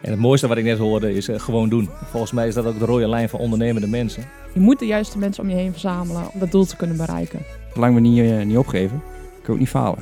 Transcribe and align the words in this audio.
En 0.00 0.10
het 0.10 0.20
mooiste 0.20 0.48
wat 0.48 0.56
ik 0.56 0.64
net 0.64 0.78
hoorde 0.78 1.14
is 1.14 1.28
eh, 1.28 1.40
gewoon 1.40 1.68
doen. 1.68 1.88
Volgens 2.10 2.32
mij 2.32 2.46
is 2.48 2.54
dat 2.54 2.66
ook 2.66 2.78
de 2.78 2.84
rode 2.84 3.08
lijn 3.08 3.28
van 3.28 3.40
ondernemende 3.40 3.88
mensen. 3.88 4.24
Je 4.54 4.60
moet 4.60 4.78
de 4.78 4.86
juiste 4.86 5.18
mensen 5.18 5.42
om 5.42 5.48
je 5.50 5.56
heen 5.56 5.70
verzamelen 5.70 6.30
om 6.32 6.40
dat 6.40 6.50
doel 6.50 6.64
te 6.64 6.76
kunnen 6.76 6.96
bereiken. 6.96 7.42
Zolang 7.74 7.94
we 7.94 8.00
niet, 8.00 8.30
eh, 8.30 8.42
niet 8.42 8.56
opgeven, 8.56 9.02
kun 9.28 9.42
je 9.46 9.52
ook 9.52 9.58
niet 9.58 9.68
falen. 9.68 9.98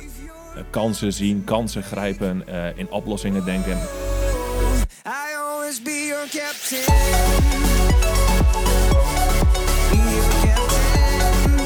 Eh, 0.55 0.61
kansen 0.69 1.13
zien, 1.13 1.43
kansen 1.43 1.83
grijpen, 1.83 2.47
eh, 2.47 2.77
in 2.77 2.91
oplossingen 2.91 3.45
denken. 3.45 3.77
I 5.05 5.35
always 5.51 5.81
be 5.81 6.05
your 6.07 6.27
captain. 6.29 6.85
Be 9.89 9.97
your 10.15 10.55
captain. 10.55 11.63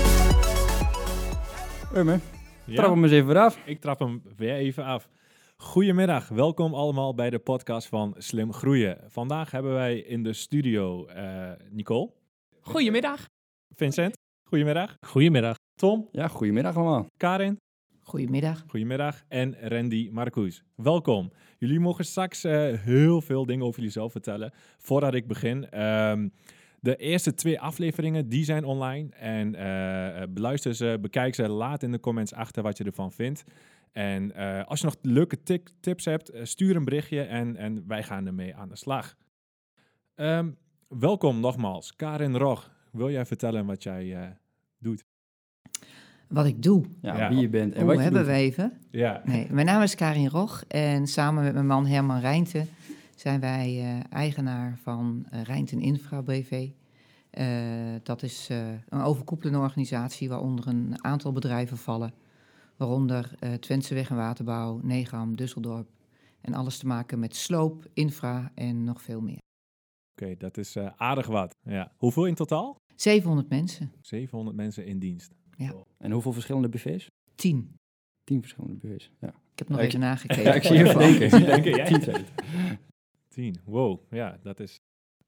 Urme, 1.98 2.20
Ja, 2.66 2.76
trap 2.76 2.90
hem 2.94 3.04
eens 3.04 3.14
even 3.14 3.38
af. 3.38 3.58
ik 3.66 3.82
trap 3.82 4.00
hem 4.00 4.22
weer 4.38 4.54
even 4.56 4.84
af. 4.86 5.08
Goedemiddag, 5.62 6.28
welkom 6.28 6.74
allemaal 6.74 7.14
bij 7.16 7.30
de 7.30 7.40
podcast 7.40 7.88
van 7.88 8.16
Slim 8.18 8.54
Groeien. 8.54 8.98
Vandaag 9.08 9.52
hebben 9.52 9.74
wij 9.74 9.98
in 9.98 10.24
de 10.24 10.34
studio 10.34 11.06
eh, 11.06 11.52
Nicole, 11.70 12.12
Goedemiddag. 12.62 13.26
Vincent, 13.76 14.18
goedemiddag, 14.50 14.96
Goedemiddag. 15.06 15.56
Tom, 15.76 16.08
Ja, 16.12 16.28
goedemiddag 16.28 16.76
allemaal. 16.76 17.06
Karin, 17.18 17.58
Goedemiddag. 18.00 18.64
goedemiddag 18.68 19.24
en 19.28 19.56
Randy 19.62 20.10
Marcus. 20.12 20.64
Welkom. 20.76 21.32
Jullie 21.58 21.80
mogen 21.80 22.06
straks 22.06 22.44
eh, 22.44 22.80
heel 22.80 23.22
veel 23.22 23.46
dingen 23.46 23.66
over 23.66 23.76
jullie 23.78 23.94
zelf 23.94 24.12
vertellen. 24.12 24.52
Voordat 24.78 25.14
ik 25.14 25.28
begin, 25.28 25.70
ehm, 25.70 26.30
de 26.80 26.96
eerste 26.96 27.34
twee 27.34 27.60
afleveringen 27.60 28.30
die 28.30 28.44
zijn 28.44 28.64
online 28.66 29.10
en 29.16 29.56
eh, 29.56 30.24
beluister 30.30 30.74
ze, 30.74 30.98
bekijk 31.02 31.36
ze, 31.36 31.50
laat 31.50 31.84
in 31.84 31.92
de 31.92 32.00
comments 32.00 32.34
achter 32.34 32.64
wat 32.64 32.78
je 32.78 32.84
ervan 32.84 33.12
vindt. 33.12 33.44
En 33.92 34.36
eh, 34.36 34.66
als 34.66 34.80
je 34.80 34.86
nog 34.86 34.96
leuke 35.02 35.44
tips 35.80 36.06
hebt, 36.06 36.30
eh, 36.30 36.44
stuur 36.46 36.76
een 36.76 36.86
berichtje 36.86 37.22
en, 37.22 37.56
en 37.56 37.88
wij 37.88 38.04
gaan 38.04 38.26
ermee 38.26 38.56
aan 38.56 38.70
de 38.70 38.76
slag. 38.76 39.18
Ehm, 40.16 40.50
welkom 40.88 41.40
nogmaals. 41.40 41.96
Karin 41.96 42.36
Rog, 42.36 42.72
wil 42.92 43.10
jij 43.12 43.26
vertellen 43.26 43.66
wat 43.66 43.84
jij 43.84 44.16
eh, 44.16 44.28
doet? 44.78 45.06
Wat 46.28 46.46
ik 46.46 46.64
doe. 46.64 46.86
Ja, 47.02 47.18
Ja. 47.18 47.30
wie 47.30 47.40
je 47.40 47.50
bent 47.50 47.74
en 47.74 47.80
Hoe 47.80 47.88
wat 47.88 47.96
je 47.98 48.02
hebben 48.04 48.22
doet. 48.22 48.32
we 48.32 48.38
even? 48.38 48.74
Ja. 48.92 49.22
Nee, 49.26 49.48
mijn 49.52 49.66
naam 49.66 49.82
is 49.82 49.96
Karin 49.96 50.28
Rog 50.28 50.64
en 50.68 51.08
samen 51.08 51.44
met 51.44 51.54
mijn 51.54 51.68
man 51.68 51.86
Herman 51.86 52.20
Rijnten 52.20 52.68
zijn 53.22 53.40
wij 53.40 53.80
eh, 53.80 54.00
eigenaar 54.10 54.78
van 54.82 55.26
Rijnten 55.44 55.82
Infra 55.82 56.22
BV. 56.22 56.70
Eh, 57.30 57.46
dat 58.04 58.24
is 58.24 58.48
eh, 58.50 58.70
een 58.90 59.02
overkoepelende 59.02 59.60
organisatie 59.60 60.30
waaronder 60.30 60.68
een 60.68 61.04
aantal 61.04 61.32
bedrijven 61.32 61.78
vallen. 61.78 62.14
Waaronder 62.86 63.32
eh 63.40 63.54
Twentse 63.54 63.94
Weg 63.94 64.10
en 64.10 64.16
Waterbouw, 64.16 64.80
Negam, 64.84 65.36
Düsseldorp. 65.42 65.88
En 66.42 66.54
alles 66.54 66.78
te 66.78 66.88
maken 66.88 67.20
met 67.20 67.36
sloop, 67.36 67.86
infra 67.94 68.52
en 68.56 68.84
nog 68.84 69.02
veel 69.02 69.22
meer. 69.22 69.38
Oké, 70.22 70.36
dat 70.38 70.58
is 70.58 70.76
eh, 70.76 70.90
aardig 70.96 71.28
wat. 71.28 71.56
Ja. 71.64 71.92
Hoeveel 71.98 72.26
in 72.26 72.36
totaal? 72.36 72.76
700 72.96 73.50
mensen, 73.50 73.92
700 74.02 74.56
mensen 74.58 74.86
in 74.86 75.00
dienst. 75.00 75.32
En 75.98 76.12
hoeveel 76.12 76.32
verschillende 76.34 76.70
BV's? 76.70 77.08
10. 77.36 77.76
Tien 78.24 78.40
verschillende 78.42 78.76
BV's. 78.76 79.12
Ja, 79.20 79.28
Ik 79.28 79.60
heb 79.60 79.68
nog 79.70 79.78
Ja, 79.78 79.84
ik- 79.84 79.90
even 79.90 80.00
nagekeken. 80.00 80.44
ja 80.50 80.54
ik 80.54 80.64
zie 80.64 80.78
je 80.78 80.84
denken. 80.94 81.30
Denken, 81.46 81.76
ja. 81.80 81.86
Tien 81.86 82.02
zei 82.02 82.18
het. 82.18 82.32
10. 83.28 83.56
Wow, 83.66 84.00
ja, 84.10 84.40
dat 84.44 84.60
is 84.60 84.76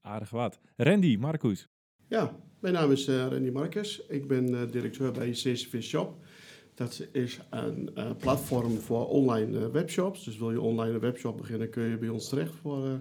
aardig 0.01 0.29
wat. 0.29 0.59
Randy, 0.75 1.15
Marcus. 1.17 1.65
Ja, 2.07 2.35
mijn 2.59 2.73
naam 2.73 2.91
is 2.91 3.07
eh 3.07 3.27
Randy 3.27 3.49
Marcus. 3.49 4.05
Ik 4.07 4.27
ben 4.27 4.61
eh, 4.61 4.71
directeur 4.71 5.11
bij 5.11 5.29
CCV 5.29 5.81
Shop. 5.83 6.25
Dat 6.73 7.07
is 7.11 7.39
een 7.49 7.95
eh, 7.95 8.11
platform 8.19 8.77
voor 8.77 9.07
online 9.07 9.59
eh, 9.59 9.67
webshops. 9.67 10.23
Dus 10.23 10.38
wil 10.38 10.52
je 10.52 10.61
online 10.61 10.93
een 10.93 10.99
webshop 10.99 11.38
beginnen, 11.38 11.69
kun 11.69 11.83
je 11.83 11.97
bij 11.97 12.09
ons 12.09 12.29
terecht 12.29 12.53
voor 12.55 12.85
eh, 12.85 12.91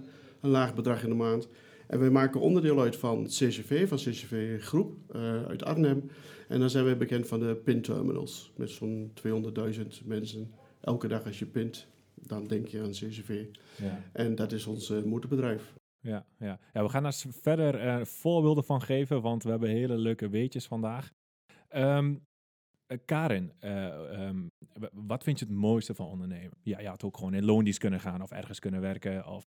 een 0.41 0.49
laag 0.49 0.75
bedrag 0.75 1.03
in 1.03 1.09
de 1.09 1.15
maand. 1.15 1.47
En 1.87 1.99
wij 1.99 2.09
maken 2.09 2.41
onderdeel 2.41 2.81
uit 2.81 2.95
van 2.95 3.23
CCV, 3.25 3.87
van 3.87 3.97
CCV 3.97 4.63
Groep 4.63 5.15
uit 5.47 5.63
Arnhem. 5.63 6.09
En 6.47 6.59
dan 6.59 6.69
zijn 6.69 6.85
wij 6.85 6.97
bekend 6.97 7.27
van 7.27 7.39
de 7.39 7.55
pinterminals. 7.55 8.51
Met 8.55 8.69
zo'n 8.69 9.13
200.000 9.27 10.05
mensen. 10.05 10.51
Elke 10.81 11.07
dag 11.07 11.25
als 11.25 11.39
je 11.39 11.45
pint, 11.45 11.87
dan 12.13 12.47
denk 12.47 12.67
je 12.67 12.81
aan 12.81 12.89
CCV. 12.89 13.45
Ja. 13.81 14.01
En 14.13 14.35
dat 14.35 14.51
is 14.51 14.65
ons 14.65 14.93
moederbedrijf. 15.05 15.73
Ja, 15.99 16.25
ja. 16.37 16.59
ja, 16.73 16.83
we 16.83 16.89
gaan 16.89 17.03
daar 17.03 17.23
verder 17.41 18.05
voorbeelden 18.07 18.63
van 18.63 18.81
geven, 18.81 19.21
want 19.21 19.43
we 19.43 19.49
hebben 19.49 19.69
hele 19.69 19.97
leuke 19.97 20.29
weetjes 20.29 20.67
vandaag. 20.67 21.11
Ehm, 21.69 22.09
eh, 22.09 22.15
Karin, 23.05 23.51
eh, 23.59 23.85
ehm, 23.85 24.37
wat 24.93 25.23
vind 25.23 25.39
je 25.39 25.45
het 25.45 25.53
mooiste 25.53 25.93
van 25.95 26.05
ondernemen? 26.05 26.51
Ja, 26.61 26.79
je 26.79 26.87
had 26.87 27.03
ook 27.03 27.17
gewoon 27.17 27.33
in 27.33 27.45
loondienst 27.45 27.79
kunnen 27.79 27.99
gaan 27.99 28.21
of 28.21 28.31
ergens 28.31 28.59
kunnen 28.59 28.81
werken. 28.81 29.27
Of... 29.27 29.45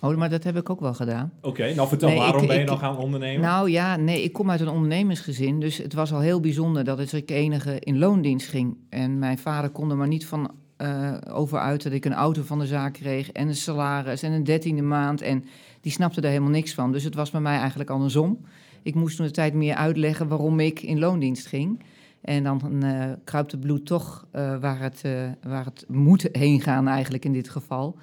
Oh, 0.00 0.16
maar 0.16 0.30
dat 0.30 0.44
heb 0.44 0.56
ik 0.56 0.70
ook 0.70 0.80
wel 0.80 0.94
gedaan. 0.94 1.32
Oké, 1.40 1.74
nou 1.74 1.88
vertel, 1.88 2.08
Nee, 2.08 2.18
waarom 2.18 2.42
ik- 2.42 2.48
ben 2.48 2.58
je 2.58 2.64
nog 2.64 2.78
gaan 2.78 2.96
ondernemen? 2.96 3.40
Nou 3.40 3.70
ja, 3.70 3.96
nee, 3.96 4.22
ik 4.22 4.32
kom 4.32 4.50
uit 4.50 4.60
een 4.60 4.68
ondernemersgezin. 4.68 5.60
Dus 5.60 5.76
het 5.78 5.92
was 5.92 6.12
al 6.12 6.20
heel 6.20 6.40
bijzonder 6.40 6.84
dat 6.84 7.12
ik 7.12 7.28
de 7.28 7.34
enige 7.34 7.80
in 7.80 7.98
loondienst 7.98 8.48
ging. 8.48 8.76
En 8.88 9.18
mijn 9.18 9.38
vader 9.38 9.70
kon 9.70 9.90
er 9.90 9.96
maar 9.96 10.08
niet 10.08 10.26
van 10.26 10.50
eh, 10.76 11.16
over 11.28 11.58
uit 11.58 11.82
dat 11.82 11.92
ik 11.92 12.04
een 12.04 12.12
auto 12.14 12.42
van 12.42 12.58
de 12.58 12.66
zaak 12.66 12.92
kreeg. 12.92 13.32
En 13.32 13.48
een 13.48 13.54
salaris 13.56 14.22
en 14.22 14.32
een 14.32 14.44
dertiende 14.44 14.82
maand. 14.82 15.20
En 15.22 15.44
die 15.80 15.92
snapte 15.92 16.20
daar 16.20 16.30
helemaal 16.30 16.52
niks 16.52 16.74
van. 16.74 16.92
Dus 16.92 17.04
het 17.04 17.14
was 17.14 17.30
bij 17.30 17.40
mij 17.40 17.58
eigenlijk 17.58 17.90
andersom. 17.90 18.38
Ik 18.82 18.94
moest 18.94 19.16
toen 19.16 19.26
de 19.26 19.32
tijd 19.32 19.54
meer 19.54 19.74
uitleggen 19.74 20.28
waarom 20.28 20.60
ik 20.60 20.82
in 20.82 20.98
loondienst 20.98 21.46
ging. 21.46 21.82
En 22.20 22.42
dan 22.42 22.82
eh 22.82 23.12
kruipt 23.24 23.52
het 23.52 23.60
bloed 23.60 23.86
toch 23.86 24.26
eh, 24.30 24.60
waar, 24.60 24.80
het, 24.80 25.00
eh, 25.04 25.30
waar 25.42 25.64
het 25.64 25.84
moet 25.88 26.28
heen 26.32 26.60
gaan 26.60 26.88
eigenlijk 26.88 27.24
in 27.24 27.32
dit 27.32 27.48
geval. 27.48 27.96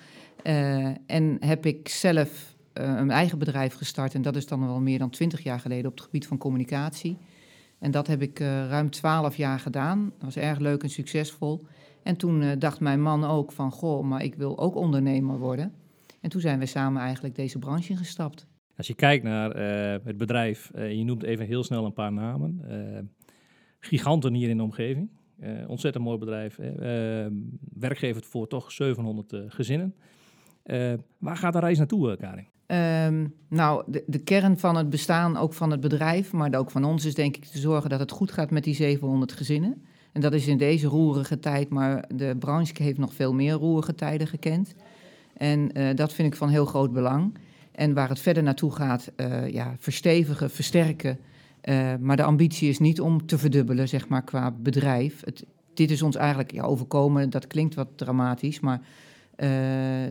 En 1.06 1.38
heb 1.40 1.66
ik 1.66 1.90
zelf 1.90 2.56
een 2.74 3.12
eigen 3.12 3.40
bedrijf 3.40 3.74
gestart. 3.74 4.14
En 4.14 4.22
dat 4.22 4.36
is 4.36 4.48
dan 4.48 4.60
wel 4.60 4.80
meer 4.80 5.00
dan 5.00 5.10
twintig 5.10 5.44
jaar 5.44 5.60
geleden 5.60 5.90
op 5.90 5.96
het 5.96 6.06
gebied 6.06 6.28
van 6.28 6.38
communicatie. 6.38 7.18
En 7.80 7.92
dat 7.92 8.08
heb 8.08 8.22
ik 8.22 8.40
ruim 8.40 8.90
twaalf 8.90 9.36
jaar 9.36 9.60
gedaan. 9.60 10.12
Dat 10.18 10.24
was 10.24 10.36
erg 10.36 10.60
leuk 10.60 10.84
en 10.84 10.90
succesvol. 10.90 11.66
En 12.04 12.16
toen 12.16 12.60
dacht 12.60 12.80
mijn 12.80 13.02
man 13.02 13.24
ook 13.24 13.52
van, 13.52 13.72
goh, 13.72 14.04
maar 14.04 14.24
ik 14.24 14.36
wil 14.36 14.60
ook 14.60 14.76
ondernemer 14.76 15.38
worden. 15.40 15.74
En 16.22 16.30
toen 16.30 16.42
zijn 16.42 16.60
we 16.60 16.66
samen 16.66 17.02
eigenlijk 17.02 17.36
deze 17.36 17.60
branche 17.60 17.92
ingestapt. 17.92 18.48
Als 18.78 18.88
je 18.88 18.96
kijkt 18.96 19.24
naar 19.24 19.56
het 20.04 20.18
bedrijf, 20.18 20.72
je 20.74 21.04
noemt 21.04 21.24
even 21.24 21.46
heel 21.46 21.64
snel 21.64 21.86
een 21.86 21.94
paar 21.94 22.14
namen. 22.14 22.62
Giganten 23.88 24.34
hier 24.34 24.50
in 24.50 24.58
de 24.58 24.64
omgeving. 24.64 25.10
Eh, 25.40 25.70
ontzettend 25.70 26.04
mooi 26.04 26.18
bedrijf. 26.18 26.60
Eh, 26.60 27.26
werkgever 27.74 28.24
voor 28.24 28.48
toch 28.48 28.72
700 28.72 29.34
eh, 29.34 29.40
gezinnen. 29.48 29.96
Eh, 30.64 30.94
waar 31.18 31.38
gaat 31.38 31.54
de 31.54 31.60
reis 31.60 31.78
naartoe, 31.78 32.12
eh, 32.12 32.18
Karin? 32.18 32.48
Ehm, 32.66 33.28
nou, 33.50 33.84
de, 33.88 34.04
de 34.08 34.20
kern 34.20 34.58
van 34.58 34.76
het 34.76 34.90
bestaan, 34.90 35.38
ook 35.38 35.54
van 35.54 35.72
het 35.72 35.80
bedrijf, 35.80 36.32
maar 36.32 36.56
ook 36.56 36.72
van 36.72 36.84
ons, 36.84 37.06
is 37.06 37.14
denk 37.14 37.38
ik 37.38 37.46
te 37.46 37.58
zorgen 37.58 37.90
dat 37.90 38.00
het 38.00 38.12
goed 38.12 38.32
gaat 38.32 38.52
met 38.52 38.64
die 38.64 38.76
700 38.76 39.32
gezinnen. 39.32 39.84
En 40.12 40.22
dat 40.22 40.34
is 40.34 40.48
in 40.48 40.58
deze 40.58 40.88
roerige 40.88 41.40
tijd, 41.40 41.70
maar 41.70 42.06
de 42.16 42.36
branche 42.40 42.84
heeft 42.84 42.98
nog 42.98 43.14
veel 43.14 43.34
meer 43.34 43.54
roerige 43.54 43.96
tijden 43.96 44.28
gekend. 44.28 44.76
En 45.34 45.72
dat 45.96 46.14
vind 46.14 46.28
ik 46.28 46.36
van 46.36 46.50
heel 46.50 46.66
groot 46.66 46.94
belang. 46.94 47.38
En 47.72 47.94
waar 47.94 48.10
het 48.10 48.20
verder 48.20 48.44
naartoe 48.44 48.72
gaat, 48.72 49.12
ja, 49.48 49.76
verstevigen, 49.78 50.50
versterken. 50.50 51.20
Eh, 51.68 51.96
maar 52.00 52.16
de 52.16 52.24
ambitie 52.24 52.70
is 52.70 52.80
niet 52.80 53.02
om 53.02 53.26
te 53.26 53.38
verdubbelen, 53.38 53.88
zeg 53.88 54.08
maar, 54.08 54.24
qua 54.24 54.52
bedrijf. 54.52 55.24
Dit 55.74 55.92
is 55.92 56.02
ons 56.02 56.16
eigenlijk 56.16 56.52
ja, 56.52 56.64
overkomen, 56.64 57.30
dat 57.30 57.48
klinkt 57.48 57.76
wat 57.76 57.88
dramatisch, 57.96 58.60
maar 58.60 58.82
eh, 59.36 59.50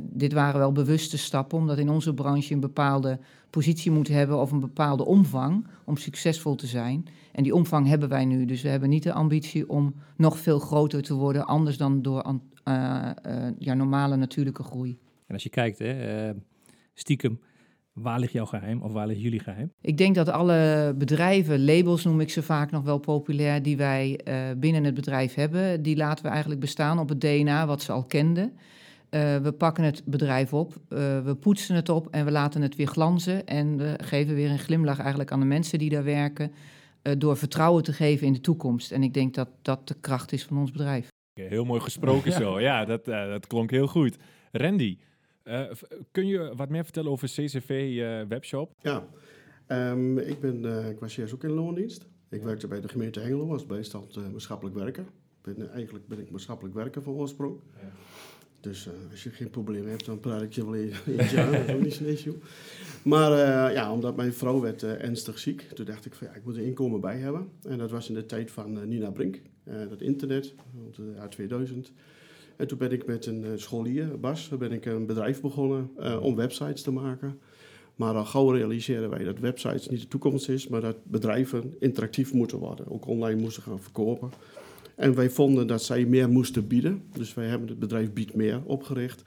dit 0.02 0.32
waren 0.32 0.60
wel 0.60 0.72
bewuste 0.72 1.18
stappen, 1.18 1.58
omdat 1.58 1.78
in 1.78 1.88
onze 1.88 2.14
branche 2.14 2.54
een 2.54 2.60
bepaalde 2.60 3.18
positie 3.50 3.90
moet 3.90 4.08
hebben 4.08 4.40
of 4.40 4.52
een 4.52 4.60
bepaalde 4.60 5.04
omvang 5.04 5.66
om 5.84 5.96
succesvol 5.96 6.54
te 6.54 6.66
zijn. 6.66 7.06
En 7.32 7.42
die 7.42 7.54
omvang 7.54 7.86
hebben 7.86 8.08
wij 8.08 8.24
nu, 8.24 8.44
dus 8.44 8.62
we 8.62 8.68
hebben 8.68 8.88
niet 8.88 9.02
de 9.02 9.12
ambitie 9.12 9.68
om 9.68 9.94
nog 10.16 10.38
veel 10.38 10.58
groter 10.58 11.02
te 11.02 11.14
worden, 11.14 11.46
anders 11.46 11.76
dan 11.76 12.02
door 12.02 12.40
eh, 12.64 13.08
ja, 13.58 13.74
normale 13.74 14.16
natuurlijke 14.16 14.62
groei. 14.62 14.98
En 15.26 15.34
als 15.34 15.42
je 15.42 15.50
kijkt, 15.50 15.78
hè, 15.78 16.32
stiekem, 16.94 17.40
waar 17.96 18.18
ligt 18.18 18.32
jouw 18.32 18.46
geheim 18.46 18.82
of 18.82 18.92
waar 18.92 19.06
ligt 19.06 19.20
jullie 19.20 19.40
geheim? 19.40 19.72
Ik 19.80 19.98
denk 19.98 20.14
dat 20.14 20.28
alle 20.28 20.94
bedrijven, 20.98 21.64
labels 21.64 22.04
noem 22.04 22.20
ik 22.20 22.30
ze 22.30 22.42
vaak 22.42 22.70
nog 22.70 22.82
wel 22.82 22.98
populair, 22.98 23.62
die 23.62 23.76
wij 23.76 24.20
eh, 24.24 24.34
binnen 24.56 24.84
het 24.84 24.94
bedrijf 24.94 25.34
hebben, 25.34 25.82
die 25.82 25.96
laten 25.96 26.24
we 26.24 26.30
eigenlijk 26.30 26.60
bestaan 26.60 26.98
op 26.98 27.08
het 27.08 27.20
DNA 27.20 27.66
wat 27.66 27.82
ze 27.82 27.92
al 27.92 28.04
kenden. 28.04 28.52
Eh, 29.08 29.36
we 29.36 29.52
pakken 29.52 29.84
het 29.84 30.02
bedrijf 30.04 30.52
op, 30.52 30.74
eh, 30.88 30.98
we 31.24 31.36
poetsen 31.40 31.74
het 31.74 31.88
op 31.88 32.08
en 32.10 32.24
we 32.24 32.30
laten 32.30 32.62
het 32.62 32.76
weer 32.76 32.86
glanzen. 32.86 33.46
En 33.46 33.76
we 33.76 33.98
geven 34.02 34.34
weer 34.34 34.50
een 34.50 34.58
glimlach 34.58 34.98
eigenlijk 34.98 35.32
aan 35.32 35.40
de 35.40 35.46
mensen 35.46 35.78
die 35.78 35.90
daar 35.90 36.04
werken, 36.04 36.52
eh, 37.06 37.12
door 37.18 37.36
vertrouwen 37.36 37.82
te 37.82 37.92
geven 37.92 38.26
in 38.26 38.32
de 38.32 38.40
toekomst. 38.40 38.92
En 38.92 39.02
ik 39.02 39.14
denk 39.14 39.34
dat 39.34 39.48
dat 39.62 39.88
de 39.88 39.94
kracht 40.00 40.32
is 40.32 40.44
van 40.44 40.58
ons 40.58 40.70
bedrijf. 40.70 41.08
Heel 41.32 41.64
mooi 41.64 41.80
gesproken 41.80 42.32
zo. 42.42 42.60
Ja, 42.60 42.84
dat, 42.84 43.08
eh, 43.08 43.26
dat 43.26 43.46
klonk 43.46 43.70
heel 43.70 43.86
goed. 43.86 44.16
Randy, 44.52 44.98
kun 46.10 46.26
je 46.26 46.52
wat 46.56 46.68
meer 46.68 46.84
vertellen 46.84 47.10
over 47.10 47.28
CCV 47.28 47.98
eh, 48.00 48.28
Webshop? 48.28 48.72
Ja, 48.80 49.08
Ehm, 49.66 50.18
ik, 50.18 50.40
ben, 50.40 50.64
eh, 50.64 51.18
eerst 51.18 51.34
ook 51.34 51.44
in 51.44 51.50
loondienst. 51.50 52.06
Ik 52.28 52.42
werkte 52.42 52.66
bij 52.66 52.80
de 52.80 52.88
gemeente 52.88 53.20
Hengelo 53.20 53.52
als 53.52 53.66
bijstand 53.66 54.16
eh, 54.16 54.28
maatschappelijk 54.32 54.76
werker. 54.76 55.04
Ben, 55.42 55.56
eh, 55.56 55.74
eigenlijk 55.74 56.08
ben 56.08 56.18
ik 56.18 56.30
maatschappelijk 56.30 56.74
werker 56.74 57.02
van 57.02 57.12
oorsprong. 57.12 57.60
Ja. 57.80 57.92
Dus 58.60 58.86
eh, 58.86 58.92
als 59.10 59.22
je 59.22 59.30
geen 59.30 59.50
probleem 59.50 59.86
hebt, 59.86 60.04
dan 60.06 60.20
praat 60.20 60.42
ik 60.42 60.52
je 60.52 60.64
wel 60.64 60.74
in 60.74 60.92
eentje 61.18 61.40
aan. 61.40 61.52
Dat 61.52 61.68
is 61.68 61.74
ook 61.74 61.80
niet 61.80 61.94
zo'n 61.94 62.06
issue. 62.06 62.38
Maar 63.04 63.32
eh, 63.32 63.74
ja, 63.74 63.92
omdat 63.92 64.16
mijn 64.16 64.32
vrouw 64.32 64.60
werd 64.60 64.82
eh, 64.82 65.02
ernstig 65.04 65.38
ziek, 65.38 65.62
toen 65.62 65.84
dacht 65.84 66.06
ik 66.06 66.14
van 66.14 66.26
ja, 66.26 66.34
ik 66.34 66.44
moet 66.44 66.56
er 66.56 66.62
inkomen 66.62 67.00
bij 67.00 67.18
hebben. 67.18 67.48
En 67.62 67.78
dat 67.78 67.90
was 67.90 68.08
in 68.08 68.14
de 68.14 68.26
tijd 68.26 68.50
van 68.50 68.80
eh, 68.80 68.86
Nina 68.86 69.10
Brink, 69.10 69.40
eh, 69.64 69.74
dat 69.88 70.00
internet, 70.00 70.54
rond 70.74 70.96
het 70.96 71.06
jaar 71.16 71.30
2000. 71.30 71.92
En 72.56 72.66
toen 72.66 72.78
ben 72.78 72.92
ik 72.92 73.06
met 73.06 73.26
een 73.26 73.44
eh, 73.44 73.50
scholier, 73.54 74.20
Bas, 74.20 74.48
ben 74.58 74.72
ik 74.72 74.84
een 74.84 75.06
bedrijf 75.06 75.40
begonnen 75.40 75.90
eh, 75.96 76.22
om 76.22 76.36
websites 76.36 76.82
te 76.82 76.90
maken. 76.90 77.38
Maar 77.94 78.14
al 78.14 78.24
gauw 78.24 78.50
realiseren 78.50 79.10
wij 79.10 79.24
dat 79.24 79.38
websites 79.38 79.88
niet 79.88 80.00
de 80.00 80.08
toekomst 80.08 80.48
is, 80.48 80.68
maar 80.68 80.80
dat 80.80 80.96
bedrijven 81.02 81.74
interactief 81.78 82.32
moeten 82.32 82.58
worden. 82.58 82.90
Ook 82.90 83.06
online 83.06 83.40
moesten 83.40 83.62
gaan 83.62 83.80
verkopen. 83.80 84.30
En 84.94 85.14
wij 85.14 85.30
vonden 85.30 85.66
dat 85.66 85.82
zij 85.82 86.04
meer 86.04 86.28
moesten 86.28 86.66
bieden. 86.66 87.02
Dus 87.12 87.34
wij 87.34 87.46
hebben 87.46 87.68
het 87.68 87.78
bedrijf 87.78 88.12
Biedt 88.12 88.34
Meer 88.34 88.60
opgericht. 88.64 89.22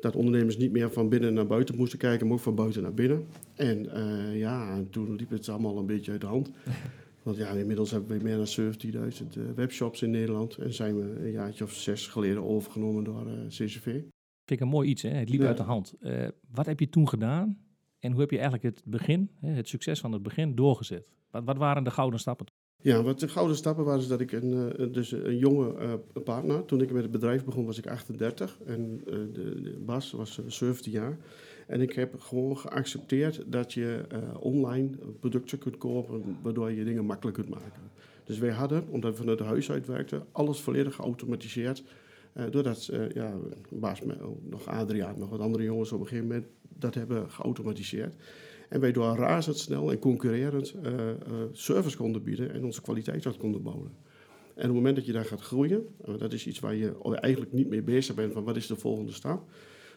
Dat 0.00 0.16
ondernemers 0.16 0.56
niet 0.56 0.72
meer 0.72 0.90
van 0.92 1.08
binnen 1.08 1.34
naar 1.34 1.46
buiten 1.46 1.76
moesten 1.76 1.98
kijken, 1.98 2.26
maar 2.26 2.36
ook 2.36 2.42
van 2.42 2.54
buiten 2.54 2.82
naar 2.82 2.94
binnen. 2.94 3.26
En 3.54 3.92
eh, 3.94 4.38
ja, 4.38 4.74
en 4.74 4.90
toen 4.90 5.16
liep 5.16 5.30
het 5.30 5.48
allemaal 5.48 5.78
een 5.78 5.86
beetje 5.86 6.12
uit 6.12 6.20
de 6.20 6.26
hand. 6.26 6.50
Want 7.22 7.36
ja, 7.36 7.48
inmiddels 7.48 7.90
hebben 7.90 8.18
we 8.18 8.22
meer 8.24 8.36
dan 8.36 8.46
17.000 8.46 9.26
eh, 9.36 9.50
webshops 9.54 10.02
in 10.02 10.10
Nederland. 10.10 10.56
En 10.56 10.72
zijn 10.74 10.96
we 10.96 11.20
een 11.24 11.30
jaartje 11.30 11.64
of 11.64 11.72
zes 11.72 12.06
geleden 12.06 12.42
overgenomen 12.44 13.04
door 13.04 13.26
eh, 13.26 13.46
CCV. 13.46 13.84
Vind 13.84 14.10
ik 14.46 14.60
een 14.60 14.68
mooi 14.68 14.88
iets, 14.88 15.02
hè? 15.02 15.08
Het 15.08 15.28
liep 15.28 15.40
Ja. 15.40 15.46
uit 15.46 15.56
de 15.56 15.62
hand. 15.62 15.94
Eh, 16.00 16.28
wat 16.50 16.66
heb 16.66 16.80
je 16.80 16.88
toen 16.88 17.08
gedaan? 17.08 17.58
En 17.98 18.10
hoe 18.12 18.20
heb 18.20 18.30
je 18.30 18.38
eigenlijk 18.38 18.74
het 18.76 18.82
begin, 18.86 19.30
het 19.40 19.68
succes 19.68 20.00
van 20.00 20.12
het 20.12 20.22
begin, 20.22 20.54
doorgezet? 20.54 21.08
Wat, 21.30 21.44
wat 21.44 21.56
waren 21.56 21.84
de 21.84 21.90
gouden 21.90 22.20
stappen? 22.20 22.46
Ja, 22.82 23.02
wat 23.02 23.20
de 23.20 23.28
gouden 23.28 23.56
stappen 23.56 23.84
waren 23.84 24.00
is 24.00 24.08
dat 24.08 24.20
ik 24.20 24.32
een, 24.32 24.72
eh, 24.76 24.86
dus 24.92 25.12
een 25.12 25.38
jonge 25.38 25.74
eh, 25.74 25.92
partner, 26.24 26.64
toen 26.64 26.80
ik 26.80 26.92
met 26.92 27.02
het 27.02 27.10
bedrijf 27.10 27.44
begon 27.44 27.66
was 27.66 27.78
ik 27.78 27.86
38 27.86 28.58
en 28.66 29.00
eh, 29.06 29.12
de, 29.12 29.62
de 29.62 29.76
Bas 29.84 30.10
was 30.10 30.38
eh, 30.38 30.44
17 30.46 30.92
jaar. 30.92 31.16
En 31.66 31.80
ik 31.80 31.92
heb 31.92 32.20
gewoon 32.20 32.58
geaccepteerd 32.58 33.42
dat 33.46 33.72
je 33.72 34.04
eh, 34.08 34.18
online 34.40 34.90
producten 35.20 35.58
kunt 35.58 35.78
kopen 35.78 36.36
waardoor 36.42 36.70
je 36.70 36.84
dingen 36.84 37.04
makkelijk 37.04 37.36
kunt 37.36 37.48
maken. 37.48 37.82
Dus 38.24 38.38
wij 38.38 38.50
hadden, 38.50 38.84
omdat 38.88 39.10
we 39.10 39.16
vanuit 39.16 39.40
huis 39.40 39.70
uit 39.70 39.86
werkten, 39.86 40.24
alles 40.32 40.60
volledig 40.60 40.94
geautomatiseerd. 40.94 41.82
Doordat 42.50 42.90
ja, 43.14 43.34
Bas, 43.68 44.00
nog 44.42 44.66
Adriaan, 44.66 45.18
nog 45.18 45.28
wat 45.28 45.40
andere 45.40 45.64
jongens 45.64 45.92
op 45.92 46.00
een 46.00 46.06
gegeven 46.06 46.28
moment 46.28 46.46
dat 46.78 46.94
hebben 46.94 47.30
geautomatiseerd. 47.30 48.14
En 48.72 48.80
wij 48.80 48.92
door 48.92 49.16
razendsnel 49.16 49.90
en 49.90 49.98
concurrerend 49.98 50.74
eh, 50.82 51.10
eh, 51.10 51.16
service 51.52 51.96
konden 51.96 52.22
bieden 52.22 52.52
en 52.52 52.64
onze 52.64 52.82
kwaliteit 52.82 53.26
uit 53.26 53.36
konden 53.36 53.62
bouwen. 53.62 53.90
En 54.54 54.54
op 54.54 54.62
het 54.62 54.72
moment 54.72 54.96
dat 54.96 55.06
je 55.06 55.12
daar 55.12 55.24
gaat 55.24 55.40
groeien, 55.40 55.86
eh, 56.04 56.18
dat 56.18 56.32
is 56.32 56.46
iets 56.46 56.60
waar 56.60 56.74
je 56.74 56.94
eigenlijk 57.20 57.52
niet 57.52 57.68
mee 57.68 57.82
bezig 57.82 58.14
bent 58.14 58.32
van 58.32 58.44
wat 58.44 58.56
is 58.56 58.66
de 58.66 58.76
volgende 58.76 59.12
stap. 59.12 59.50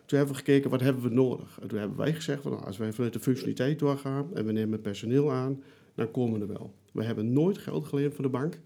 Toen 0.05 0.17
hebben 0.17 0.35
we 0.35 0.41
gekeken 0.41 0.69
wat 0.69 0.81
hebben 0.81 1.03
we 1.03 1.09
nodig. 1.09 1.59
En 1.61 1.67
toen 1.67 1.79
hebben 1.79 1.97
wij 1.97 2.13
gezegd 2.13 2.41
van 2.41 2.51
nou, 2.51 2.65
als 2.65 2.77
wij 2.77 2.93
vanuit 2.93 3.13
de 3.13 3.19
functionaliteit 3.19 3.79
doorgaan 3.79 4.35
en 4.35 4.45
we 4.45 4.51
nemen 4.51 4.81
personeel 4.81 5.31
aan, 5.31 5.63
dan 5.95 6.11
komen 6.11 6.39
we 6.39 6.45
er 6.45 6.53
wel. 6.53 6.73
We 6.91 7.03
hebben 7.03 7.33
nooit 7.33 7.57
geld 7.57 7.85
geleend 7.85 8.13
van 8.13 8.23
de 8.23 8.29
bank 8.29 8.59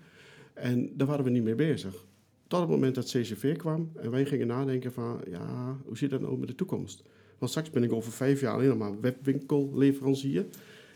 en 0.54 0.98
daar 0.98 1.08
waren 1.08 1.26
we 1.26 1.30
niet 1.30 1.44
mee 1.44 1.56
bezig. 1.56 2.06
Tot 2.48 2.60
het 2.60 2.70
moment 2.70 2.96
dat 2.96 3.06
CCV 3.06 3.58
kwam 3.58 3.92
en 3.96 4.12
wij 4.12 4.26
gingen 4.26 4.48
nadenken 4.48 4.92
van 4.92 5.22
ja, 5.30 5.78
hoe 5.86 5.98
zit 5.98 6.10
dat 6.10 6.22
nou 6.22 6.38
met 6.38 6.48
de 6.48 6.56
toekomst? 6.56 7.04
Want 7.40 7.52
straks 7.52 7.70
ben 7.70 7.84
ik 7.84 7.92
over 7.92 8.12
vijf 8.12 8.42
jaar 8.42 8.54
alleen 8.54 8.68
nog 8.68 8.78
maar 8.78 9.02
webwinkelleverancier. 9.02 10.46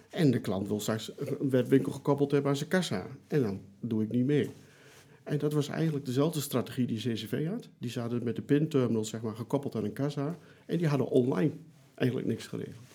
En 0.10 0.31
de 0.31 0.40
klant 0.40 0.68
wil 0.68 0.80
straks 0.80 1.12
een 1.18 1.50
webwinkel 1.50 1.92
gekoppeld 1.92 2.31
hebben 2.31 2.51
aan 2.51 2.57
zijn 2.57 2.69
kassa. 2.69 3.07
En 3.28 3.42
dan 3.42 3.62
doe 3.80 4.04
ik 4.04 4.12
niet 4.12 4.25
mee. 4.25 4.50
En 5.24 5.38
dat 5.38 5.54
was 5.54 5.68
eigenlijk 5.68 6.06
dezelfde 6.06 6.42
strategie 6.42 6.86
die 6.86 6.98
CCV 6.98 7.48
had. 7.48 7.69
Die 7.78 7.90
zaten 7.90 8.24
met 8.24 8.36
de 8.36 8.42
pinterminal 8.42 9.06
zeg 9.06 9.22
maar, 9.22 9.36
gekoppeld 9.36 9.75
aan 9.75 9.84
een 9.84 9.94
kassa. 9.94 10.38
En 10.66 10.78
die 10.78 10.88
hadden 10.88 11.07
online 11.07 11.51
eigenlijk 11.95 12.28
niks 12.28 12.48
geregeld. 12.48 12.86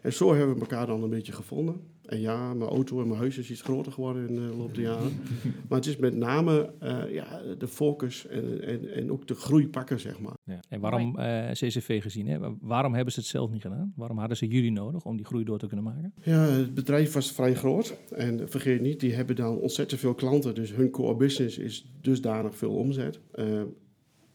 En 0.00 0.12
zo 0.12 0.34
hebben 0.34 0.54
we 0.54 0.60
elkaar 0.60 0.86
dan 0.86 1.02
een 1.02 1.10
beetje 1.10 1.32
gevonden. 1.32 1.80
En 2.06 2.20
ja, 2.20 2.54
mijn 2.54 2.70
auto 2.70 3.00
en 3.00 3.08
mijn 3.08 3.20
huis 3.20 3.38
is 3.38 3.50
iets 3.50 3.62
groter 3.62 3.92
geworden 3.92 4.28
in 4.28 4.34
de 4.34 4.56
loop 4.56 4.74
der 4.74 4.82
jaren. 4.84 5.12
Maar 5.68 5.78
het 5.78 5.86
is 5.86 5.96
met 5.96 6.16
name 6.16 6.72
eh, 6.78 7.12
ja, 7.12 7.42
de 7.58 7.68
focus 7.68 8.26
en, 8.26 8.62
en, 8.62 8.94
en 8.94 9.12
ook 9.12 9.26
de 9.26 9.34
groei 9.34 9.68
pakken, 9.68 10.00
zeg 10.00 10.20
maar. 10.20 10.34
En 10.68 10.80
waarom 10.80 11.18
eh, 11.18 11.50
CCV 11.50 12.02
gezien? 12.02 12.26
Hè? 12.26 12.38
Waarom 12.60 12.94
hebben 12.94 13.12
ze 13.12 13.20
het 13.20 13.28
zelf 13.28 13.50
niet 13.50 13.62
gedaan? 13.62 13.92
Waarom 13.96 14.18
hadden 14.18 14.36
ze 14.36 14.46
jullie 14.46 14.72
nodig 14.72 15.04
om 15.04 15.16
die 15.16 15.26
groei 15.26 15.44
door 15.44 15.58
te 15.58 15.66
kunnen 15.66 15.84
maken? 15.84 16.14
Ja, 16.22 16.40
het 16.40 16.74
bedrijf 16.74 17.12
was 17.12 17.32
vrij 17.32 17.54
groot. 17.54 17.96
En 18.10 18.48
vergeet 18.48 18.80
niet, 18.80 19.00
die 19.00 19.12
hebben 19.12 19.36
dan 19.36 19.58
ontzettend 19.58 20.00
veel 20.00 20.14
klanten. 20.14 20.54
Dus 20.54 20.74
hun 20.74 20.90
core 20.90 21.16
business 21.16 21.58
is 21.58 21.90
dusdanig 22.00 22.56
veel 22.56 22.74
omzet. 22.74 23.20
Eh, 23.32 23.62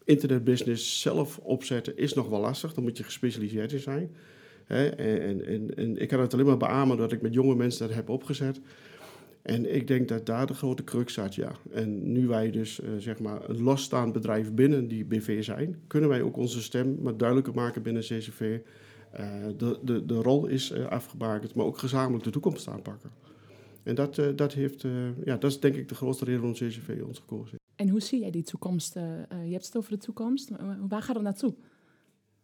internetbusiness 0.03 1.01
zelf 1.01 1.37
opzetten 1.37 1.97
is 1.97 2.13
nog 2.13 2.29
wel 2.29 2.39
lastig. 2.39 2.73
Dan 2.73 2.83
moet 2.83 2.97
je 2.97 3.03
gespecialiseerd 3.03 3.71
in 3.71 3.79
zijn. 3.79 4.11
En, 4.71 5.45
en, 5.45 5.75
en, 5.75 5.97
ik 5.97 6.07
kan 6.07 6.19
het 6.19 6.33
alleen 6.33 6.45
maar 6.45 6.57
beamen 6.57 6.97
dat 6.97 7.11
ik 7.11 7.21
met 7.21 7.33
jonge 7.33 7.55
mensen 7.55 7.87
dat 7.87 7.95
heb 7.95 8.09
opgezet. 8.09 8.59
En 9.41 9.75
ik 9.75 9.87
denk 9.87 10.07
dat 10.07 10.25
daar 10.25 10.47
de 10.47 10.53
grote 10.53 10.83
crux 10.83 11.13
zat, 11.13 11.35
ja. 11.35 11.51
En 11.71 12.11
nu 12.11 12.27
wij 12.27 12.51
dus 12.51 12.81
eh, 12.81 12.89
zeg 12.97 13.19
maar 13.19 13.49
een 13.49 13.61
losstaand 13.61 14.13
bedrijf 14.13 14.53
binnen 14.53 14.87
die 14.87 15.05
BV 15.05 15.43
zijn, 15.43 15.81
kunnen 15.87 16.09
wij 16.09 16.21
ook 16.21 16.37
onze 16.37 16.61
stem 16.61 16.97
maar 17.01 17.17
duidelijker 17.17 17.53
maken 17.53 17.81
binnen 17.81 18.01
CCV. 18.01 18.59
Eh, 19.11 19.25
de, 19.57 19.79
de, 19.83 20.05
de 20.05 20.21
rol 20.21 20.45
is 20.45 20.71
eh, 20.71 20.85
afgebakend, 20.85 21.53
maar 21.53 21.65
ook 21.65 21.77
gezamenlijk 21.77 22.23
de 22.23 22.29
toekomst 22.29 22.67
aanpakken. 22.67 23.09
En 23.83 23.95
dat, 23.95 24.21
dat, 24.35 24.53
heeft, 24.53 24.85
ja, 25.25 25.37
dat 25.37 25.51
is 25.51 25.59
denk 25.59 25.75
ik 25.75 25.89
de 25.89 25.95
grootste 25.95 26.25
reden 26.25 26.41
waarom 26.41 26.57
CCV 26.57 27.01
ons 27.07 27.19
gekozen 27.19 27.49
heeft. 27.51 27.63
En 27.75 27.89
hoe 27.89 28.01
zie 28.01 28.19
jij 28.19 28.31
die 28.31 28.43
toekomst? 28.43 28.93
je 28.93 29.51
hebt 29.51 29.65
het 29.65 29.77
over 29.77 29.91
de 29.91 29.97
toekomst. 29.97 30.49
waar 30.87 31.01
gaat 31.01 31.15
het 31.15 31.23
naartoe? 31.23 31.53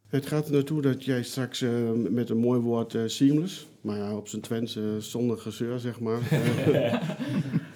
Het 0.07 0.25
gaat 0.25 0.45
er 0.47 0.53
naartoe 0.53 0.81
dat 0.81 1.03
jij 1.05 1.23
straks 1.23 1.61
eh, 1.61 1.69
met 2.09 2.29
een 2.29 2.37
mooi 2.37 2.59
woord 2.59 2.95
eh, 2.95 3.01
seamless, 3.05 3.67
maar 3.81 3.97
ja, 3.97 4.15
op 4.15 4.27
zijn 4.27 4.41
Twents 4.41 4.75
eh, 4.75 4.83
zonder 4.99 5.37
gezeur, 5.37 5.79
zeg 5.79 5.99
maar. 5.99 6.19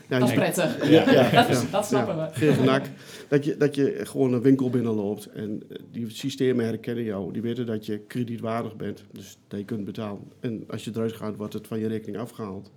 Ja, 0.10 0.20
Dat 0.20 0.30
is 0.30 0.36
prettig. 0.36 0.90
Ja, 0.90 1.12
ja, 1.12 1.30
Dat, 1.30 1.50
is- 1.50 1.62
ja, 1.62 1.68
dat 1.72 1.86
snappen 1.86 2.16
ja. 2.16 2.28
we. 2.30 2.34
Geen 2.36 2.54
genak. 2.54 2.86
Dat 3.28 3.46
je, 3.46 3.58
dat 3.58 3.76
je 3.76 4.00
gewoon 4.04 4.34
een 4.34 4.42
winkel 4.42 4.70
binnenloopt 4.70 5.26
en 5.26 5.62
die 5.92 6.10
systemen 6.10 6.66
herkennen 6.66 7.04
jou. 7.04 7.34
Die 7.34 7.42
weten 7.42 7.66
dat 7.66 7.86
je 7.86 7.98
kredietwaardig 8.00 8.76
bent, 8.76 9.04
dus 9.12 9.38
dat 9.48 9.60
je 9.60 9.66
kunt 9.66 9.86
betalen. 9.86 10.22
En 10.40 10.64
als 10.68 10.84
je 10.84 10.92
eruit 10.94 11.14
gaat, 11.14 11.36
wordt 11.36 11.54
het 11.54 11.68
van 11.68 11.80
je 11.80 11.88
rekening 11.88 12.18
afgehaald. 12.18 12.72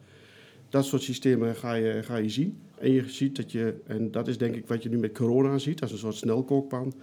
Dat 0.69 0.85
soort 0.85 1.03
systemen 1.03 1.55
ga 1.57 1.75
je, 1.75 2.03
ga 2.03 2.17
je 2.17 2.29
zien. 2.29 2.59
En 2.79 2.91
je 2.93 3.03
ziet 3.09 3.37
dat 3.37 3.53
je, 3.53 3.75
en 3.87 4.11
dat 4.11 4.29
is 4.29 4.39
denk 4.39 4.55
ik 4.55 4.67
wat 4.67 4.83
je 4.83 4.89
nu 4.89 4.99
met 4.99 5.13
corona 5.13 5.59
ziet, 5.59 5.83
als 5.83 5.93
een 5.93 5.99
soort 5.99 6.15
snelkookpan, 6.17 6.95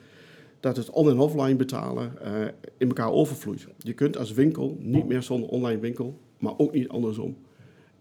dat 0.61 0.77
het 0.77 0.89
on- 0.89 1.09
en 1.09 1.19
offline 1.19 1.55
betalen 1.55 2.21
eh, 2.21 2.47
in 2.77 2.87
elkaar 2.87 3.11
overvloeit. 3.11 3.67
Je 3.77 3.93
kunt 3.93 4.17
als 4.17 4.31
winkel 4.33 4.77
niet 4.79 5.07
meer 5.07 5.21
zonder 5.23 5.49
online 5.49 5.79
winkel, 5.79 6.19
maar 6.39 6.53
ook 6.57 6.73
niet 6.73 6.89
andersom. 6.89 7.37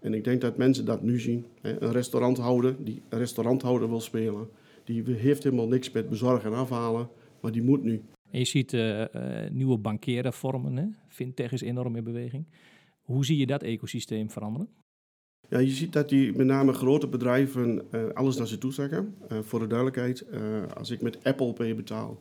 En 0.01 0.15
ik 0.15 0.25
denk 0.25 0.41
dat 0.41 0.57
mensen 0.57 0.85
dat 0.85 1.03
nu 1.03 1.21
zien. 1.21 1.47
Hè. 1.61 1.83
Een 1.83 1.93
restauranthouder 1.93 2.85
die 2.85 3.03
een 3.09 3.19
restauranthouder 3.19 3.89
wil 3.89 4.01
spelen, 4.01 4.49
die 4.85 5.03
heeft 5.15 5.43
helemaal 5.43 5.69
niks 5.69 5.91
met 5.91 6.09
bezorgen 6.09 6.53
en 6.53 6.59
afhalen, 6.59 7.09
maar 7.41 7.53
die 7.53 7.63
moet 7.63 7.83
nu. 7.83 8.03
En 8.31 8.39
je 8.39 8.45
ziet 8.45 8.73
eh, 8.73 9.15
eh, 9.15 9.53
nieuwe 9.53 9.79
bankieren 9.79 10.33
vormen. 10.33 10.77
Hè? 10.77 10.85
Fintech 11.09 11.53
is 11.53 11.61
enorm 11.61 11.97
in 11.97 12.05
beweging. 12.05 12.47
Hoe 13.01 13.25
zie 13.25 13.37
je 13.37 13.47
dat 13.47 13.63
ecosysteem 13.63 14.31
veranderen? 14.31 14.69
Ja, 15.49 15.59
je 15.59 15.71
ziet 15.71 15.93
dat 15.93 16.09
die 16.09 16.37
met 16.37 16.47
name 16.47 16.73
grote 16.73 17.09
bedrijven 17.09 17.91
alles 18.15 18.37
naar 18.37 18.47
ze 18.47 18.59
toe. 18.59 18.73
Eh, 19.29 19.39
voor 19.41 19.59
de 19.59 19.67
duidelijkheid, 19.67 20.27
als 20.75 20.91
ik 20.91 21.01
met 21.03 21.25
Apple 21.25 21.53
Pay 21.53 21.75
betaal, 21.75 22.19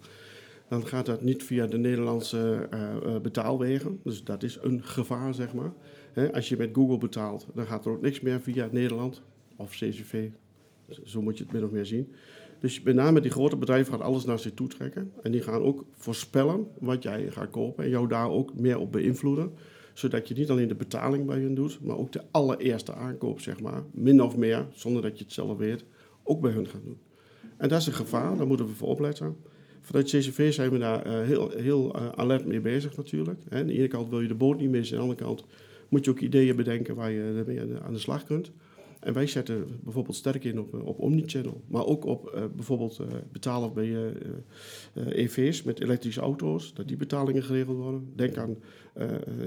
dan 0.69 0.87
gaat 0.87 1.05
dat 1.05 1.21
niet 1.21 1.43
via 1.43 1.67
de 1.67 1.77
Nederlandse 1.77 2.67
eh, 2.69 2.95
eh, 2.95 3.21
betaalwegen. 3.21 3.99
Dus 4.03 4.23
dat 4.23 4.43
is 4.43 4.57
een 4.61 4.83
gevaar, 4.83 5.33
zeg 5.33 5.53
maar. 5.53 5.73
Als 6.33 6.49
je 6.49 6.57
met 6.57 6.69
Google 6.73 6.97
betaalt, 6.97 7.47
dan 7.53 7.65
gaat 7.65 7.85
er 7.85 7.91
ook 7.91 8.01
niks 8.01 8.19
meer 8.19 8.41
via 8.41 8.69
Nederland 8.71 9.21
of 9.55 9.71
CCV. 9.71 10.29
Zo 11.03 11.21
moet 11.21 11.37
je 11.37 11.43
het 11.43 11.53
min 11.53 11.63
of 11.63 11.71
meer 11.71 11.85
zien. 11.85 12.13
Dus 12.59 12.81
met 12.81 12.95
name 12.95 13.21
die 13.21 13.31
grote 13.31 13.57
bedrijven 13.57 13.93
gaan 13.93 14.01
alles 14.01 14.25
naar 14.25 14.39
zich 14.39 14.53
toe 14.53 14.67
trekken. 14.67 15.11
En 15.21 15.31
die 15.31 15.41
gaan 15.41 15.61
ook 15.61 15.85
voorspellen 15.91 16.67
wat 16.79 17.03
jij 17.03 17.31
gaat 17.31 17.49
kopen 17.49 17.83
en 17.83 17.89
jou 17.89 18.07
daar 18.07 18.29
ook 18.29 18.59
meer 18.59 18.79
op 18.79 18.91
beïnvloeden 18.91 19.51
zodat 19.99 20.27
je 20.27 20.33
niet 20.33 20.49
alleen 20.49 20.67
de 20.67 20.75
betaling 20.75 21.25
bij 21.25 21.39
hun 21.39 21.55
doet, 21.55 21.79
maar 21.81 21.97
ook 21.97 22.11
de 22.11 22.23
allereerste 22.31 22.93
aankoop, 22.93 23.39
zeg 23.39 23.59
maar, 23.59 23.83
min 23.91 24.21
of 24.21 24.37
meer, 24.37 24.67
zonder 24.71 25.01
dat 25.01 25.17
je 25.17 25.23
het 25.23 25.33
zelf 25.33 25.57
weet, 25.57 25.85
ook 26.23 26.41
bij 26.41 26.51
hun 26.51 26.67
gaat 26.67 26.83
doen. 26.83 26.97
En 27.57 27.69
dat 27.69 27.79
is 27.79 27.87
een 27.87 27.93
gevaar, 27.93 28.37
daar 28.37 28.47
moeten 28.47 28.65
we 28.65 28.73
voor 28.73 28.87
opletten. 28.87 29.37
Vanuit 29.81 30.05
CCV 30.07 30.53
zijn 30.53 30.69
we 30.71 30.77
daar 30.77 31.05
eh, 31.05 31.27
heel, 31.27 31.49
heel 31.49 31.93
eh, 31.95 32.09
alert 32.15 32.45
mee 32.45 32.59
bezig 32.59 32.97
natuurlijk. 32.97 33.39
Aan 33.49 33.67
de 33.67 33.73
ene 33.73 33.87
kant 33.87 34.09
wil 34.09 34.21
je 34.21 34.27
de 34.27 34.35
boot 34.35 34.59
niet 34.59 34.69
missen, 34.69 34.97
aan 34.97 35.03
de 35.03 35.09
andere 35.09 35.27
kant 35.27 35.45
moet 35.89 36.05
je 36.05 36.11
ook 36.11 36.19
ideeën 36.19 36.55
bedenken 36.55 36.95
waar 36.95 37.11
je 37.11 37.33
ermee 37.37 37.61
aan 37.81 37.93
de- 37.93 37.99
slag 37.99 38.23
kunt. 38.23 38.51
En 38.99 39.13
wij 39.13 39.27
zetten 39.27 39.67
bijvoorbeeld 39.83 40.15
sterk 40.15 40.43
in 40.43 40.59
op, 40.59 40.73
eh, 40.73 40.85
op 40.85 40.99
Omnichannel, 40.99 41.61
maar 41.67 41.85
ook 41.85 42.05
op 42.05 42.49
bijvoorbeeld 42.55 43.01
betalen 43.31 43.73
bij 43.73 43.95
eh, 44.93 45.17
EV's 45.23 45.63
met 45.63 45.81
elektrische 45.81 46.21
auto's, 46.21 46.73
dat 46.73 46.87
die 46.87 46.97
betalingen 46.97 47.43
geregeld 47.43 47.77
worden. 47.77 48.09
Denk 48.15 48.37
aan, 48.37 48.57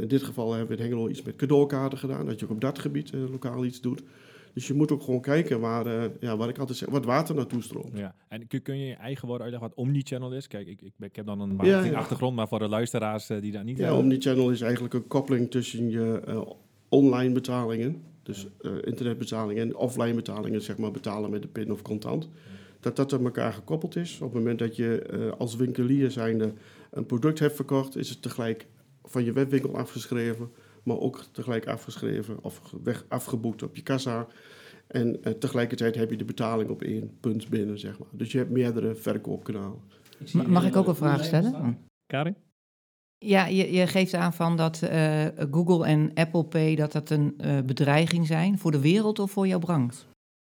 in 0.00 0.08
dit 0.08 0.22
geval 0.22 0.52
hebben 0.52 0.76
we 0.76 0.82
in 0.82 0.88
Hengelo 0.88 1.08
iets 1.08 1.22
met 1.22 1.36
cadeaukaarten 1.36 1.98
gedaan, 1.98 2.26
dat 2.26 2.38
je 2.38 2.44
ook 2.44 2.52
op 2.52 2.60
dat 2.60 2.78
gebied 2.78 3.12
lokaal 3.30 3.64
iets 3.64 3.80
doet. 3.80 4.02
Dus 4.54 4.66
je 4.66 4.74
moet 4.74 4.92
ook 4.92 5.02
gewoon 5.02 5.20
kijken 5.20 5.60
waar, 5.60 5.86
eh, 5.86 6.10
ja, 6.20 6.36
waar 6.36 6.48
ik 6.48 6.58
altijd 6.58 6.78
zeg, 6.78 6.88
wat 6.88 7.04
water 7.04 7.34
naartoe 7.34 7.62
stroomt. 7.62 7.98
Ja, 7.98 8.14
en 8.28 8.46
kun, 8.46 8.62
kun 8.62 8.76
je 8.76 8.82
in 8.82 8.88
je 8.88 8.94
eigen 8.94 9.28
woorden 9.28 9.46
uitleggen 9.46 9.70
wat 9.76 9.86
Omnichannel 9.86 10.32
is? 10.32 10.46
Kijk, 10.46 10.66
ik, 10.66 10.82
ik, 10.82 10.92
ik 10.98 11.16
heb 11.16 11.26
dan 11.26 11.40
een 11.40 11.54
marketing 11.54 11.92
ja. 11.92 11.98
achtergrond, 11.98 12.36
maar 12.36 12.48
voor 12.48 12.58
de 12.58 12.68
luisteraars 12.68 13.30
eh, 13.30 13.40
die 13.40 13.52
dat 13.52 13.64
niet 13.64 13.76
Ja, 13.78 13.84
hebben. 13.84 14.02
Omnichannel 14.02 14.50
is 14.50 14.60
eigenlijk 14.60 14.94
een 14.94 15.06
koppeling 15.06 15.50
tussen 15.50 15.90
je 15.90 16.20
eh, 16.26 16.40
online 16.88 17.32
betalingen, 17.32 18.02
dus 18.22 18.46
eh, 18.60 18.72
internetbetalingen 18.82 19.62
en 19.62 19.76
offline 19.76 20.14
betalingen, 20.14 20.62
zeg 20.62 20.78
maar 20.78 20.90
betalen 20.90 21.30
met 21.30 21.42
de 21.42 21.48
pin 21.48 21.72
of 21.72 21.82
contant. 21.82 22.28
Dat 22.80 22.96
dat 22.96 23.12
aan 23.12 23.24
elkaar 23.24 23.52
gekoppeld 23.52 23.96
is. 23.96 24.14
Op 24.14 24.32
het 24.32 24.34
moment 24.34 24.58
dat 24.58 24.76
je 24.76 25.02
eh, 25.02 25.38
als 25.38 25.56
winkelier 25.56 26.10
zijnde 26.10 26.52
een 26.90 27.06
product 27.06 27.38
hebt 27.38 27.56
verkocht, 27.56 27.96
is 27.96 28.08
het 28.08 28.22
tegelijk 28.22 28.66
van 29.04 29.24
je 29.24 29.32
webwinkel 29.32 29.76
afgeschreven, 29.76 30.50
maar 30.82 30.98
ook 30.98 31.24
tegelijk 31.32 31.66
afgeschreven 31.66 32.44
of 32.44 32.74
weg, 32.82 33.04
afgeboekt 33.08 33.62
op 33.62 33.76
je 33.76 33.82
kassa. 33.82 34.26
En 34.86 35.22
eh, 35.24 35.32
tegelijkertijd 35.32 35.94
heb 35.94 36.10
je 36.10 36.16
de 36.16 36.24
betaling 36.24 36.70
op 36.70 36.82
één 36.82 37.16
punt 37.20 37.48
binnen, 37.48 37.78
zeg 37.78 37.98
maar. 37.98 38.08
Dus 38.12 38.32
je 38.32 38.38
hebt 38.38 38.50
meerdere 38.50 38.94
verkoopkanalen. 38.94 39.80
Ma- 40.32 40.42
Mag 40.48 40.66
ik 40.66 40.76
ook 40.76 40.86
een 40.86 40.94
vraag 40.94 41.24
stellen? 41.24 41.78
Karin? 42.06 42.36
Ja, 43.18 43.46
je, 43.46 43.72
je 43.72 43.86
geeft 43.86 44.14
aan 44.14 44.32
van 44.34 44.56
dat 44.56 44.82
eh, 44.82 45.26
Google 45.50 45.86
en 45.86 46.10
Apple 46.14 46.44
Pay 46.44 46.74
dat 46.76 46.92
dat 46.92 47.10
een 47.10 47.34
eh, 47.38 47.60
bedreiging 47.60 48.26
zijn 48.26 48.58
voor 48.58 48.70
de 48.70 48.80
wereld 48.80 49.18
of 49.18 49.30
voor 49.30 49.46
jouw 49.46 49.58
branche. 49.58 50.04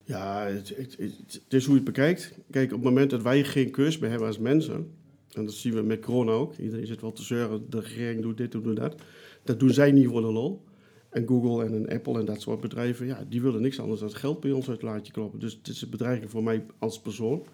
Ja, 0.05 0.45
het, 0.47 0.69
het, 0.69 0.97
het, 0.99 1.41
het 1.45 1.53
is 1.55 1.65
hoe 1.65 1.75
je 1.75 1.81
het 1.81 1.95
bekijkt. 1.95 2.39
Kijk, 2.51 2.67
op 2.73 2.77
het 2.77 2.89
moment 2.89 3.11
dat 3.11 3.23
wij 3.23 3.45
geen 3.45 3.71
keus 3.71 3.99
meer 3.99 4.11
hebben 4.11 4.29
als 4.29 4.39
mensen, 4.39 4.91
en 5.33 5.45
dat 5.45 5.55
zien 5.55 5.75
we 5.75 5.83
met 5.83 6.01
corona 6.01 6.31
ook, 6.33 6.57
iedereen 6.57 6.87
zit 6.87 7.01
wel 7.01 7.13
te 7.13 7.23
zeuren, 7.23 7.71
de 7.71 7.81
regering 7.81 8.23
doet 8.23 8.37
dit, 8.37 8.53
doet 8.53 8.77
dat. 8.77 8.95
Dat 9.45 9.61
doen 9.61 9.71
zij 9.71 9.93
niet 9.93 10.07
voor 10.07 10.21
de 10.21 10.33
lol. 10.33 10.63
En 11.11 11.27
Google 11.27 11.65
en 11.65 11.73
een 11.73 11.89
Apple 11.89 12.19
en 12.19 12.25
dat 12.25 12.41
soort 12.41 12.61
bedrijven, 12.61 13.07
ja, 13.07 13.25
die 13.29 13.43
willen 13.43 13.63
niks 13.63 13.81
anders 13.81 14.01
dan 14.01 14.11
geld 14.11 14.41
bij 14.41 14.51
ons 14.51 14.69
uit 14.69 14.81
het 14.81 14.91
laadje 14.91 15.13
kloppen. 15.13 15.41
Dus 15.41 15.55
het 15.55 15.69
is 15.69 15.83
een 15.83 15.91
bedreiging 15.91 16.31
voor 16.31 16.43
mij 16.43 16.67
als 16.79 17.01
persoon. 17.01 17.47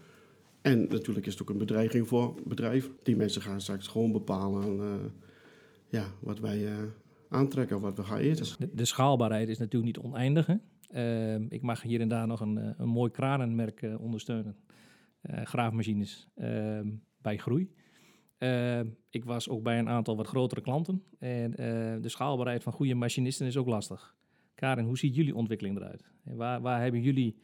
En 0.63 0.87
natuurlijk 0.89 1.27
is 1.27 1.33
het 1.33 1.43
ook 1.43 1.51
een 1.51 1.59
bedreiging 1.59 2.09
voor 2.09 2.35
bedrijven. 2.47 2.93
Die 3.03 3.17
mensen 3.17 3.43
gaan 3.43 3.61
straks 3.61 3.87
gewoon 3.87 4.13
bepalen 4.13 4.81
eh, 4.81 4.95
ja, 5.89 6.05
wat 6.21 6.39
wij 6.39 6.67
eh, 6.67 6.73
aantrekken 7.29 7.77
of 7.77 7.83
wat 7.83 7.97
we 7.97 8.03
gaan 8.03 8.19
eten. 8.19 8.71
De, 8.73 8.85
schaalbaarheid 8.85 9.49
is 9.49 9.59
natuurlijk 9.59 9.97
niet 9.97 10.05
oneindig. 10.05 10.47
Hè? 10.47 10.57
Ehm, 10.91 11.47
ik 11.49 11.63
mag 11.63 11.83
hier 11.83 12.01
en 12.01 12.09
daar 12.09 12.27
nog 12.27 12.41
een, 12.41 12.59
eh, 12.59 12.71
een 12.77 12.89
mooi 12.89 13.11
kranenmerk 13.11 13.87
ondersteunen. 13.99 14.57
Graafmachines 15.23 16.29
ehm, 16.35 16.89
bij 17.23 17.37
groei. 17.37 17.71
Ehm, 18.39 18.87
ik 19.11 19.25
was 19.25 19.49
ook 19.49 19.63
bij 19.63 19.79
een 19.79 19.89
aantal 19.89 20.17
wat 20.17 20.27
grotere 20.27 20.61
klanten. 20.61 21.03
En 21.19 21.57
eh, 21.57 21.67
de 22.03 22.09
schaalbaarheid 22.09 22.63
van 22.63 22.73
goede 22.73 22.95
machinisten 22.95 23.47
is 23.47 23.57
ook 23.57 23.69
lastig. 23.69 24.17
Karin, 24.55 24.85
hoe 24.85 24.99
ziet 24.99 25.15
jullie 25.15 25.35
ontwikkeling 25.35 25.77
eruit? 25.77 26.11
En 26.25 26.37
waar, 26.37 26.61
waar 26.61 26.83
hebben 26.83 27.01
jullie 27.01 27.37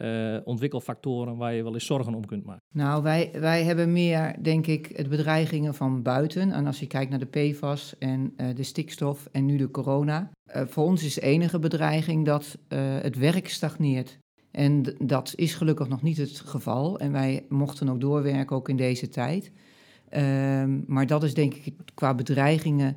eh, 0.00 0.36
ontwikkelfactoren 0.44 1.36
waar 1.36 1.54
je 1.54 1.62
wel 1.62 1.74
eens 1.74 1.86
zorgen 1.86 2.14
om 2.14 2.26
kunt 2.26 2.44
maken? 2.44 2.62
Nou, 2.72 3.02
wij, 3.02 3.30
wij 3.32 3.64
hebben 3.64 3.92
meer, 3.92 4.36
denk 4.42 4.66
ik, 4.66 4.90
het 4.94 5.08
bedreigingen 5.08 5.74
van 5.74 6.02
buiten. 6.02 6.52
En 6.52 6.66
als 6.66 6.80
je 6.80 6.86
kijkt 6.86 7.10
naar 7.10 7.18
de 7.18 7.50
PFAS 7.50 7.98
en 7.98 8.32
eh, 8.36 8.54
de 8.54 8.62
stikstof 8.62 9.28
en 9.32 9.46
nu 9.46 9.56
de 9.56 9.70
corona. 9.70 10.30
eh, 10.44 10.66
voor 10.66 10.84
ons 10.84 11.04
is 11.04 11.14
de 11.14 11.20
enige 11.20 11.58
bedreiging 11.58 12.24
dat 12.24 12.58
het 13.02 13.16
werk 13.16 13.48
stagneert. 13.48 14.18
En 14.50 14.82
dat 14.98 15.32
is 15.36 15.54
gelukkig 15.54 15.88
nog 15.88 16.02
niet 16.02 16.16
het 16.16 16.40
geval. 16.40 16.98
En 16.98 17.12
wij 17.12 17.44
mochten 17.48 17.88
ook 17.88 18.00
doorwerken, 18.00 18.56
ook 18.56 18.68
in 18.68 18.76
deze 18.76 19.08
tijd. 19.08 19.52
Ehm, 20.10 20.78
maar 20.86 21.06
dat 21.06 21.22
is 21.22 21.34
denk 21.34 21.54
ik, 21.54 21.74
qua 21.94 22.14
bedreigingen, 22.14 22.96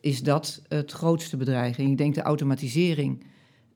is 0.00 0.22
dat 0.22 0.62
het 0.68 0.92
grootste 0.92 1.36
bedreiging. 1.36 1.90
Ik 1.90 1.98
denk 1.98 2.14
de 2.14 2.22
automatisering, 2.22 3.24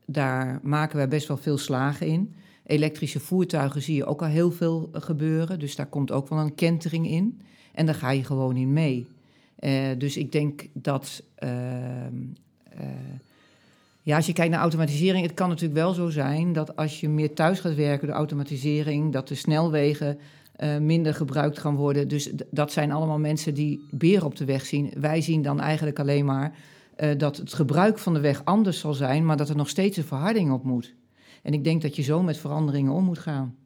daar 0.07 0.61
maken 0.63 0.97
wij 0.97 1.09
best 1.09 1.29
wel 1.29 1.37
veel 1.37 1.59
slagen 1.59 2.07
in. 2.07 2.35
Elektrische 2.67 3.21
voertuigen 3.21 3.83
zie 3.83 3.95
je 3.95 4.05
ook 4.05 4.23
al 4.23 4.29
heel 4.29 4.51
veel 4.51 4.89
eh, 4.93 5.01
gebeuren. 5.01 5.59
Dus 5.59 5.77
daar 5.77 5.87
komt 5.87 6.11
ook 6.11 6.29
wel 6.29 6.39
een 6.39 6.55
kentering 6.55 7.09
in. 7.09 7.41
En 7.75 7.87
daar 7.87 7.95
ga 7.95 8.11
je 8.11 8.25
gewoon 8.25 8.57
in 8.57 8.73
mee. 8.73 9.07
Eh, 9.57 9.89
dus 9.99 10.17
ik 10.17 10.33
denk 10.33 10.67
dat. 10.73 11.23
ehm, 11.35 12.15
eh, 12.71 12.87
ja, 14.03 14.17
als 14.17 14.27
je 14.27 14.33
kijkt 14.33 14.51
naar 14.51 14.61
automatisering, 14.61 15.27
het 15.27 15.35
kan 15.35 15.49
natuurlijk 15.49 15.81
wel 15.81 15.93
zo 15.93 16.09
zijn 16.09 16.53
dat 16.53 16.77
als 16.77 17.01
je 17.01 17.09
meer 17.09 17.35
thuis 17.35 17.61
gaat 17.61 17.75
werken 17.75 18.07
door 18.07 18.17
automatisering, 18.17 19.13
dat 19.13 19.29
de 19.29 19.35
snelwegen 19.35 20.19
eh, 20.57 20.79
minder 20.79 21.15
gebruikt 21.15 21.59
gaan 21.59 21.77
worden. 21.77 22.09
Dus 22.09 22.33
dat 22.51 22.73
zijn 22.73 22.93
allemaal 22.93 23.19
mensen 23.19 23.55
die 23.55 23.87
beren 23.91 24.27
op 24.27 24.37
de 24.37 24.45
weg 24.45 24.67
zien. 24.67 24.93
Wij 25.01 25.21
zien 25.21 25.43
dan 25.43 25.61
eigenlijk 25.61 25.99
alleen 25.99 26.25
maar 26.25 26.57
eh, 26.97 27.19
dat 27.19 27.37
het 27.37 27.55
gebruik 27.55 27.99
van 27.99 28.15
de 28.15 28.21
weg 28.21 28.45
anders 28.45 28.79
zal 28.79 28.95
zijn, 28.95 29.25
maar 29.25 29.37
dat 29.37 29.49
er 29.49 29.57
nog 29.57 29.69
steeds 29.69 29.97
een 29.97 30.05
verharding 30.05 30.53
op 30.53 30.65
moet. 30.65 30.95
En 31.43 31.53
ik 31.53 31.65
denk 31.65 31.83
dat 31.83 31.97
je 31.97 32.03
zo 32.03 32.23
met 32.23 32.37
veranderingen 32.37 32.93
om 32.93 33.05
moet 33.05 33.19
gaan. 33.19 33.57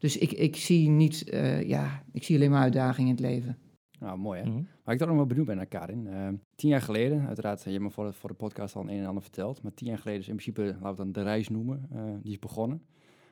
Dus 0.00 0.18
ik, 0.18 0.32
ik 0.32 0.56
zie 0.56 0.88
niet, 0.88 1.28
eh, 1.28 1.68
ja, 1.68 2.02
ik 2.12 2.24
zie 2.24 2.36
alleen 2.36 2.50
maar 2.50 2.62
uitdagingen 2.62 3.10
in 3.10 3.16
het 3.16 3.24
leven. 3.24 3.58
Nou, 3.98 4.18
mooi 4.18 4.40
hè. 4.40 4.48
Mhm. 4.48 4.62
Waar 4.84 4.94
ik 4.94 5.00
toch 5.00 5.08
nog 5.08 5.16
wel 5.16 5.26
benieuwd 5.26 5.46
ben 5.46 5.56
naar 5.56 5.66
Karin. 5.66 6.06
Eh, 6.06 6.28
tien 6.54 6.70
jaar 6.70 6.80
geleden, 6.80 7.26
uiteraard, 7.26 7.64
je 7.64 7.70
hebt 7.70 7.82
me 7.82 7.90
voor 7.90 8.04
de, 8.04 8.12
voor 8.12 8.28
de 8.28 8.36
podcast 8.36 8.76
al 8.76 8.82
een 8.82 8.88
en 8.88 9.06
ander 9.06 9.22
verteld. 9.22 9.62
Maar 9.62 9.74
tien 9.74 9.86
jaar 9.86 9.98
geleden 9.98 10.20
is 10.20 10.28
in 10.28 10.36
principe, 10.36 10.62
laten 10.62 10.80
we 10.80 10.86
het 10.88 10.96
dan 10.96 11.12
de 11.12 11.22
reis 11.22 11.48
noemen, 11.48 11.88
eh, 11.92 12.02
die 12.22 12.32
is 12.32 12.38
begonnen. 12.38 12.82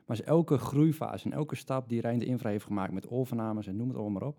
Maar 0.09 0.17
is 0.17 0.25
elke 0.25 0.59
groeifase 0.59 1.25
en 1.25 1.33
elke 1.33 1.57
stap 1.57 1.89
die 1.89 2.01
Rijn 2.01 2.19
de 2.19 2.25
Infra 2.25 2.51
heeft 2.51 2.65
gemaakt 2.65 2.93
met 2.93 3.09
overnames 3.09 3.67
en 3.67 3.77
noem 3.77 3.89
het 3.89 3.97
allemaal 3.97 4.21
maar 4.21 4.29
op. 4.29 4.39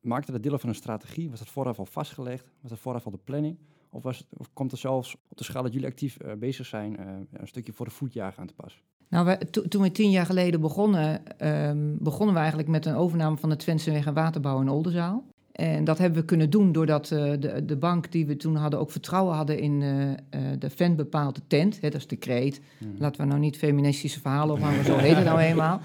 Maakte 0.00 0.32
dat 0.32 0.42
deel 0.42 0.58
van 0.58 0.68
een 0.68 0.74
strategie? 0.74 1.30
Was 1.30 1.38
dat 1.38 1.48
vooraf 1.48 1.78
al 1.78 1.86
vastgelegd? 1.86 2.52
Was 2.60 2.70
dat 2.70 2.80
vooraf 2.80 3.04
al 3.04 3.10
de 3.10 3.18
planning? 3.24 3.58
Of, 3.90 4.02
was 4.02 4.26
of 4.36 4.52
komt 4.52 4.72
er 4.72 4.78
zelfs 4.78 5.16
op 5.28 5.36
de 5.36 5.44
schaal 5.44 5.62
dat 5.62 5.72
jullie 5.72 5.88
actief 5.88 6.18
eh, 6.18 6.32
bezig 6.32 6.66
zijn, 6.66 6.96
eh, 6.96 7.06
een 7.32 7.46
stukje 7.46 7.72
voor 7.72 7.86
de 7.86 7.92
voetjager 7.92 8.40
aan 8.40 8.46
te 8.46 8.54
passen? 8.54 8.80
Nou, 9.08 9.38
toen 9.68 9.82
we 9.82 9.92
tien 9.92 10.10
jaar 10.10 10.26
geleden 10.26 10.60
begonnen, 10.60 11.38
ehm, 11.38 11.96
begonnen 11.98 12.34
we 12.34 12.40
eigenlijk 12.40 12.68
met 12.68 12.86
een 12.86 12.94
overname 12.94 13.36
van 13.36 13.48
de 13.48 13.56
Twentse 13.56 13.90
Weg 13.90 14.06
en 14.06 14.14
Waterbouw 14.14 14.60
in 14.60 14.68
Oldenzaal. 14.68 15.24
En 15.54 15.84
dat 15.84 15.98
hebben 15.98 16.18
we 16.18 16.24
kunnen 16.24 16.50
doen 16.50 16.72
doordat 16.72 17.10
eh, 17.10 17.32
de, 17.38 17.64
de 17.64 17.76
bank 17.76 18.12
die 18.12 18.26
we 18.26 18.36
toen 18.36 18.56
hadden 18.56 18.80
ook 18.80 18.90
vertrouwen 18.90 19.34
hadden 19.34 19.58
in 19.58 19.82
eh, 20.30 20.40
de 20.58 20.70
fan 20.70 20.96
bepaalde 20.96 21.40
tent. 21.46 21.80
Hè, 21.80 21.90
dat 21.90 22.00
is 22.00 22.06
de 22.06 22.16
kreet. 22.16 22.60
Laten 22.98 23.20
we 23.20 23.26
nou 23.26 23.40
niet 23.40 23.56
feministische 23.56 24.20
verhalen 24.20 24.54
ophangen, 24.54 24.76
maar 24.76 24.84
zo 24.84 24.96
heet 24.96 25.16
het 25.16 25.24
nou 25.24 25.38
eenmaal. 25.48 25.80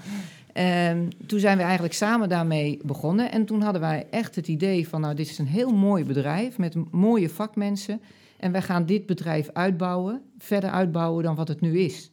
En 0.52 1.08
toen 1.26 1.38
zijn 1.38 1.56
we 1.56 1.62
eigenlijk 1.62 1.94
samen 1.94 2.28
daarmee 2.28 2.80
begonnen. 2.84 3.32
En 3.32 3.44
toen 3.44 3.62
hadden 3.62 3.80
wij 3.80 4.06
echt 4.10 4.34
het 4.34 4.48
idee 4.48 4.88
van, 4.88 5.00
nou, 5.00 5.14
dit 5.14 5.30
is 5.30 5.38
een 5.38 5.46
heel 5.46 5.72
mooi 5.74 6.04
bedrijf 6.04 6.58
met 6.58 6.76
mooie 6.90 7.28
vakmensen. 7.28 8.00
En 8.36 8.52
wij 8.52 8.62
gaan 8.62 8.86
dit 8.86 9.06
bedrijf 9.06 9.50
uitbouwen, 9.52 10.22
verder 10.38 10.70
uitbouwen 10.70 11.24
dan 11.24 11.34
wat 11.34 11.48
het 11.48 11.60
nu 11.60 11.78
is. 11.78 12.10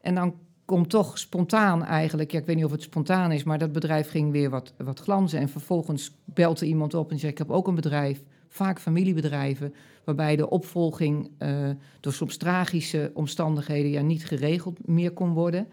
En 0.00 0.14
dan 0.14 0.34
komt 0.72 0.90
toch 0.90 1.18
spontaan 1.18 1.84
eigenlijk, 1.84 2.32
ik 2.32 2.46
weet 2.46 2.56
niet 2.56 2.64
of 2.64 2.70
het 2.70 2.82
spontaan 2.82 3.32
is, 3.32 3.44
maar 3.44 3.58
dat 3.58 3.72
bedrijf 3.72 4.10
ging 4.10 4.32
weer 4.32 4.50
wat, 4.50 4.72
wat 4.76 5.00
glanzen. 5.00 5.40
En 5.40 5.48
vervolgens 5.48 6.16
belt 6.24 6.60
er 6.60 6.66
iemand 6.66 6.94
op 6.94 7.10
en 7.10 7.18
zegt, 7.18 7.32
ik 7.32 7.38
heb 7.38 7.50
ook 7.50 7.66
een 7.66 7.74
bedrijf, 7.74 8.22
vaak 8.48 8.80
familiebedrijven, 8.80 9.74
waarbij 10.04 10.36
de 10.36 10.50
opvolging 10.50 11.30
eh, 11.38 11.70
door 12.00 12.12
soms 12.12 12.36
tragische 12.36 13.10
omstandigheden 13.14 13.90
ja, 13.90 14.00
niet 14.00 14.26
geregeld 14.26 14.86
meer 14.86 15.10
kon 15.10 15.32
worden. 15.32 15.68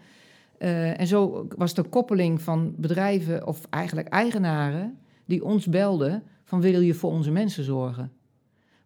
Eh, 0.58 1.00
en 1.00 1.06
zo 1.06 1.48
was 1.56 1.74
de 1.74 1.82
koppeling 1.82 2.42
van 2.42 2.74
bedrijven, 2.76 3.46
of 3.46 3.66
eigenlijk 3.70 4.08
eigenaren, 4.08 4.98
die 5.24 5.44
ons 5.44 5.66
belden 5.66 6.22
van 6.44 6.60
wil 6.60 6.80
je 6.80 6.94
voor 6.94 7.10
onze 7.10 7.30
mensen 7.30 7.64
zorgen? 7.64 8.12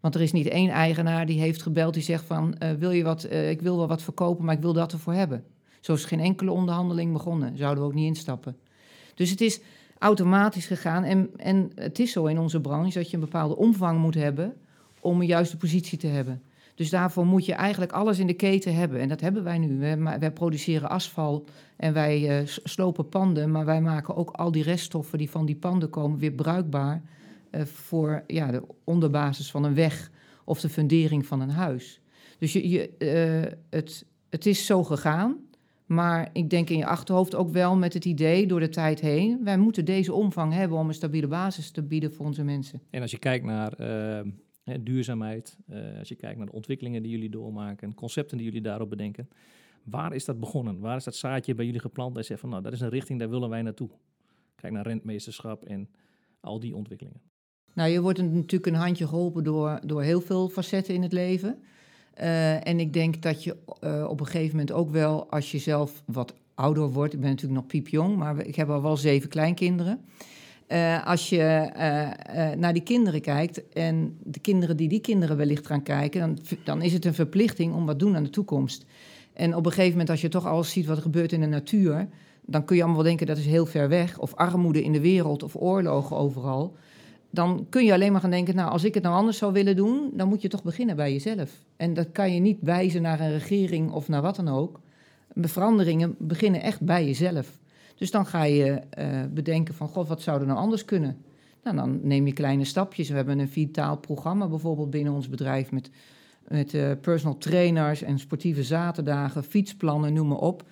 Want 0.01 0.15
er 0.15 0.21
is 0.21 0.33
niet 0.33 0.49
één 0.49 0.71
eigenaar 0.71 1.27
die 1.27 1.41
heeft 1.41 1.63
gebeld 1.63 1.95
die 1.95 2.03
zegt 2.03 2.25
van 2.25 2.55
eh, 2.55 2.71
wil 2.73 2.91
je 2.91 3.05
wat, 3.05 3.31
ik 3.31 3.63
wil 3.63 3.77
wel 3.77 3.89
wat 3.89 4.03
verkopen, 4.03 4.45
maar 4.45 4.55
ik 4.55 4.63
wil 4.63 4.73
dat 4.73 4.93
ervoor 4.93 5.15
hebben. 5.15 5.45
Zo 5.85 5.93
is 5.93 6.05
geen 6.05 6.21
enkele 6.21 6.51
onderhandeling 6.51 7.13
begonnen. 7.13 7.57
Zouden 7.57 7.83
we 7.83 7.89
ook 7.89 7.95
niet 7.95 8.07
instappen. 8.07 8.57
Dus 9.15 9.31
het 9.31 9.41
is 9.41 9.61
automatisch 9.99 10.67
gegaan. 10.67 11.05
En, 11.05 11.31
en 11.37 11.71
het 11.75 11.99
is 11.99 12.13
zo 12.13 12.27
in 12.27 12.39
onze 12.39 12.61
branche 12.61 12.99
dat 12.99 13.11
je 13.11 13.15
een 13.15 13.23
bepaalde 13.23 13.57
omvang 13.57 13.99
moet 13.99 14.15
hebben 14.15 14.55
om 15.01 15.21
een 15.21 15.27
juiste 15.27 15.57
positie 15.57 15.99
te 15.99 16.07
hebben. 16.07 16.43
Dus 16.75 16.91
daarvoor 16.91 17.27
moet 17.27 17.47
je 17.47 17.53
eigenlijk 17.53 17.93
alles 17.93 18.19
in 18.19 18.27
de 18.27 18.35
keten 18.35 18.75
hebben. 18.75 19.01
En 19.01 19.09
dat 19.09 19.21
hebben 19.21 19.45
wij 19.45 19.59
nu. 19.59 19.97
Wij, 20.19 20.33
produceren 20.33 20.89
asfalt 20.89 21.51
en 21.77 21.93
wij 21.93 22.39
eh, 22.39 22.47
slopen 22.47 23.09
panden. 23.09 23.51
Maar 23.51 23.65
wij 23.65 23.81
maken 23.81 24.17
ook 24.17 24.31
al 24.31 24.51
die 24.51 24.63
reststoffen 24.63 25.19
die 25.19 25.31
van 25.31 25.47
die 25.47 25.57
panden 25.57 25.91
komen 25.91 26.19
weer 26.19 26.33
bruikbaar 26.33 27.03
eh, 27.51 27.63
voor 27.65 28.23
ja, 28.27 28.51
de 28.51 28.63
onderbasis 28.85 29.51
van 29.51 29.65
een 29.65 29.75
weg 29.75 30.11
of 30.45 30.61
de 30.61 30.69
fundering 30.69 31.27
van 31.27 31.41
een 31.41 31.51
huis. 31.51 32.01
Dus 32.39 32.53
je, 32.53 32.69
je, 32.69 32.91
eh, 32.99 33.53
het, 33.71 34.05
het 34.31 34.47
is 34.47 34.67
zo 34.67 34.85
gegaan. 34.85 35.37
Maar 35.87 36.31
ik 36.33 36.51
denk 36.51 36.71
in 36.71 36.79
je 36.79 36.87
achterhoofd 36.87 37.35
ook 37.35 37.51
wel 37.51 37.77
met 37.77 37.95
het 37.95 38.05
idee 38.05 38.47
door 38.47 38.61
de 38.61 38.69
tijd 38.69 39.01
heen. 39.01 39.45
Wij 39.45 39.59
moeten 39.59 39.85
deze 39.85 40.13
omvang 40.13 40.53
hebben 40.53 40.79
om 40.79 40.89
een 40.89 40.95
stabiele 40.95 41.27
basis 41.27 41.71
te 41.71 41.83
bieden 41.83 42.13
voor 42.13 42.27
onze 42.27 42.45
mensen. 42.45 42.83
En 42.91 43.03
als 43.03 43.11
je 43.11 43.19
kijkt 43.19 43.45
naar 43.45 43.73
hè, 44.65 44.83
duurzaamheid, 44.83 45.57
eh, 45.67 45.99
als 45.99 46.09
je 46.09 46.15
kijkt 46.15 46.37
naar 46.37 46.47
de 46.47 46.53
ontwikkelingen 46.53 47.03
die 47.03 47.11
jullie 47.11 47.31
doormaken, 47.31 47.95
concepten 47.95 48.37
die 48.37 48.47
jullie 48.47 48.63
daarop 48.63 48.91
bedenken, 48.91 49.29
waar 49.83 50.15
is 50.15 50.25
dat 50.25 50.41
begonnen? 50.41 50.79
Waar 50.79 50.97
is 50.97 51.05
dat 51.05 51.15
zaadje 51.15 51.55
bij 51.55 51.65
jullie 51.65 51.81
geplant? 51.81 52.15
Dat 52.15 52.23
je 52.23 52.29
zegt 52.29 52.41
van 52.41 52.51
nou, 52.51 52.63
dat 52.63 52.73
is 52.73 52.81
een 52.81 52.89
richting, 52.89 53.19
daar 53.19 53.31
willen 53.31 53.49
wij 53.49 53.63
naartoe. 53.63 53.91
Kijk 54.55 54.73
naar 54.73 54.87
rentmeesterschap 54.87 55.65
en 55.65 55.89
al 56.41 56.61
die 56.61 56.77
ontwikkelingen. 56.77 57.21
Nou, 57.75 57.91
je 57.91 58.01
wordt 58.01 58.23
natuurlijk 58.23 58.67
een 58.67 58.75
handje 58.75 59.07
geholpen 59.07 59.45
door, 59.45 59.81
door 59.87 60.03
heel 60.03 60.21
veel 60.21 60.49
facetten 60.49 60.95
in 60.95 61.03
het 61.03 61.13
leven. 61.13 61.63
Eh, 62.15 62.67
en 62.67 62.81
ik 62.81 62.93
denk 62.93 63.23
dat 63.23 63.45
je 63.45 63.57
eh, 63.81 64.07
op 64.09 64.21
een 64.21 64.27
gegeven 64.27 64.51
moment 64.51 64.73
ook 64.73 64.91
wel, 64.91 65.31
als 65.31 65.51
je 65.51 65.59
zelf 65.59 66.03
wat 66.05 66.35
ouder 66.55 66.91
wordt, 66.91 67.15
ik 67.15 67.21
ben 67.21 67.29
natuurlijk 67.31 67.61
nog 67.61 67.67
piepjong, 67.67 68.17
maar 68.17 68.47
ik 68.47 68.55
heb 68.55 68.71
al 68.71 68.83
wel 68.83 68.97
zeven 68.97 69.29
kleinkinderen. 69.29 70.01
Eh, 70.67 71.07
als 71.07 71.29
je 71.29 71.71
naar 72.59 72.73
die 72.73 72.83
kinderen 72.83 73.21
kijkt 73.21 73.69
en 73.69 74.19
de 74.23 74.39
kinderen 74.39 74.77
die 74.77 74.89
die 74.89 75.01
kinderen 75.01 75.37
wellicht 75.37 75.67
gaan 75.67 75.83
kijken, 75.83 76.21
dan, 76.21 76.39
dan 76.65 76.83
is 76.83 76.93
het 76.93 77.05
een 77.05 77.15
verplichting 77.15 77.75
om 77.75 77.87
wat 77.87 77.99
doen 77.99 78.17
aan 78.17 78.25
de 78.25 78.31
toekomst. 78.31 78.85
En 79.33 79.57
op 79.57 79.67
een 79.67 79.73
gegeven 79.73 79.91
moment, 79.91 80.11
als 80.11 80.21
je 80.21 80.29
toch 80.29 80.47
alles 80.47 80.71
ziet 80.71 80.87
wat 80.87 80.97
er 80.97 81.03
gebeurt 81.03 81.33
in 81.33 81.41
de 81.41 81.47
natuur, 81.47 82.09
dan 82.47 82.65
kun 82.65 82.77
je 82.77 82.83
allemaal 82.83 83.03
wel 83.03 83.11
denken 83.11 83.27
dat 83.27 83.39
is 83.39 83.47
heel 83.47 83.67
ver 83.67 83.89
weg, 83.89 84.19
of 84.19 84.35
armoede 84.35 84.83
in 84.83 84.93
de 84.93 85.01
wereld, 85.01 85.43
of 85.43 85.57
oorlogen 85.57 86.17
overal. 86.17 86.77
Dan 87.35 87.67
kun 87.69 87.85
je 87.85 87.93
alleen 87.93 88.13
maar 88.13 88.21
gaan 88.21 88.31
denken, 88.31 88.55
nou, 88.55 88.71
als 88.71 88.85
ik 88.85 88.95
het 88.95 89.03
nou 89.03 89.15
anders 89.15 89.39
zou 89.39 89.53
willen 89.53 89.77
doen, 89.77 90.11
dan 90.13 90.29
moet 90.29 90.43
je 90.43 90.49
toch 90.49 90.63
beginnen 90.63 90.97
bij 90.97 91.13
jezelf. 91.13 91.51
En 91.77 91.95
dat 91.95 92.13
kan 92.13 92.35
je 92.35 92.41
niet 92.41 92.59
wijzen 92.61 93.03
naar 93.03 93.21
een 93.21 93.33
regering 93.33 93.91
of 93.91 94.09
naar 94.09 94.23
wat 94.23 94.37
dan 94.37 94.49
ook. 94.49 94.81
De 95.33 95.49
veranderingen 95.49 96.15
beginnen 96.19 96.63
echt 96.63 96.81
bij 96.81 97.05
jezelf. 97.05 97.59
Dus 97.97 98.11
dan 98.11 98.27
ga 98.27 98.43
je 98.43 98.71
eh, 98.91 99.23
bedenken 99.31 99.75
van, 99.75 99.89
god, 99.89 100.09
wat 100.09 100.23
zou 100.23 100.41
er 100.41 100.47
nou 100.47 100.59
anders 100.59 100.85
kunnen? 100.85 101.17
Nou, 101.63 101.77
dan 101.77 102.01
neem 102.03 102.27
je 102.27 102.33
kleine 102.33 102.65
stapjes. 102.65 103.09
We 103.09 103.15
hebben 103.15 103.39
een 103.39 103.49
vitaal 103.49 103.97
programma 103.97 104.49
bijvoorbeeld 104.49 104.91
binnen 104.91 105.13
ons 105.13 105.29
bedrijf 105.29 105.71
met, 105.71 105.91
met 106.49 106.75
eh, 106.75 106.91
personal 107.01 107.39
trainers 107.39 108.03
en 108.03 108.19
sportieve 108.19 108.63
zaterdagen, 108.63 109.45
fietsplannen, 109.45 110.13
noem 110.13 110.29
maar 110.29 110.39
op. 110.39 110.65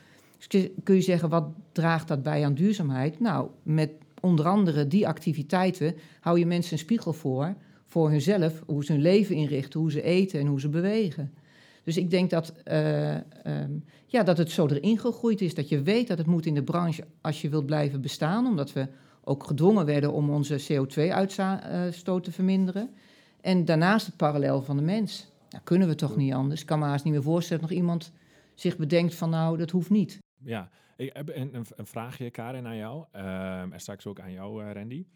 Dus 0.48 0.68
kun 0.82 0.94
je 0.94 1.00
zeggen, 1.00 1.28
wat 1.28 1.44
draagt 1.72 2.08
dat 2.08 2.22
bij 2.22 2.44
aan 2.44 2.54
duurzaamheid? 2.54 3.20
Nou, 3.20 3.48
met 3.62 3.90
onder 4.22 4.46
andere 4.46 4.86
die 4.86 5.08
activiteiten 5.08 5.94
hou 6.20 6.38
je 6.38 6.46
mensen 6.46 6.72
een 6.72 6.78
spiegel 6.78 7.12
voor, 7.12 7.54
voor 7.86 8.10
hunzelf, 8.10 8.62
hoe 8.66 8.84
ze 8.84 8.92
hun 8.92 9.00
leven 9.00 9.34
inrichten, 9.34 9.80
hoe 9.80 9.90
ze 9.90 10.02
eten 10.02 10.40
en 10.40 10.46
hoe 10.46 10.60
ze 10.60 10.68
bewegen. 10.68 11.32
Dus 11.84 11.96
ik 11.96 12.10
denk 12.10 12.30
dat, 12.30 12.52
eh, 12.64 13.14
ehm, 13.14 13.72
ja, 14.06 14.22
dat 14.22 14.38
het 14.38 14.50
zo 14.50 14.66
erin 14.66 14.98
gegroeid 14.98 15.40
is, 15.40 15.54
dat 15.54 15.68
je 15.68 15.82
weet 15.82 16.08
dat 16.08 16.18
het 16.18 16.26
moet 16.26 16.46
in 16.46 16.54
de 16.54 16.62
branche 16.62 17.04
als 17.20 17.42
je 17.42 17.48
wilt 17.48 17.66
blijven 17.66 18.00
bestaan, 18.00 18.46
omdat 18.46 18.72
we 18.72 18.88
ook 19.24 19.44
gedwongen 19.44 19.86
werden 19.86 20.12
om 20.12 20.30
onze 20.30 20.60
CO2-uitstoot 20.68 22.24
te 22.24 22.32
verminderen. 22.32 22.90
En 23.40 23.64
daarnaast 23.64 24.06
het 24.06 24.16
parallel 24.16 24.62
van 24.62 24.76
de 24.76 24.82
mens. 24.82 25.30
Nou, 25.50 25.64
kunnen 25.64 25.88
we 25.88 25.94
toch 25.94 26.16
niet 26.16 26.32
anders. 26.32 26.60
Ik 26.60 26.66
kan 26.66 26.78
me 26.78 26.84
haast 26.84 27.04
niet 27.04 27.12
meer 27.12 27.22
voorstellen 27.22 27.62
dat 27.62 27.70
nog 27.70 27.78
iemand 27.78 28.12
zich 28.54 28.76
bedenkt 28.76 29.14
van 29.14 29.30
nou, 29.30 29.58
dat 29.58 29.70
hoeft 29.70 29.90
niet. 29.90 30.18
Ja, 30.44 30.70
ik 31.02 31.16
heb 31.16 31.28
een, 31.28 31.64
een, 31.76 31.86
vraagje, 31.86 32.30
Karin, 32.30 32.66
aan 32.66 32.76
jou. 32.76 33.04
Ehm, 33.12 33.72
en 33.72 33.80
straks 33.80 34.06
ook 34.06 34.20
aan 34.20 34.32
jou, 34.32 34.64
eh, 34.64 34.72
Randy. 34.72 35.06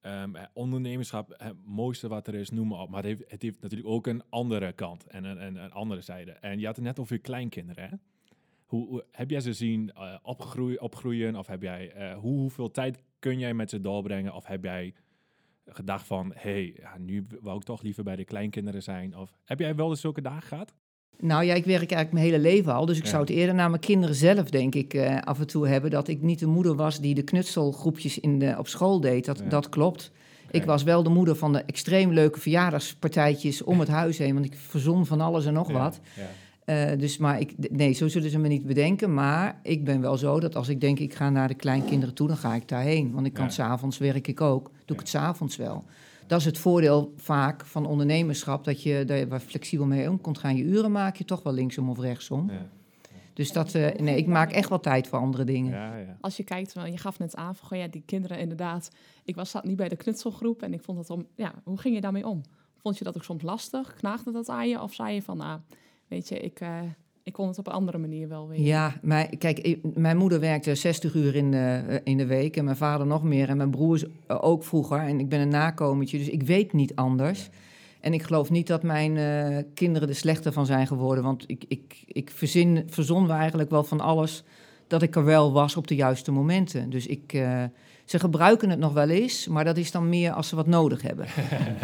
Ehm, 0.00 0.36
eh, 0.36 0.44
ondernemerschap, 0.52 1.34
het 1.36 1.56
mooiste 1.64 2.08
wat 2.08 2.26
er 2.26 2.34
is, 2.34 2.50
noem 2.50 2.68
maar 2.68 2.80
op. 2.80 2.90
Maar 2.90 3.02
het 3.02 3.08
heeft, 3.08 3.30
het 3.30 3.42
heeft 3.42 3.60
natuurlijk 3.60 3.90
ook 3.90 4.06
een 4.06 4.22
andere 4.28 4.72
kant 4.72 5.06
en 5.06 5.24
een, 5.24 5.56
een, 5.56 5.72
andere 5.72 6.00
zijde. 6.00 6.30
En 6.30 6.58
je 6.58 6.66
had 6.66 6.76
het 6.76 6.84
net 6.84 6.98
over 6.98 7.14
je 7.14 7.20
kleinkinderen, 7.20 7.88
hè? 7.88 7.96
Hoe, 8.66 9.04
heb 9.10 9.30
jij 9.30 9.40
ze 9.40 9.52
zien 9.52 9.92
eh, 9.92 10.16
opgroeien? 10.78 11.36
Of 11.36 11.46
heb 11.46 11.62
jij, 11.62 12.12
hoe, 12.14 12.38
hoeveel 12.38 12.70
tijd 12.70 13.02
kun 13.18 13.38
jij 13.38 13.54
met 13.54 13.70
ze 13.70 13.80
doorbrengen? 13.80 14.34
Of 14.34 14.46
heb 14.46 14.64
jij 14.64 14.94
gedacht 15.66 16.06
van, 16.06 16.32
hé, 16.34 16.50
hey, 16.50 16.74
ja, 16.76 16.98
nu 16.98 17.26
wou 17.40 17.56
ik 17.56 17.64
toch 17.64 17.82
liever 17.82 18.04
bij 18.04 18.16
de 18.16 18.24
kleinkinderen 18.24 18.82
zijn? 18.82 19.16
Of 19.16 19.36
heb 19.44 19.58
jij 19.58 19.74
wel 19.74 19.90
eens 19.90 20.00
zulke 20.00 20.20
dagen 20.20 20.48
gehad? 20.48 20.74
Nou 21.20 21.44
ja, 21.44 21.54
ik 21.54 21.64
werk 21.64 21.78
eigenlijk 21.92 22.12
mijn 22.12 22.24
hele 22.24 22.38
leven 22.38 22.74
al. 22.74 22.86
Dus 22.86 22.96
ik 22.98 23.02
Ja. 23.04 23.08
zou 23.10 23.20
het 23.22 23.30
eerder 23.30 23.54
naar 23.54 23.68
mijn 23.70 23.80
kinderen 23.82 24.14
zelf, 24.14 24.50
denk 24.50 24.74
ik, 24.74 24.94
eh, 24.94 25.18
af 25.20 25.38
en 25.38 25.46
toe 25.46 25.68
hebben. 25.68 25.90
Dat 25.90 26.08
ik 26.08 26.22
niet 26.22 26.38
de 26.38 26.46
moeder 26.46 26.74
was 26.76 27.00
die 27.00 27.14
de 27.14 27.22
knutselgroepjes 27.22 28.18
in 28.20 28.38
de, 28.38 28.54
op 28.58 28.68
school 28.68 29.00
deed. 29.00 29.24
Dat, 29.24 29.38
Ja. 29.38 29.48
dat 29.48 29.68
klopt. 29.68 30.10
Ik 30.50 30.64
was 30.64 30.82
wel 30.82 31.02
de 31.02 31.08
moeder 31.10 31.36
van 31.36 31.52
de 31.52 31.58
extreem 31.62 32.12
leuke 32.12 32.40
verjaardagspartijtjes 32.40 33.62
om 33.62 33.80
het 33.80 33.88
huis 33.88 34.18
heen. 34.18 34.34
Want 34.34 34.44
ik 34.46 34.54
verzon 34.56 35.06
van 35.06 35.20
alles 35.20 35.46
en 35.46 35.52
nog 35.52 35.68
Ja, 35.68 35.74
wat. 35.78 36.00
Eh, 36.64 36.84
dus 36.98 37.18
maar 37.18 37.40
ik, 37.40 37.54
nee, 37.70 37.92
zo 37.92 38.08
zullen 38.08 38.30
ze 38.30 38.38
me 38.38 38.48
niet 38.48 38.66
bedenken. 38.66 39.14
Maar 39.14 39.60
ik 39.62 39.84
ben 39.84 40.00
wel 40.00 40.16
zo 40.16 40.40
dat 40.40 40.56
als 40.56 40.68
ik 40.68 40.80
denk 40.80 40.98
ik 40.98 41.14
ga 41.14 41.30
naar 41.30 41.48
de 41.48 41.54
kleinkinderen 41.54 42.14
toe, 42.14 42.28
dan 42.28 42.36
ga 42.36 42.54
ik 42.54 42.68
daarheen. 42.68 43.12
Want 43.12 43.26
ik 43.26 43.32
kan 43.32 43.44
Ja. 43.44 43.50
s'avonds 43.50 43.98
werk 43.98 44.28
ik 44.28 44.40
ook. 44.40 44.70
Doe 44.84 44.96
ik 44.96 45.02
het 45.02 45.08
s'avonds 45.08 45.56
wel. 45.56 45.84
Dat 46.28 46.38
is 46.38 46.44
het 46.44 46.58
voordeel 46.58 47.12
vaak 47.16 47.66
van 47.66 47.86
ondernemerschap. 47.86 48.64
Dat 48.64 48.82
je 48.82 49.04
daar 49.04 49.40
flexibel 49.40 49.86
mee 49.86 50.10
om 50.10 50.20
kunt 50.20 50.38
gaan. 50.38 50.56
Je 50.56 50.64
uren 50.64 50.92
maak 50.92 51.16
je 51.16 51.24
toch 51.24 51.42
wel 51.42 51.52
linksom 51.52 51.90
of 51.90 51.98
rechtsom. 51.98 52.50
Ja. 52.50 52.66
Dus 53.38 53.52
dat, 53.52 53.74
eh, 53.74 53.98
nee, 53.98 54.16
ik 54.16 54.26
maak 54.26 54.52
echt 54.52 54.68
wel 54.68 54.80
tijd 54.80 55.08
voor 55.08 55.18
andere 55.18 55.44
dingen. 55.44 55.72
Ja, 55.72 55.96
ja. 55.96 56.16
Als 56.20 56.36
je 56.36 56.44
kijkt, 56.44 56.72
wel, 56.72 56.86
je 56.86 56.98
gaf 56.98 57.18
net 57.18 57.36
aan 57.36 57.56
van 57.56 57.78
ja, 57.78 57.88
die 57.88 58.02
kinderen 58.06 58.38
inderdaad. 58.38 58.90
Ik 59.24 59.34
was 59.34 59.50
zat 59.50 59.64
niet 59.64 59.76
bij 59.76 59.88
de 59.88 59.96
knutselgroep 59.96 60.62
en 60.62 60.72
ik 60.72 60.82
vond 60.82 60.98
dat 60.98 61.10
om. 61.10 61.26
Ja, 61.34 61.54
hoe 61.64 61.78
ging 61.78 61.94
je 61.94 62.00
daarmee 62.00 62.26
om? 62.26 62.42
Vond 62.76 62.98
je 62.98 63.04
dat 63.04 63.16
ook 63.16 63.24
soms 63.24 63.42
lastig? 63.42 63.94
Knaagde 63.94 64.32
dat 64.32 64.48
aan 64.48 64.68
je? 64.68 64.82
Of 64.82 64.94
zei 64.94 65.14
je 65.14 65.22
van, 65.22 65.36
nou, 65.36 65.60
weet 66.08 66.28
je, 66.28 66.38
ik, 66.38 66.60
eh, 66.60 66.80
ik 67.28 67.34
kon 67.34 67.48
het 67.48 67.58
op 67.58 67.66
een 67.66 67.72
andere 67.72 67.98
manier 67.98 68.28
wel 68.28 68.48
weer. 68.48 68.60
Ja, 68.60 68.94
maar 69.02 69.36
kijk, 69.36 69.78
mijn 69.94 70.16
moeder 70.16 70.40
werkte 70.40 70.74
60 70.74 71.14
uur 71.14 71.34
in 71.34 71.50
de, 71.50 71.82
eh, 71.88 71.96
in 72.04 72.16
de 72.16 72.26
week 72.26 72.56
en 72.56 72.64
mijn 72.64 72.76
vader 72.76 73.06
nog 73.06 73.22
meer 73.22 73.48
en 73.48 73.56
mijn 73.56 73.70
broers 73.70 74.04
eh, 74.26 74.38
ook 74.40 74.64
vroeger. 74.64 74.98
En 74.98 75.20
ik 75.20 75.28
ben 75.28 75.40
een 75.40 75.48
nakomertje, 75.48 76.18
dus 76.18 76.28
ik 76.28 76.42
weet 76.42 76.72
niet 76.72 76.94
anders. 76.94 77.48
En 78.00 78.12
ik 78.12 78.22
geloof 78.22 78.50
niet 78.50 78.66
dat 78.66 78.82
mijn 78.82 79.16
eh, 79.16 79.64
kinderen 79.74 80.08
er 80.08 80.14
slechter 80.14 80.52
van 80.52 80.66
zijn 80.66 80.86
geworden, 80.86 81.24
want 81.24 81.44
ik, 81.46 81.64
ik, 81.68 82.02
ik 82.06 82.30
verzin, 82.30 82.82
verzon 82.86 83.30
eigenlijk 83.30 83.70
wel 83.70 83.84
van 83.84 84.00
alles 84.00 84.44
dat 84.86 85.02
ik 85.02 85.16
er 85.16 85.24
wel 85.24 85.52
was 85.52 85.76
op 85.76 85.86
de 85.86 85.94
juiste 85.94 86.32
momenten. 86.32 86.90
Dus 86.90 87.06
ik, 87.06 87.42
ze 88.08 88.18
gebruiken 88.18 88.70
het 88.70 88.78
nog 88.78 88.92
wel 88.92 89.08
eens, 89.08 89.48
maar 89.48 89.64
dat 89.64 89.76
is 89.76 89.90
dan 89.90 90.08
meer 90.08 90.32
als 90.32 90.48
ze 90.48 90.56
wat 90.56 90.66
nodig 90.66 91.02
hebben. 91.02 91.26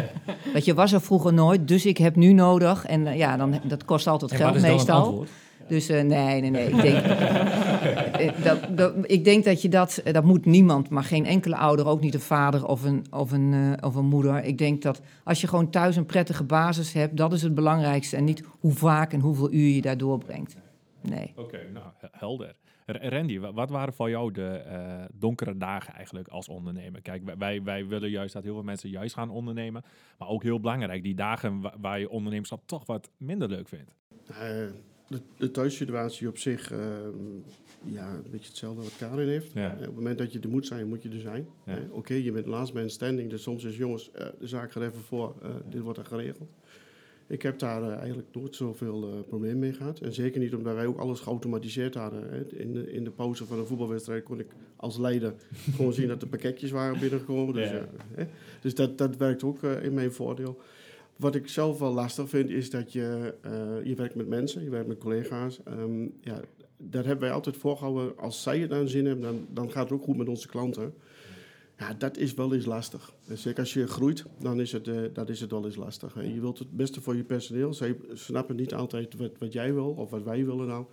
dat 0.53 0.65
je 0.65 0.73
was 0.73 0.91
er 0.91 1.01
vroeger 1.01 1.33
nooit, 1.33 1.67
dus 1.67 1.85
ik 1.85 1.97
heb 1.97 2.15
nu 2.15 2.33
nodig. 2.33 2.85
En 2.85 3.07
eh, 3.07 3.17
ja, 3.17 3.37
dan, 3.37 3.59
dat 3.63 3.85
kost 3.85 4.07
altijd 4.07 4.31
En 4.31 4.37
geld 4.37 4.61
meestal. 4.61 5.03
antwoord? 5.05 5.29
Dus 5.67 5.89
eh, 5.89 6.03
nee, 6.03 6.41
nee, 6.41 6.49
nee. 6.49 6.67
Ik 6.69 6.81
denk, 6.81 7.05
eh, 7.05 8.43
dat, 8.43 8.77
dat, 8.77 8.93
ik 9.01 9.23
denk 9.23 9.43
dat 9.45 9.61
je 9.61 9.69
dat, 9.69 10.01
dat 10.11 10.23
moet 10.23 10.45
niemand, 10.45 10.89
maar 10.89 11.03
geen 11.03 11.25
enkele 11.25 11.55
ouder, 11.55 11.87
ook 11.87 12.01
niet 12.01 12.13
een 12.13 12.19
vader 12.19 12.65
of 12.67 12.83
een, 12.83 13.05
of, 13.11 13.31
een, 13.31 13.53
eh, 13.53 13.87
of 13.87 13.95
een 13.95 14.05
moeder. 14.05 14.43
Ik 14.43 14.57
denk 14.57 14.81
dat 14.81 15.01
als 15.23 15.41
je 15.41 15.47
gewoon 15.47 15.69
thuis 15.69 15.95
een 15.95 16.05
prettige 16.05 16.43
basis 16.43 16.93
hebt, 16.93 17.17
dat 17.17 17.33
is 17.33 17.41
het 17.41 17.55
belangrijkste. 17.55 18.15
En 18.15 18.23
niet 18.23 18.43
hoe 18.59 18.73
vaak 18.73 19.13
en 19.13 19.19
hoeveel 19.19 19.51
uur 19.53 19.75
je 19.75 19.81
daar 19.81 19.97
doorbrengt. 19.97 20.55
Nee. 21.01 21.33
Oké, 21.35 21.57
nou, 21.73 21.85
he- 21.97 22.07
helder. 22.11 22.55
Randy, 22.85 23.39
wa- 23.39 23.53
wat 23.53 23.69
waren 23.69 23.93
voor 23.93 24.09
jou 24.09 24.31
de 24.31 24.47
eh, 24.47 25.03
donkere 25.13 25.57
dagen 25.57 25.93
eigenlijk 25.93 26.27
als 26.27 26.47
ondernemer? 26.49 27.01
Kijk, 27.01 27.23
wij- 27.37 27.63
wij, 27.63 27.85
willen 27.87 28.09
juist 28.09 28.33
dat 28.33 28.43
heel 28.43 28.53
veel 28.53 28.63
mensen 28.63 28.89
juist 28.89 29.13
gaan 29.13 29.29
ondernemen. 29.29 29.83
Maar 30.17 30.27
ook 30.27 30.43
heel 30.43 30.59
belangrijk, 30.59 31.03
die 31.03 31.15
dagen 31.15 31.61
wa- 31.61 31.75
waar 31.81 31.99
je 31.99 32.09
ondernemerschap 32.09 32.61
toch 32.65 32.85
wat 32.85 33.09
minder 33.17 33.49
leuk 33.49 33.67
vindt. 33.67 33.95
Eh, 34.27 34.35
de, 35.07 35.21
de 35.37 35.51
thuissituatie 35.51 36.27
op 36.27 36.37
zich, 36.37 36.71
eh, 36.71 36.79
ja, 37.83 38.09
een 38.13 38.31
beetje 38.31 38.47
hetzelfde 38.47 38.81
wat 38.81 38.95
Karin 38.97 39.27
heeft. 39.27 39.53
Ja. 39.53 39.71
Op 39.71 39.79
het 39.79 39.95
moment 39.95 40.17
dat 40.17 40.33
je 40.33 40.39
er 40.39 40.49
moet 40.49 40.65
zijn, 40.67 40.87
moet 40.87 41.03
je 41.03 41.09
er 41.09 41.19
zijn. 41.19 41.47
Ja. 41.65 41.77
Oké, 41.91 42.13
je 42.13 42.31
bent 42.31 42.45
last 42.45 42.73
man 42.73 42.89
standing, 42.89 43.29
dus 43.29 43.43
soms 43.43 43.63
is 43.63 43.77
jongens, 43.77 44.11
de 44.11 44.33
zaak 44.47 44.71
gaat 44.71 44.83
even 44.83 45.01
voor, 45.01 45.35
dit 45.69 45.81
wordt 45.81 45.99
er 45.99 46.05
geregeld. 46.05 46.49
Ik 47.27 47.41
heb 47.41 47.59
daar 47.59 47.83
eh, 47.83 47.97
eigenlijk 47.97 48.27
nooit 48.31 48.55
zoveel 48.55 49.09
uh, 49.09 49.19
probleem 49.27 49.59
mee 49.59 49.73
gehad. 49.73 49.99
En 49.99 50.13
zeker 50.13 50.39
niet 50.39 50.55
omdat 50.55 50.75
wij 50.75 50.85
ook 50.85 50.97
alles 50.97 51.19
geautomatiseerd 51.19 51.95
hadden. 51.95 52.29
Hè. 52.29 52.57
In, 52.57 52.73
de, 52.73 52.91
in 52.91 53.03
de 53.03 53.11
pauze 53.11 53.45
van 53.45 53.59
een 53.59 53.65
voetbalwedstrijd 53.65 54.23
kon 54.23 54.39
ik 54.39 54.47
als 54.75 54.97
leider 54.97 55.33
gewoon 55.75 55.93
zien 55.93 56.07
dat 56.07 56.19
de 56.19 56.27
pakketjes 56.27 56.71
waren 56.71 56.99
binnengekomen. 56.99 57.53
Dus, 57.53 57.69
Ja. 57.69 57.75
ja, 57.75 57.87
hè. 58.13 58.23
dus 58.61 58.75
dat, 58.75 58.97
dat 58.97 59.17
werkt 59.17 59.43
ook 59.43 59.63
eh, 59.63 59.83
in 59.83 59.93
mijn 59.93 60.11
voordeel. 60.11 60.59
Wat 61.15 61.35
ik 61.35 61.47
zelf 61.47 61.79
wel 61.79 61.93
lastig 61.93 62.29
vind, 62.29 62.49
is 62.49 62.69
dat 62.69 62.93
je, 62.93 63.33
eh, 63.41 63.83
je 63.83 63.95
werkt 63.95 64.15
met 64.15 64.27
mensen, 64.27 64.63
je 64.63 64.69
werkt 64.69 64.87
met 64.87 64.97
collega's. 64.97 65.59
Ehm, 65.63 66.01
ja, 66.21 66.41
daar 66.77 67.05
hebben 67.05 67.25
wij 67.25 67.31
altijd 67.31 67.57
voorgehouden, 67.57 68.17
als 68.17 68.41
zij 68.41 68.59
het 68.59 68.71
aan 68.71 68.87
zin 68.87 69.05
hebben, 69.05 69.23
dan, 69.23 69.45
dan 69.53 69.71
gaat 69.71 69.83
het 69.83 69.91
ook 69.91 70.03
goed 70.03 70.17
met 70.17 70.27
onze 70.27 70.47
klanten. 70.47 70.93
Ja, 71.77 71.93
dat 71.93 72.17
is 72.17 72.33
wel 72.33 72.53
eens 72.53 72.65
lastig. 72.65 73.13
Zeker 73.33 73.59
als 73.59 73.73
je 73.73 73.87
groeit, 73.87 74.25
dan 74.39 74.59
is 74.59 74.71
het, 74.71 74.87
eh, 74.87 75.01
dat 75.13 75.29
is 75.29 75.41
het 75.41 75.51
wel 75.51 75.65
eens 75.65 75.75
lastig. 75.75 76.15
En 76.15 76.33
je 76.33 76.39
wilt 76.39 76.59
het 76.59 76.71
beste 76.71 77.01
voor 77.01 77.15
je 77.15 77.23
personeel. 77.23 77.73
Zij 77.73 77.97
snappen 78.13 78.55
niet 78.55 78.73
altijd 78.73 79.15
wat, 79.15 79.31
wat 79.39 79.53
jij 79.53 79.73
wil 79.73 79.89
of 79.89 80.09
wat 80.09 80.23
wij 80.23 80.45
willen 80.45 80.67
nou. 80.67 80.85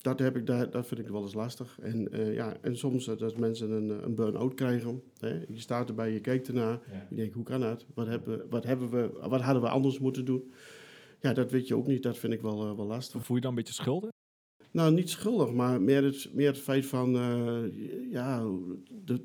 Dat, 0.00 0.18
heb 0.18 0.36
ik, 0.36 0.46
dat, 0.46 0.72
dat 0.72 0.86
vind 0.86 1.00
ik 1.00 1.08
wel 1.08 1.22
eens 1.22 1.34
lastig. 1.34 1.78
En, 1.80 2.12
eh, 2.12 2.34
ja, 2.34 2.56
en 2.60 2.76
soms 2.76 3.08
eh, 3.08 3.16
dat 3.16 3.38
mensen 3.38 3.70
een, 3.70 4.04
een 4.04 4.14
burn-out 4.14 4.54
krijgen. 4.54 5.02
Hè. 5.18 5.28
Je 5.48 5.60
staat 5.60 5.88
erbij, 5.88 6.12
je 6.12 6.20
kijkt 6.20 6.48
ernaar. 6.48 6.80
Je 7.10 7.16
denkt, 7.16 7.34
hoe 7.34 7.44
kan 7.44 7.60
dat? 7.60 7.86
Wat, 7.94 8.06
hebben, 8.06 8.46
wat, 8.50 8.64
hebben 8.64 8.90
we, 8.90 9.28
wat 9.28 9.40
hadden 9.40 9.62
we 9.62 9.68
anders 9.68 9.98
moeten 9.98 10.24
doen? 10.24 10.52
Ja, 11.20 11.32
dat 11.32 11.50
weet 11.50 11.68
je 11.68 11.76
ook 11.76 11.86
niet. 11.86 12.02
Dat 12.02 12.18
vind 12.18 12.32
ik 12.32 12.40
wel, 12.40 12.76
wel 12.76 12.86
lastig. 12.86 13.24
Voel 13.24 13.36
je 13.36 13.42
dan 13.42 13.50
een 13.50 13.56
beetje 13.56 13.74
schulden? 13.74 14.12
Nou, 14.70 14.92
niet 14.92 15.10
schuldig, 15.10 15.52
maar 15.52 15.82
meer 15.82 16.04
het, 16.04 16.30
meer 16.32 16.46
het 16.46 16.58
feit 16.58 16.86
van... 16.86 17.10
ja, 18.10 18.46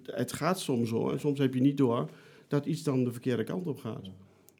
het 0.03 0.33
gaat 0.33 0.59
soms 0.59 0.89
zo. 0.89 1.09
En 1.09 1.19
soms 1.19 1.39
heb 1.39 1.53
je 1.53 1.61
niet 1.61 1.77
door 1.77 2.09
dat 2.47 2.65
iets 2.65 2.83
dan 2.83 3.03
de 3.03 3.11
verkeerde 3.11 3.43
kant 3.43 3.67
op 3.67 3.77
gaat. 3.77 4.09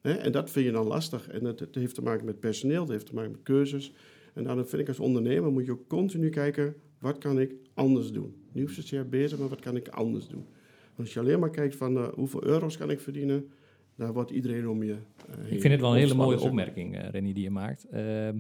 En 0.01 0.32
dat 0.32 0.49
vind 0.49 0.65
je 0.65 0.71
dan 0.71 0.88
lastig. 0.88 1.27
En 1.27 1.45
het, 1.45 1.60
het 1.60 1.75
heeft 1.75 1.95
te 1.95 2.01
maken 2.01 2.25
met 2.25 2.39
personeel, 2.39 2.82
het 2.82 2.89
heeft 2.89 3.05
te 3.05 3.13
maken 3.13 3.32
met 3.32 3.43
keuzes. 3.43 3.93
En 4.34 4.43
dan 4.43 4.65
vind 4.67 4.82
ik 4.82 4.88
als 4.88 4.99
ondernemer 4.99 5.51
moet 5.51 5.65
je 5.65 5.71
ook 5.71 5.88
continu 5.88 6.29
kijken... 6.29 6.75
wat 6.99 7.17
kan 7.17 7.39
ik 7.39 7.55
anders 7.73 8.12
doen? 8.12 8.36
Niet 8.51 8.63
hoeft 8.63 8.75
zozeer 8.75 9.10
beter, 9.10 9.39
maar 9.39 9.49
wat 9.49 9.60
kan 9.60 9.75
ik 9.75 9.88
anders 9.88 10.27
doen? 10.27 10.45
Want 10.86 10.99
als 10.99 11.13
je 11.13 11.19
alleen 11.19 11.39
maar 11.39 11.49
kijkt 11.49 11.75
van 11.75 11.97
eh, 11.97 12.08
hoeveel 12.13 12.43
euro's 12.43 12.77
kan 12.77 12.89
ik 12.89 12.99
verdienen... 12.99 13.49
dan 13.95 14.12
wordt 14.12 14.32
iedereen 14.32 14.69
om 14.69 14.84
je 14.84 14.91
eh, 14.93 15.36
heen 15.38 15.53
Ik 15.53 15.62
vind 15.62 15.73
het 15.73 15.82
wel 15.82 15.91
een 15.91 15.99
hele 15.99 16.13
mooie 16.13 16.38
zeg 16.38 16.47
opmerking, 16.49 16.97
eh 16.97 17.10
Rennie, 17.10 17.34
die 17.34 17.43
je 17.43 17.49
maakt. 17.49 17.88
Ehm, 17.89 18.38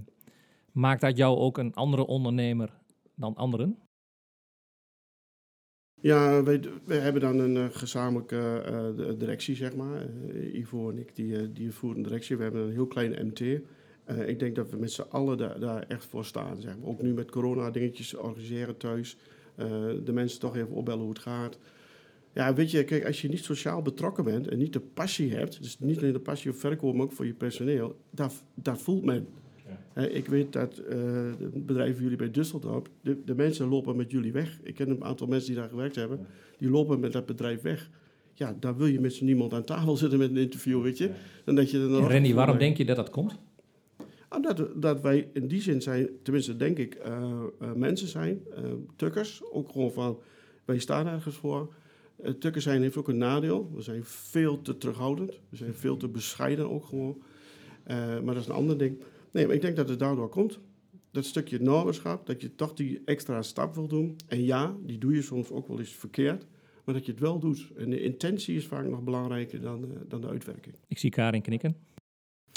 Maakt 0.71 1.01
dat 1.01 1.17
jou 1.17 1.37
ook 1.37 1.57
een 1.57 1.73
andere 1.73 2.05
ondernemer 2.05 2.79
dan 3.15 3.35
anderen? 3.35 3.77
Ja, 6.01 6.43
wij, 6.43 6.61
hebben 6.87 7.21
dan 7.21 7.39
een 7.39 7.57
eh, 7.57 7.65
gezamenlijke 7.71 8.61
eh, 8.65 8.95
de- 8.95 9.15
directie, 9.17 9.55
zeg 9.55 9.75
maar. 9.75 10.01
Eh, 10.01 10.53
Ivo 10.59 10.89
en 10.89 10.97
ik, 10.97 11.15
die, 11.15 11.37
eh, 11.37 11.47
die 11.53 11.71
voeren 11.71 11.97
een 11.97 12.03
directie. 12.03 12.37
We 12.37 12.43
hebben 12.43 12.61
een 12.61 12.71
heel 12.71 12.87
klein 12.87 13.27
MT. 13.27 13.39
Eh, 14.03 14.27
ik 14.27 14.39
denk 14.39 14.55
dat 14.55 14.69
we 14.69 14.77
met 14.77 14.91
z'n 14.91 15.01
allen 15.09 15.37
daar, 15.37 15.59
daar 15.59 15.83
echt 15.87 16.05
voor 16.05 16.25
staan, 16.25 16.61
zeg 16.61 16.77
maar. 16.77 16.87
Ook 16.89 17.01
nu 17.01 17.13
met 17.13 17.31
corona 17.31 17.71
dingetjes 17.71 18.15
organiseren 18.15 18.77
thuis. 18.77 19.17
Eh, 19.55 19.67
de 20.03 20.13
mensen 20.13 20.39
toch 20.39 20.55
even 20.55 20.69
opbellen 20.75 21.01
hoe 21.01 21.09
het 21.09 21.19
gaat. 21.19 21.57
Ja, 22.33 22.53
weet 22.53 22.71
je, 22.71 22.83
kijk, 22.83 23.05
als 23.05 23.21
je 23.21 23.29
niet 23.29 23.43
sociaal 23.43 23.81
betrokken 23.81 24.23
bent 24.23 24.47
en 24.47 24.57
niet 24.57 24.73
de 24.73 24.79
passie 24.79 25.33
hebt... 25.35 25.61
dus 25.61 25.79
niet 25.79 25.97
alleen 25.97 26.13
de 26.13 26.19
passie 26.19 26.51
voor 26.51 26.59
verkoop, 26.59 26.93
maar 26.95 27.05
ook 27.05 27.11
voor 27.11 27.25
je 27.25 27.33
personeel... 27.33 27.95
dat, 28.11 28.43
dat 28.53 28.81
voelt 28.81 29.05
men. 29.05 29.27
Hè, 29.93 30.09
ik 30.09 30.27
weet 30.27 30.53
dat 30.53 30.77
eh 30.77 30.97
de 31.39 31.49
bedrijven 31.53 32.03
jullie 32.03 32.17
bij 32.17 32.31
Düsseldorf, 32.31 33.01
de, 33.01 33.17
de 33.25 33.35
mensen 33.35 33.67
lopen 33.67 33.95
met 33.95 34.11
jullie 34.11 34.31
weg. 34.31 34.59
Ik 34.63 34.75
ken 34.75 34.89
een 34.89 35.03
aantal 35.03 35.27
mensen 35.27 35.47
die 35.51 35.59
daar 35.59 35.69
gewerkt 35.69 35.95
hebben, 35.95 36.27
die 36.57 36.69
lopen 36.69 36.99
met 36.99 37.11
dat 37.11 37.25
bedrijf 37.25 37.61
weg. 37.61 37.89
Ja, 38.33 38.55
daar 38.59 38.77
wil 38.77 38.87
je 38.87 38.99
met 38.99 39.13
z'n 39.13 39.25
niemand 39.25 39.53
aan 39.53 39.63
tafel 39.63 39.97
zitten 39.97 40.19
met 40.19 40.29
een 40.29 40.37
interview, 40.37 40.81
weet 40.81 40.97
je. 40.97 41.09
Dan 41.45 41.55
dat 41.55 41.71
je 41.71 41.79
er 41.79 42.11
Randy, 42.11 42.33
waarom 42.33 42.57
denk 42.57 42.77
je 42.77 42.85
dat 42.85 42.95
dat 42.95 43.09
komt? 43.09 43.37
Ah, 44.27 44.43
dat, 44.75 45.01
wij 45.01 45.29
in 45.33 45.47
die 45.47 45.61
zin 45.61 45.81
zijn, 45.81 46.09
tenminste 46.23 46.57
denk 46.57 46.77
ik, 46.77 46.93
eh, 46.93 47.31
eh, 47.59 47.73
mensen 47.73 48.07
zijn, 48.07 48.41
eh, 48.55 48.63
tukkers. 48.95 49.41
Ook 49.51 49.69
gewoon 49.69 49.91
van, 49.91 50.19
wij 50.65 50.79
staan 50.79 51.07
ergens 51.07 51.35
voor. 51.35 51.73
Eh 52.23 52.31
tukkers 52.31 52.63
zijn 52.63 52.81
heeft 52.81 52.97
ook 52.97 53.07
een 53.07 53.17
nadeel. 53.17 53.71
We 53.75 53.81
zijn 53.81 54.03
veel 54.03 54.61
te 54.61 54.77
terughoudend. 54.77 55.39
We 55.49 55.57
zijn 55.57 55.73
veel 55.73 55.97
te 55.97 56.07
bescheiden 56.07 56.69
ook 56.69 56.85
gewoon. 56.85 57.21
Eh, 57.83 57.97
maar 57.97 58.33
dat 58.33 58.43
is 58.43 58.47
een 58.47 58.55
ander 58.55 58.77
ding. 58.77 58.97
Nee, 59.31 59.45
maar 59.45 59.55
ik 59.55 59.61
denk 59.61 59.75
dat 59.75 59.89
het 59.89 59.99
daardoor 59.99 60.29
komt. 60.29 60.59
Dat 61.11 61.25
stukje 61.25 61.59
normenschap, 61.59 62.25
dat 62.25 62.41
je 62.41 62.55
toch 62.55 62.73
die 62.73 63.01
extra 63.05 63.41
stap 63.41 63.75
wil 63.75 63.87
doen. 63.87 64.15
En 64.27 64.43
ja, 64.43 64.75
die 64.85 64.97
doe 64.97 65.13
je 65.13 65.21
soms 65.21 65.51
ook 65.51 65.67
wel 65.67 65.79
eens 65.79 65.95
verkeerd. 65.95 66.45
Maar 66.85 66.95
dat 66.95 67.05
je 67.05 67.11
het 67.11 67.21
wel 67.21 67.39
doet. 67.39 67.71
En 67.77 67.89
de 67.89 68.01
intentie 68.01 68.55
is 68.55 68.67
vaak 68.67 68.87
nog 68.87 69.03
belangrijker 69.03 69.61
dan, 69.61 69.83
eh, 69.83 69.97
dan 70.07 70.21
de 70.21 70.27
uitwerking. 70.27 70.75
Ik 70.87 70.97
zie 70.97 71.09
Karin 71.09 71.41
knikken. 71.41 71.75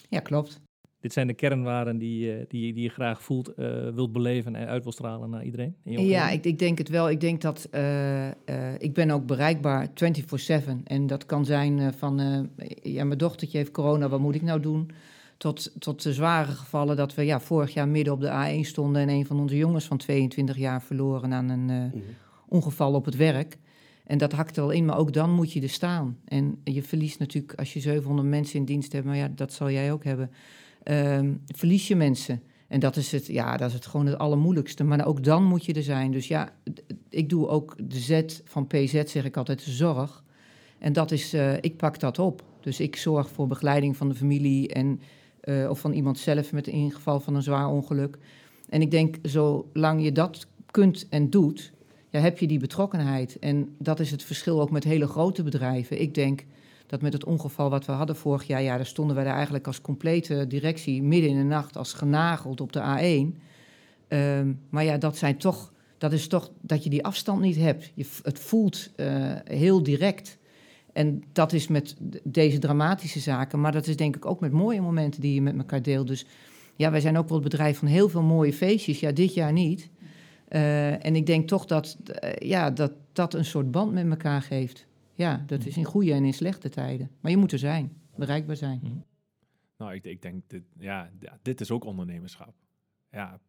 Ja, 0.08 0.20
klopt. 0.20 0.60
Dit 1.00 1.12
zijn 1.12 1.26
de 1.26 1.34
kernwaarden 1.34 1.98
die, 1.98 2.32
eh, 2.32 2.44
die, 2.48 2.72
die 2.72 2.82
je 2.82 2.88
graag 2.88 3.22
voelt, 3.22 3.48
eh, 3.48 3.88
wilt 3.88 4.12
beleven 4.12 4.54
en 4.54 4.66
uit 4.66 4.82
wil 4.82 4.92
stralen 4.92 5.30
naar 5.30 5.44
iedereen. 5.44 5.76
Ja, 5.82 6.30
ik, 6.30 6.44
ik 6.44 6.58
denk 6.58 6.78
het 6.78 6.88
wel. 6.88 7.10
Ik 7.10 7.20
denk 7.20 7.40
dat 7.40 7.68
eh, 7.70 8.28
eh, 8.28 8.34
ik 8.78 8.94
ben 8.94 9.10
ook 9.10 9.26
bereikbaar 9.26 9.88
24/7. 9.94 10.80
En 10.84 11.06
dat 11.06 11.26
kan 11.26 11.44
zijn 11.44 11.92
van, 11.92 12.20
eh, 12.20 12.66
ja, 12.92 13.04
mijn 13.04 13.18
dochtertje 13.18 13.58
heeft 13.58 13.70
corona, 13.70 14.08
wat 14.08 14.20
moet 14.20 14.34
ik 14.34 14.42
nou 14.42 14.60
doen? 14.60 14.90
Tot, 15.42 15.72
tot 15.78 16.02
de 16.02 16.12
zware 16.12 16.52
gevallen 16.52 16.96
dat 16.96 17.14
we 17.14 17.24
ja, 17.24 17.40
vorig 17.40 17.74
jaar 17.74 17.88
midden 17.88 18.12
op 18.12 18.20
de 18.20 18.60
A1 18.62 18.66
stonden 18.66 19.02
en 19.02 19.08
een 19.08 19.26
van 19.26 19.40
onze 19.40 19.56
jongens 19.56 19.84
van 19.84 19.96
22 19.96 20.56
jaar 20.56 20.82
verloren 20.82 21.32
aan 21.32 21.48
een 21.48 21.70
eh, 21.70 22.00
ongeval 22.48 22.94
op 22.94 23.04
het 23.04 23.16
werk. 23.16 23.58
En 24.06 24.18
dat 24.18 24.32
hakt 24.32 24.56
er 24.56 24.62
al 24.62 24.70
in, 24.70 24.84
maar 24.84 24.98
ook 24.98 25.12
dan 25.12 25.30
moet 25.30 25.52
je 25.52 25.60
er 25.60 25.68
staan. 25.68 26.18
En 26.24 26.60
je 26.64 26.82
verliest 26.82 27.18
natuurlijk, 27.18 27.54
als 27.54 27.72
je 27.72 27.80
700 27.80 28.28
mensen 28.28 28.58
in 28.58 28.64
dienst 28.64 28.92
hebt, 28.92 29.06
maar 29.06 29.16
ja, 29.16 29.28
dat 29.34 29.52
zal 29.52 29.70
jij 29.70 29.92
ook 29.92 30.04
hebben, 30.04 30.30
ehm, 30.82 31.32
verlies 31.46 31.88
je 31.88 31.96
mensen. 31.96 32.42
En 32.68 32.80
dat 32.80 32.96
is 32.96 33.12
het, 33.12 33.26
ja, 33.26 33.56
dat 33.56 33.68
is 33.68 33.74
het 33.74 33.86
gewoon 33.86 34.06
het 34.06 34.18
allermoeilijkste. 34.18 34.84
Maar 34.84 35.06
ook 35.06 35.24
dan 35.24 35.44
moet 35.44 35.64
je 35.64 35.74
er 35.74 35.82
zijn. 35.82 36.10
Dus 36.10 36.28
ja, 36.28 36.52
ik 37.08 37.28
doe 37.28 37.48
ook 37.48 37.76
de 37.78 37.98
Z 37.98 38.40
van 38.44 38.66
PZ, 38.66 39.02
zeg 39.04 39.24
ik 39.24 39.36
altijd, 39.36 39.64
de 39.64 39.70
zorg. 39.70 40.24
En 40.78 40.92
dat 40.92 41.10
is, 41.10 41.32
eh, 41.32 41.56
ik 41.56 41.76
pak 41.76 41.98
dat 41.98 42.18
op. 42.18 42.42
Dus 42.60 42.80
ik 42.80 42.96
zorg 42.96 43.30
voor 43.30 43.46
begeleiding 43.46 43.96
van 43.96 44.08
de 44.08 44.14
familie 44.14 44.68
en, 44.68 45.00
eh, 45.42 45.70
of 45.70 45.80
van 45.80 45.92
iemand 45.92 46.18
zelf 46.18 46.52
met 46.52 46.66
in 46.66 46.92
geval 46.92 47.20
van 47.20 47.34
een 47.34 47.42
zwaar 47.42 47.68
ongeluk. 47.68 48.18
En 48.68 48.82
ik 48.82 48.90
denk, 48.90 49.16
zolang 49.22 50.02
je 50.02 50.12
dat 50.12 50.46
kunt 50.70 51.06
en 51.08 51.30
doet, 51.30 51.72
ja, 52.10 52.20
heb 52.20 52.38
je 52.38 52.46
die 52.46 52.58
betrokkenheid. 52.58 53.38
En 53.38 53.74
dat 53.78 54.00
is 54.00 54.10
het 54.10 54.22
verschil 54.22 54.60
ook 54.60 54.70
met 54.70 54.84
hele 54.84 55.06
grote 55.06 55.42
bedrijven. 55.42 56.00
Ik 56.00 56.14
denk 56.14 56.44
dat 56.86 57.02
met 57.02 57.12
het 57.12 57.24
ongeval 57.24 57.70
wat 57.70 57.86
we 57.86 57.92
hadden 57.92 58.16
vorig 58.16 58.46
jaar, 58.46 58.62
ja, 58.62 58.76
daar 58.76 58.86
stonden 58.86 59.16
wij 59.16 59.24
daar 59.24 59.34
eigenlijk 59.34 59.66
als 59.66 59.80
complete 59.80 60.46
directie 60.46 61.02
midden 61.02 61.30
in 61.30 61.36
de 61.36 61.42
nacht 61.42 61.76
als 61.76 61.92
genageld 61.92 62.60
op 62.60 62.72
de 62.72 62.80
A1. 62.80 63.38
Ehm, 64.08 64.52
maar 64.68 64.84
ja, 64.84 64.96
dat 64.96 65.16
zijn 65.16 65.36
toch, 65.36 65.72
dat 65.98 66.12
is 66.12 66.28
toch 66.28 66.50
dat 66.60 66.84
je 66.84 66.90
die 66.90 67.04
afstand 67.04 67.40
niet 67.40 67.56
hebt. 67.56 67.90
Je, 67.94 68.06
het 68.22 68.38
voelt 68.38 68.90
eh, 68.96 69.34
heel 69.44 69.82
direct. 69.82 70.38
En 70.92 71.22
dat 71.32 71.52
is 71.52 71.68
met 71.68 71.96
deze 72.24 72.58
dramatische 72.58 73.20
zaken, 73.20 73.60
maar 73.60 73.72
dat 73.72 73.86
is 73.86 73.96
denk 73.96 74.16
ik 74.16 74.26
ook 74.26 74.40
met 74.40 74.52
mooie 74.52 74.80
momenten 74.80 75.20
die 75.20 75.34
je 75.34 75.42
met 75.42 75.56
elkaar 75.56 75.82
deelt. 75.82 76.06
Dus 76.06 76.26
ja, 76.76 76.90
wij 76.90 77.00
zijn 77.00 77.18
ook 77.18 77.28
wel 77.28 77.38
het 77.38 77.48
bedrijf 77.48 77.78
van 77.78 77.88
heel 77.88 78.08
veel 78.08 78.22
mooie 78.22 78.52
feestjes. 78.52 79.00
Ja, 79.00 79.12
dit 79.12 79.34
jaar 79.34 79.52
niet. 79.52 79.90
Eh, 80.48 81.04
en 81.04 81.16
ik 81.16 81.26
denk 81.26 81.48
toch 81.48 81.64
dat, 81.64 81.98
eh, 82.04 82.48
ja, 82.48 82.70
dat 82.70 82.92
dat 83.12 83.34
een 83.34 83.44
soort 83.44 83.70
band 83.70 83.92
met 83.92 84.10
elkaar 84.10 84.42
geeft. 84.42 84.86
Ja, 85.14 85.44
dat 85.46 85.66
is 85.66 85.76
in 85.76 85.84
goede 85.84 86.12
en 86.12 86.24
in 86.24 86.34
slechte 86.34 86.68
tijden. 86.68 87.10
Maar 87.20 87.30
je 87.30 87.36
moet 87.36 87.52
er 87.52 87.58
zijn, 87.58 87.92
bereikbaar 88.16 88.56
zijn. 88.56 89.04
Nou, 89.78 89.94
ik, 89.94 90.04
ik 90.04 90.22
denk, 90.22 90.42
dit, 90.46 90.62
ja, 90.78 91.10
ja, 91.20 91.38
dit 91.42 91.60
is 91.60 91.70
ook 91.70 91.84
ondernemerschap. 91.84 92.54
Ja, 93.10 93.40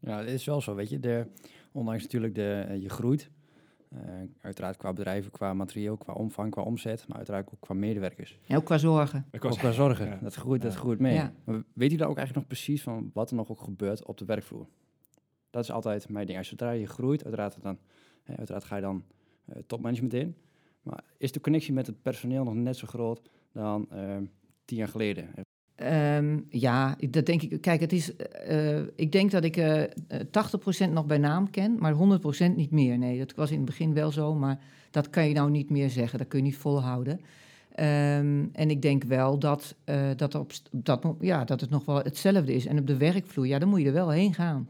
Ja, 0.00 0.18
het 0.18 0.28
is 0.28 0.44
wel 0.44 0.60
zo, 0.60 0.74
weet 0.74 0.88
je. 0.88 1.00
De, 1.00 1.26
ondanks 1.72 2.02
natuurlijk 2.02 2.34
de, 2.34 2.64
eh, 2.68 2.82
je 2.82 2.88
groeit. 2.88 3.30
Eh, 3.94 4.12
uiteraard 4.40 4.76
qua 4.76 4.92
bedrijven, 4.92 5.30
qua 5.30 5.54
materieel, 5.54 5.96
qua 5.96 6.12
omvang, 6.12 6.50
qua 6.50 6.62
omzet. 6.62 7.08
Maar 7.08 7.16
uiteraard 7.16 7.46
ook 7.46 7.60
qua 7.60 7.74
medewerkers. 7.74 8.38
En 8.46 8.56
ook 8.56 8.64
qua 8.64 8.78
zorgen. 8.78 9.26
Ook 9.40 9.40
qua 9.50 9.72
zorgen. 9.72 10.06
Ja. 10.06 10.18
Dat, 10.22 10.34
groeit, 10.34 10.62
dat 10.62 10.74
groeit 10.74 10.98
mee. 10.98 11.14
Ja. 11.14 11.32
Maar 11.44 11.62
weet 11.72 11.92
u 11.92 11.96
dan 11.96 12.08
ook 12.08 12.16
eigenlijk 12.16 12.48
nog 12.48 12.58
precies 12.58 12.82
van 12.82 13.10
wat 13.14 13.30
er 13.30 13.36
nog 13.36 13.50
ook 13.50 13.60
gebeurt 13.60 14.04
op 14.04 14.18
de 14.18 14.24
werkvloer? 14.24 14.66
Dat 15.50 15.62
is 15.62 15.70
altijd 15.70 16.08
mijn 16.08 16.26
ding. 16.26 16.38
Als 16.38 16.48
zodra 16.48 16.70
je 16.70 16.86
groeit, 16.86 17.24
uiteraard, 17.24 17.62
dan, 17.62 17.78
hè, 18.22 18.36
uiteraard 18.36 18.64
ga 18.64 18.76
je 18.76 18.82
dan 18.82 19.04
eh, 19.44 19.62
topmanagement 19.66 20.14
in. 20.14 20.36
Maar 20.82 21.04
is 21.18 21.32
de 21.32 21.40
connectie 21.40 21.72
met 21.72 21.86
het 21.86 22.02
personeel 22.02 22.44
nog 22.44 22.54
net 22.54 22.76
zo 22.76 22.86
groot 22.86 23.30
dan 23.52 23.86
eh, 23.90 24.16
tien 24.64 24.76
jaar 24.76 24.88
geleden? 24.88 25.30
Ehm, 25.74 26.38
ja, 26.48 26.96
dat 27.10 27.26
denk 27.26 27.42
ik. 27.42 27.60
Kijk, 27.60 27.80
het 27.80 27.92
is. 27.92 28.16
eh, 28.16 28.80
ik 28.94 29.12
denk 29.12 29.30
dat 29.30 29.44
ik 29.44 29.56
eh, 29.56 29.82
eh, 29.82 29.88
80% 30.30 30.92
nog 30.92 31.06
bij 31.06 31.18
naam 31.18 31.50
ken, 31.50 31.76
maar 31.78 31.92
100% 31.92 32.56
niet 32.56 32.70
meer. 32.70 32.98
Nee, 32.98 33.18
dat 33.18 33.34
was 33.34 33.50
in 33.50 33.56
het 33.56 33.64
begin 33.64 33.94
wel 33.94 34.10
zo, 34.12 34.34
maar 34.34 34.58
dat 34.90 35.10
kan 35.10 35.28
je 35.28 35.34
nou 35.34 35.50
niet 35.50 35.70
meer 35.70 35.90
zeggen. 35.90 36.18
Dat 36.18 36.28
kun 36.28 36.38
je 36.38 36.44
niet 36.44 36.56
volhouden. 36.56 37.20
Ehm, 37.74 38.44
en 38.52 38.70
ik 38.70 38.82
denk 38.82 39.04
wel 39.04 39.38
dat, 39.38 39.74
eh, 39.84 40.10
dat, 40.16 40.34
op, 40.34 40.52
dat, 40.70 41.06
ja, 41.20 41.44
dat 41.44 41.60
het 41.60 41.70
nog 41.70 41.84
wel 41.84 41.96
hetzelfde 42.02 42.54
is. 42.54 42.66
En 42.66 42.78
op 42.78 42.86
de 42.86 42.96
werkvloer, 42.96 43.46
ja, 43.46 43.58
dan 43.58 43.68
moet 43.68 43.80
je 43.80 43.86
er 43.86 43.92
wel 43.92 44.10
heen 44.10 44.34
gaan. 44.34 44.68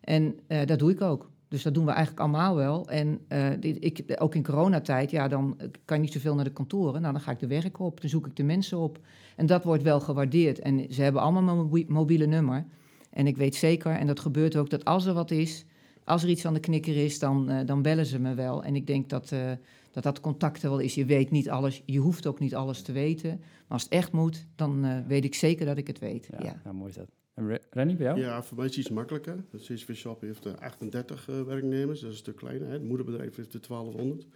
En 0.00 0.34
dat 0.66 0.78
doe 0.78 0.90
ik 0.90 1.00
ook. 1.00 1.30
Dus 1.54 1.62
dat 1.62 1.74
doen 1.74 1.84
we 1.84 1.90
eigenlijk 1.90 2.20
allemaal 2.20 2.56
wel. 2.56 2.88
En 2.88 3.20
dit, 3.60 3.76
ik, 3.84 4.16
ook 4.18 4.34
in 4.34 4.42
coronatijd, 4.44 5.10
ja, 5.10 5.28
dan 5.28 5.56
kan 5.84 5.96
je 5.96 6.02
niet 6.02 6.12
zoveel 6.12 6.34
naar 6.34 6.44
de 6.44 6.52
kantoren. 6.52 7.00
Nou, 7.00 7.12
dan 7.12 7.22
ga 7.22 7.30
ik 7.30 7.38
de 7.38 7.46
werk 7.46 7.78
op, 7.80 8.00
dan 8.00 8.10
zoek 8.10 8.26
ik 8.26 8.36
de 8.36 8.42
mensen 8.42 8.78
op. 8.78 8.98
En 9.36 9.46
dat 9.46 9.64
wordt 9.64 9.82
wel 9.82 10.00
gewaardeerd. 10.00 10.58
En 10.58 10.86
ze 10.92 11.02
hebben 11.02 11.22
allemaal 11.22 11.56
mobi- 11.56 11.84
mobiele 11.88 12.26
nummer. 12.26 12.66
En 13.10 13.26
ik 13.26 13.36
weet 13.36 13.54
zeker, 13.54 13.92
en 13.92 14.06
dat 14.06 14.20
gebeurt 14.20 14.56
ook, 14.56 14.70
dat 14.70 14.84
als 14.84 15.06
er 15.06 15.14
wat 15.14 15.30
is, 15.30 15.64
als 16.04 16.22
er 16.22 16.28
iets 16.28 16.46
aan 16.46 16.54
de 16.54 16.60
knikker 16.60 16.96
is, 17.04 17.18
dan, 17.18 17.50
eh, 17.50 17.66
dan 17.66 17.82
bellen 17.82 18.06
ze 18.06 18.18
me 18.20 18.34
wel. 18.34 18.64
En 18.64 18.76
ik 18.76 18.86
denk 18.86 19.08
dat, 19.08 19.32
eh, 19.32 19.50
dat 19.90 20.02
dat 20.02 20.20
contact 20.20 20.62
er 20.62 20.68
wel 20.70 20.78
is. 20.78 20.94
Je 20.94 21.04
weet 21.04 21.30
niet 21.30 21.50
alles, 21.50 21.82
je 21.86 21.98
hoeft 21.98 22.26
ook 22.26 22.40
niet 22.40 22.54
alles 22.54 22.82
te 22.82 22.92
weten. 22.92 23.30
Maar 23.38 23.42
als 23.68 23.82
het 23.82 23.92
echt 23.92 24.12
moet, 24.12 24.46
dan 24.56 25.04
weet 25.06 25.24
ik 25.24 25.34
zeker 25.34 25.66
dat 25.66 25.76
ik 25.76 25.86
het 25.86 25.98
weet. 25.98 26.28
Ja, 26.30 26.38
Ja. 26.44 26.60
ja. 26.64 26.72
mooi 26.72 26.88
is 26.90 26.96
dat. 26.96 27.08
En 27.34 27.46
Re- 27.48 27.58
Rennie, 27.70 27.96
bij 27.96 28.06
jou? 28.06 28.18
Ja, 28.18 28.42
voor 28.42 28.56
mij 28.56 28.66
is 28.66 28.76
het 28.76 28.80
iets 28.84 28.94
makkelijker. 28.94 29.44
De 29.50 29.58
CCV 29.58 29.94
Shop 29.96 30.20
heeft 30.20 30.46
eh, 30.46 30.52
38 30.54 31.28
eh, 31.28 31.42
werknemers, 31.42 32.00
dat 32.00 32.08
is 32.10 32.14
een 32.16 32.22
stuk 32.22 32.36
kleiner. 32.36 32.66
Hè. 32.66 32.72
Het 32.72 32.82
moederbedrijf 32.84 33.36
heeft 33.36 33.54
er 33.54 33.60
1200 33.68 34.26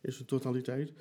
in 0.00 0.12
zijn 0.12 0.26
totaliteit. 0.26 0.92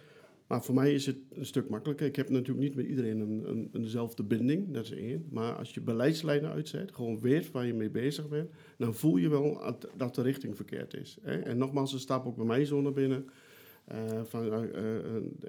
Maar 0.48 0.63
voor 0.63 0.76
mij 0.76 0.94
is 0.94 1.06
het 1.06 1.18
een 1.34 1.46
stuk 1.46 1.70
makkelijker. 1.70 2.06
Ik 2.06 2.16
heb 2.16 2.30
natuurlijk 2.30 2.60
niet 2.66 2.76
met 2.76 2.86
iedereen 2.86 3.20
een, 3.20 3.44
een, 3.50 3.70
eenzelfde 3.74 4.24
binding, 4.24 4.74
dat 4.74 4.84
is 4.84 4.92
één. 4.92 5.28
Maar 5.32 5.56
als 5.56 5.74
je 5.74 5.82
beleidslijnen 5.82 6.52
uitzet, 6.52 6.92
gewoon 6.94 7.20
weet 7.20 7.52
waar 7.52 7.66
je 7.66 7.74
mee 7.74 7.89
bezig 7.89 8.28
bent, 8.30 8.50
dan 8.78 8.94
voel 8.96 9.18
je 9.18 9.30
wel 9.30 9.76
dat- 9.98 10.16
de 10.16 10.22
richting 10.22 10.56
verkeerd 10.56 10.94
is. 10.94 11.18
Hè. 11.22 11.39
En 11.39 11.58
nogmaals, 11.58 11.94
een 11.94 12.00
stap 12.00 12.26
ook 12.26 12.36
bij 12.36 12.46
mij 12.46 12.66
zo 12.66 12.82
naar 12.82 12.94
binnen. 12.94 13.26
Eh, 13.86 14.22
van, 14.24 14.52
eh, 14.54 14.63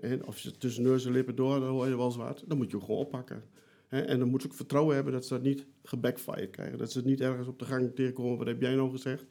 eh, 0.02 0.12
eh, 0.12 0.20
of 0.26 0.38
je 0.38 0.50
tussen 0.50 0.82
neus 0.82 1.06
en 1.06 1.12
lippen 1.12 1.34
door, 1.36 1.60
dan 1.60 1.68
hoor 1.68 1.88
je 1.88 1.96
wel 1.96 2.16
wat. 2.16 2.44
Dan 2.46 2.56
moet 2.56 2.70
je 2.70 2.76
ook 2.76 2.82
gewoon 2.84 3.00
oppakken. 3.00 3.42
En 3.88 4.18
dan 4.18 4.28
moet 4.28 4.42
ze 4.42 4.48
ook 4.48 4.54
vertrouwen 4.54 4.94
hebben 4.94 5.12
dat 5.12 5.26
ze 5.26 5.34
dat 5.34 5.42
niet 5.42 5.66
gebackfired 5.82 6.50
krijgen. 6.50 6.78
Dat 6.78 6.92
ze 6.92 6.98
het 6.98 7.06
niet 7.06 7.20
ergens 7.20 7.48
op 7.48 7.58
de 7.58 7.64
gang 7.64 7.94
tegenkomen, 7.94 8.38
wat 8.38 8.46
heb 8.46 8.60
jij 8.60 8.74
nou 8.74 8.90
gezegd? 8.90 9.24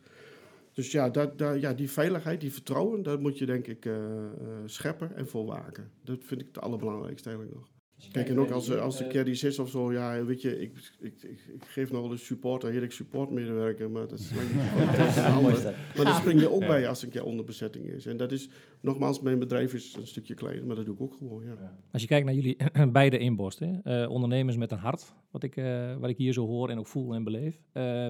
Dus 0.73 0.91
ja, 0.91 1.09
dat, 1.09 1.33
ja 1.37 1.73
die 1.73 1.91
veiligheid, 1.91 2.41
die 2.41 2.53
vertrouwen, 2.53 3.03
dat 3.03 3.19
moet 3.19 3.37
je 3.37 3.45
denk 3.45 3.67
ik 3.67 3.85
eh, 3.85 4.25
eh, 4.25 4.31
scheppen 4.65 5.15
en 5.15 5.27
volwaken. 5.27 5.91
Dat 6.03 6.17
vind 6.21 6.41
ik 6.41 6.47
het 6.47 6.59
allerbelangrijkste 6.59 7.29
eigenlijk 7.29 7.57
nog. 7.57 7.72
Kijk, 8.11 8.29
en 8.29 8.39
ook 8.39 8.49
als, 8.49 8.77
als 8.77 8.97
de 8.97 9.07
keer 9.07 9.25
die 9.25 9.35
zit 9.35 9.59
of 9.59 9.69
zo, 9.69 9.91
ja, 9.91 10.25
weet 10.25 10.41
je, 10.41 10.61
ik, 10.61 10.71
ik, 10.99 11.13
ik, 11.21 11.39
ik 11.53 11.63
geef 11.67 11.91
nou 11.91 12.03
wel 12.03 12.11
eens 12.11 12.25
support 12.25 12.63
aan 12.63 12.71
heerlijk 12.71 12.91
supportmedewerker, 12.91 13.89
maar 13.91 14.07
dat 14.07 14.19
is 14.19 14.31
een 14.31 15.23
ander. 15.35 15.75
Maar 15.95 16.05
daar 16.05 16.15
spring 16.15 16.39
je 16.39 16.51
ook 16.51 16.67
bij 16.67 16.87
als 16.87 17.03
een 17.03 17.09
keer 17.09 17.23
onderbezetting 17.23 17.85
is. 17.85 18.05
En 18.05 18.17
dat 18.17 18.31
is, 18.31 18.49
nogmaals, 18.81 19.21
mijn 19.21 19.39
bedrijf 19.39 19.73
is 19.73 19.95
een 19.99 20.07
stukje 20.07 20.33
kleiner, 20.33 20.65
maar 20.65 20.75
dat 20.75 20.85
doe 20.85 20.95
ik 20.95 21.01
ook 21.01 21.13
gewoon, 21.17 21.43
ja. 21.43 21.77
Als 21.91 22.01
je 22.01 22.07
kijkt 22.07 22.25
naar 22.25 22.35
jullie 22.35 22.57
beide 22.91 23.17
inborsten, 23.17 23.81
hè, 23.83 24.03
eh, 24.03 24.09
ondernemers 24.09 24.57
met 24.57 24.71
een 24.71 24.77
hart, 24.77 25.13
wat 25.31 25.43
ik, 25.43 25.55
eh, 25.55 25.95
wat 25.97 26.09
ik 26.09 26.17
hier 26.17 26.33
zo 26.33 26.45
hoor 26.45 26.69
en 26.69 26.79
ook 26.79 26.87
voel 26.87 27.13
en 27.13 27.23
beleef. 27.23 27.59
Eh, 27.71 28.07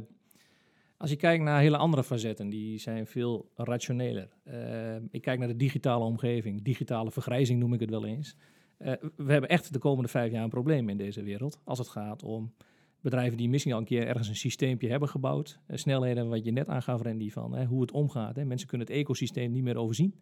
als 1.03 1.11
je 1.11 1.17
kijkt 1.17 1.43
naar 1.43 1.59
hele 1.59 1.77
andere 1.77 2.03
facetten, 2.03 2.49
die 2.49 2.77
zijn 2.77 3.07
veel 3.07 3.51
rationeler. 3.55 4.29
Eh, 4.43 4.95
ik 5.11 5.21
kijk 5.21 5.39
naar 5.39 5.47
de 5.47 5.55
digitale 5.55 6.03
omgeving, 6.03 6.61
digitale 6.61 7.11
vergrijzing 7.11 7.59
noem 7.59 7.73
ik 7.73 7.79
het 7.79 7.89
wel 7.89 8.05
eens. 8.05 8.35
Eh, 8.83 8.93
we 9.15 9.31
hebben 9.31 9.49
echt 9.49 9.73
de 9.73 9.79
komende 9.79 10.09
vijf 10.09 10.31
jaar 10.31 10.43
een 10.43 10.49
probleem 10.49 10.89
in 10.89 10.97
deze 10.97 11.23
wereld. 11.23 11.59
Als 11.63 11.77
het 11.77 11.87
gaat 11.87 12.23
om 12.23 12.53
bedrijven 13.01 13.37
die 13.37 13.49
misschien 13.49 13.73
al 13.73 13.79
een 13.79 13.85
keer 13.85 14.07
ergens 14.07 14.27
een 14.27 14.35
systeempje 14.35 14.89
hebben 14.89 15.09
gebouwd. 15.09 15.59
Eh, 15.67 15.77
snelheden, 15.77 16.29
wat 16.29 16.45
je 16.45 16.51
net 16.51 16.67
aangaf, 16.67 17.01
Randy, 17.01 17.29
van 17.29 17.55
hè, 17.55 17.65
hoe 17.65 17.81
het 17.81 17.91
omgaat. 17.91 18.35
Hè. 18.35 18.45
Mensen 18.45 18.67
kunnen 18.67 18.87
het 18.87 18.95
ecosysteem 18.95 19.51
niet 19.51 19.63
meer 19.63 19.77
overzien. 19.77 20.15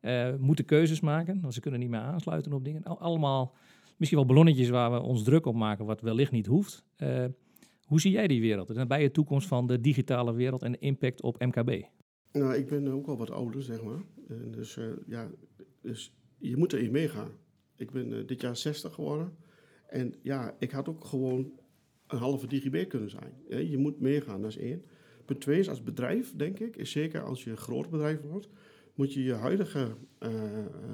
Eh, 0.00 0.34
moeten 0.38 0.64
keuzes 0.64 1.00
maken, 1.00 1.40
want 1.40 1.54
ze 1.54 1.60
kunnen 1.60 1.80
niet 1.80 1.88
meer 1.88 2.00
aansluiten 2.00 2.52
op 2.52 2.64
dingen. 2.64 2.82
Al- 2.82 3.00
allemaal 3.00 3.54
misschien 3.96 4.18
wel 4.18 4.26
ballonnetjes 4.28 4.68
waar 4.68 4.92
we 4.92 5.00
ons 5.00 5.22
druk 5.22 5.46
op 5.46 5.54
maken, 5.54 5.84
wat 5.84 6.00
wellicht 6.00 6.32
niet 6.32 6.46
hoeft. 6.46 6.84
Hoe 7.84 8.00
zie 8.00 8.10
jij 8.10 8.26
die 8.26 8.40
wereld? 8.40 8.70
En 8.70 8.88
bij 8.88 9.02
de 9.02 9.10
toekomst 9.10 9.48
van 9.48 9.66
de 9.66 9.80
digitale 9.80 10.34
wereld 10.34 10.62
en 10.62 10.72
de 10.72 10.78
impact 10.78 11.22
op 11.22 11.44
MKB? 11.44 11.82
Nou, 12.32 12.54
ik 12.54 12.66
ben 12.68 12.88
ook 12.88 13.06
al 13.06 13.16
wat 13.16 13.30
ouder, 13.30 13.62
zeg 13.62 13.82
maar. 13.82 14.02
Dus, 14.50 14.78
ja, 15.06 15.30
dus 15.82 16.12
je 16.38 16.56
moet 16.56 16.72
erin 16.72 16.90
meegaan. 16.90 17.30
Ik 17.76 17.90
ben 17.90 18.12
eh, 18.12 18.26
dit 18.26 18.40
jaar 18.40 18.56
60 18.56 18.94
geworden. 18.94 19.36
En 19.86 20.14
ja, 20.22 20.56
ik 20.58 20.70
had 20.70 20.88
ook 20.88 21.04
gewoon 21.04 21.52
een 22.06 22.18
halve 22.18 22.46
digibet 22.46 22.88
kunnen 22.88 23.10
zijn. 23.10 23.32
Je 23.70 23.78
moet 23.78 24.00
meegaan, 24.00 24.42
dat 24.42 24.50
is 24.50 24.56
één. 24.56 24.82
Punt 25.24 25.40
twee 25.40 25.58
is 25.58 25.68
als 25.68 25.82
bedrijf, 25.82 26.36
denk 26.36 26.58
ik, 26.58 26.76
is 26.76 26.90
zeker 26.90 27.22
als 27.22 27.44
je 27.44 27.50
een 27.50 27.56
groot 27.56 27.90
bedrijf 27.90 28.20
wordt, 28.20 28.48
moet 28.94 29.12
je 29.12 29.22
je 29.22 29.32
huidige 29.32 29.96
eh, 30.18 30.32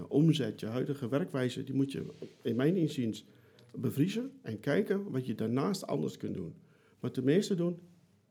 omzet, 0.08 0.60
je 0.60 0.66
huidige 0.66 1.08
werkwijze, 1.08 1.64
die 1.64 1.74
moet 1.74 1.92
je 1.92 2.06
in 2.42 2.56
mijn 2.56 2.76
inziens 2.76 3.24
bevriezen 3.74 4.30
en 4.42 4.60
kijken 4.60 5.10
wat 5.10 5.26
je 5.26 5.34
daarnaast 5.34 5.86
anders 5.86 6.16
kunt 6.16 6.34
doen. 6.34 6.54
Wat 7.00 7.14
de 7.14 7.22
meesten 7.22 7.56
doen, 7.56 7.78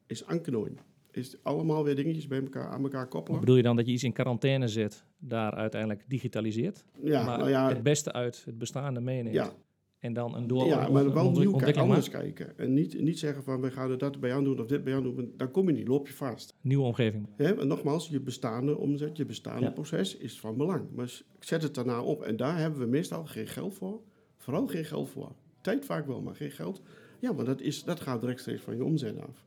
is 0.05 0.25
aanknooien. 0.25 0.77
Is 1.11 1.35
allemaal 1.43 1.83
weer 1.83 1.95
dingetjes 1.95 2.27
bij 2.27 2.41
elkaar, 2.41 2.67
aan 2.67 2.83
elkaar 2.83 3.07
koppelen. 3.07 3.39
Bedoel 3.39 3.55
je 3.55 3.61
dan 3.63 3.75
dat 3.75 3.85
je 3.85 3.91
iets 3.91 4.03
in 4.03 4.13
quarantaine 4.13 4.67
zet, 4.67 5.03
daar 5.17 5.51
uiteindelijk 5.53 6.03
digitaliseert? 6.07 6.83
Ja, 7.01 7.25
maar 7.25 7.37
nou 7.37 7.49
ja, 7.49 7.69
het 7.69 7.83
beste 7.83 8.11
uit 8.13 8.41
het 8.45 8.57
bestaande 8.57 8.99
meeneemt. 8.99 9.35
ja, 9.35 9.51
En 9.99 10.13
dan 10.13 10.35
een 10.35 10.47
door 10.47 10.65
ja, 10.65 10.89
maar 10.89 11.13
wel 11.13 11.31
nieuw 11.31 11.51
kijken, 11.55 11.81
anders 11.81 12.09
kijken. 12.09 12.57
En 12.57 12.73
niet, 12.73 13.01
niet 13.01 13.19
zeggen 13.19 13.43
van 13.43 13.61
we 13.61 13.71
gaan 13.71 13.91
er 13.91 13.97
dat 13.97 14.19
bij 14.19 14.33
aan 14.33 14.43
doen 14.43 14.59
of 14.59 14.65
dit 14.67 14.83
bij 14.83 14.95
aan 14.95 15.03
doen. 15.03 15.33
Dan 15.37 15.51
kom 15.51 15.67
je 15.67 15.73
niet, 15.73 15.87
loop 15.87 16.07
je 16.07 16.13
vast. 16.13 16.55
Nieuwe 16.61 16.83
omgeving. 16.85 17.27
Hè? 17.35 17.59
En 17.59 17.67
nogmaals, 17.67 18.07
je 18.07 18.19
bestaande 18.21 18.77
omzet, 18.77 19.17
je 19.17 19.25
bestaande 19.25 19.65
Ja. 19.65 19.71
proces 19.71 20.17
is 20.17 20.39
van 20.39 20.57
belang. 20.57 20.83
Maar 20.95 21.21
zet 21.39 21.63
het 21.63 21.75
daarna 21.75 22.01
op. 22.01 22.21
En 22.21 22.37
daar 22.37 22.57
hebben 22.57 22.79
we 22.79 22.85
meestal 22.85 23.25
geen 23.25 23.47
geld 23.47 23.73
voor. 23.73 23.99
Vooral 24.37 24.67
geen 24.67 24.85
geld 24.85 25.09
voor. 25.09 25.31
Tijd 25.61 25.85
vaak 25.85 26.07
wel, 26.07 26.21
maar 26.21 26.35
geen 26.35 26.51
geld. 26.51 26.81
Ja, 27.19 27.31
maar 27.33 27.45
dat, 27.45 27.61
is, 27.61 27.83
dat 27.83 27.99
gaat 27.99 28.23
rechtstreeks 28.23 28.61
van 28.61 28.75
je 28.75 28.83
omzet 28.83 29.19
af. 29.21 29.43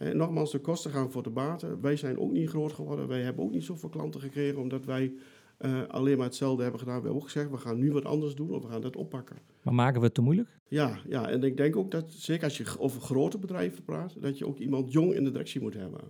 En 0.00 0.16
nogmaals, 0.16 0.50
de 0.50 0.58
kosten 0.58 0.90
gaan 0.90 1.10
voor 1.10 1.22
de 1.22 1.30
baten. 1.30 1.80
Wij 1.80 1.96
zijn 1.96 2.18
ook 2.18 2.32
niet 2.32 2.48
groot 2.48 2.72
geworden. 2.72 3.08
Wij 3.08 3.20
hebben 3.20 3.44
ook 3.44 3.50
niet 3.50 3.64
zoveel 3.64 3.88
klanten 3.88 4.20
gekregen 4.20 4.60
omdat 4.60 4.84
wij 4.84 5.12
eh, 5.56 5.82
alleen 5.88 6.16
maar 6.16 6.26
hetzelfde 6.26 6.62
hebben 6.62 6.80
gedaan. 6.80 6.96
We 6.96 7.02
hebben 7.02 7.20
ook 7.20 7.30
gezegd, 7.30 7.50
we 7.50 7.56
gaan 7.56 7.78
nu 7.78 7.92
wat 7.92 8.04
anders 8.04 8.34
doen 8.34 8.50
of 8.50 8.62
we 8.62 8.68
gaan 8.68 8.80
dat 8.80 8.96
oppakken. 8.96 9.36
Maar 9.62 9.74
maken 9.74 10.00
we 10.00 10.06
het 10.06 10.14
te 10.14 10.20
moeilijk? 10.20 10.48
Ja, 10.68 10.98
ja, 11.08 11.28
en 11.28 11.42
ik 11.42 11.56
denk 11.56 11.76
ook 11.76 11.90
dat, 11.90 12.10
zeker 12.10 12.44
als 12.44 12.56
je 12.56 12.64
over 12.78 13.00
grote 13.00 13.38
bedrijven 13.38 13.82
praat, 13.84 14.14
dat 14.22 14.38
je 14.38 14.46
ook 14.46 14.58
iemand 14.58 14.92
jong 14.92 15.14
in 15.14 15.24
de 15.24 15.30
directie 15.30 15.60
moet 15.60 15.74
hebben. 15.74 16.00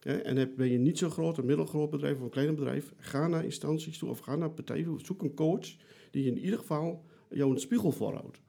En 0.00 0.36
heb- 0.36 0.56
ben 0.56 0.70
je 0.70 0.78
niet 0.78 0.98
zo 0.98 1.10
groot, 1.10 1.38
een 1.38 1.46
middelgroot 1.46 1.90
bedrijf 1.90 2.16
of 2.16 2.22
een 2.22 2.30
klein 2.30 2.54
bedrijf, 2.54 2.92
ga 2.98 3.28
naar 3.28 3.44
instanties 3.44 3.98
toe 3.98 4.08
of 4.08 4.18
ga 4.18 4.36
naar 4.36 4.50
partijen 4.50 4.84
toe. 4.84 5.00
Zoek 5.00 5.22
een 5.22 5.34
coach 5.34 5.76
die 6.10 6.26
in 6.26 6.38
ieder 6.38 6.58
geval 6.58 7.02
jou 7.30 7.52
een 7.52 7.60
spiegel 7.60 7.90
voorhoudt. 7.92 8.40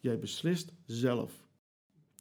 Jij 0.00 0.18
beslist 0.18 0.72
zelf. 0.86 1.45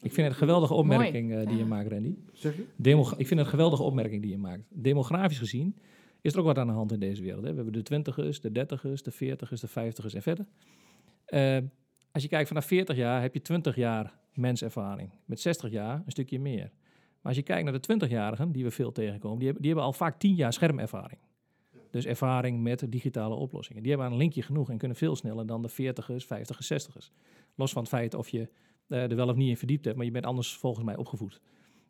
Ik 0.02 0.14
vind 0.14 0.16
het 0.16 0.26
een 0.26 0.36
geweldige 0.36 0.74
opmerking 0.74 1.34
eh, 1.34 1.48
die 1.48 1.58
je 1.58 1.66
maakt, 1.66 1.92
Randy. 1.92 2.16
Zeg 2.34 2.56
je? 2.56 2.66
Demogra- 2.76 3.18
ik 3.18 3.28
vind 3.28 3.30
het 3.30 3.40
een 3.40 3.54
geweldige 3.54 3.84
opmerking 3.84 4.22
die 4.22 4.32
je 4.32 4.38
maakt. 4.38 4.64
Demografisch 4.70 5.38
gezien 5.38 5.76
is 6.22 6.34
er 6.34 6.40
ook 6.40 6.46
wat 6.46 6.58
aan 6.58 6.68
de 6.68 6.74
hand 6.74 6.92
in 6.92 7.00
deze 7.00 7.22
wereld. 7.22 7.44
Hè? 7.44 7.50
We 7.50 7.56
hebben 7.56 7.74
de 7.74 7.82
twintigers, 7.82 8.42
de 8.42 8.52
dertigers, 8.52 9.04
de 9.04 9.12
veertigers, 9.12 9.62
de 9.62 9.68
vijftigers 9.68 10.14
en 10.14 10.22
verder. 10.22 10.46
Eh, 11.26 11.58
als 12.12 12.24
je 12.24 12.30
kijkt 12.30 12.48
vanaf 12.48 12.66
40 12.66 12.96
jaar 12.96 13.22
heb 13.22 13.34
je 13.34 13.42
20 13.42 13.76
jaar 13.76 14.14
menservaring. 14.34 15.10
Met 15.26 15.40
60 15.40 15.72
jaar 15.72 15.96
een 16.06 16.12
stukje 16.12 16.40
meer. 16.40 16.72
Maar 17.22 17.34
als 17.34 17.36
je 17.36 17.42
kijkt 17.44 17.64
naar 17.64 17.82
de 17.82 18.08
20-jarigen, 18.08 18.52
die 18.52 18.64
we 18.64 18.72
veel 18.72 18.92
tegenkomen, 18.92 19.36
die 19.38 19.46
hebben, 19.46 19.64
die 19.64 19.72
hebben 19.72 19.90
al 19.92 19.98
vaak 19.98 20.20
10 20.20 20.36
jaar 20.36 20.54
schermervaring. 20.54 21.20
Dus 21.92 22.06
ervaring 22.06 22.62
met 22.64 22.86
digitale 22.92 23.36
oplossingen. 23.36 23.82
Die 23.84 23.92
hebben 23.92 24.12
een 24.12 24.18
linkje 24.18 24.42
genoeg 24.42 24.70
en 24.70 24.78
kunnen 24.78 24.98
veel 24.98 25.16
sneller 25.16 25.46
dan 25.46 25.62
de 25.62 25.70
40ers, 25.70 26.26
50ers, 26.26 26.68
60ers. 26.74 27.12
Los 27.56 27.72
van 27.72 27.82
het 27.82 27.92
feit 27.92 28.14
of 28.14 28.30
je 28.30 28.50
er 28.88 29.16
wel 29.16 29.30
of 29.30 29.36
niet 29.36 29.50
in 29.50 29.58
verdiept 29.58 29.86
hebt, 29.86 29.98
maar 29.98 30.06
je 30.06 30.12
bent 30.12 30.26
anders 30.26 30.56
volgens 30.58 30.86
mij 30.86 30.96
opgevoed. 30.96 31.42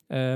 Eh, 0.07 0.33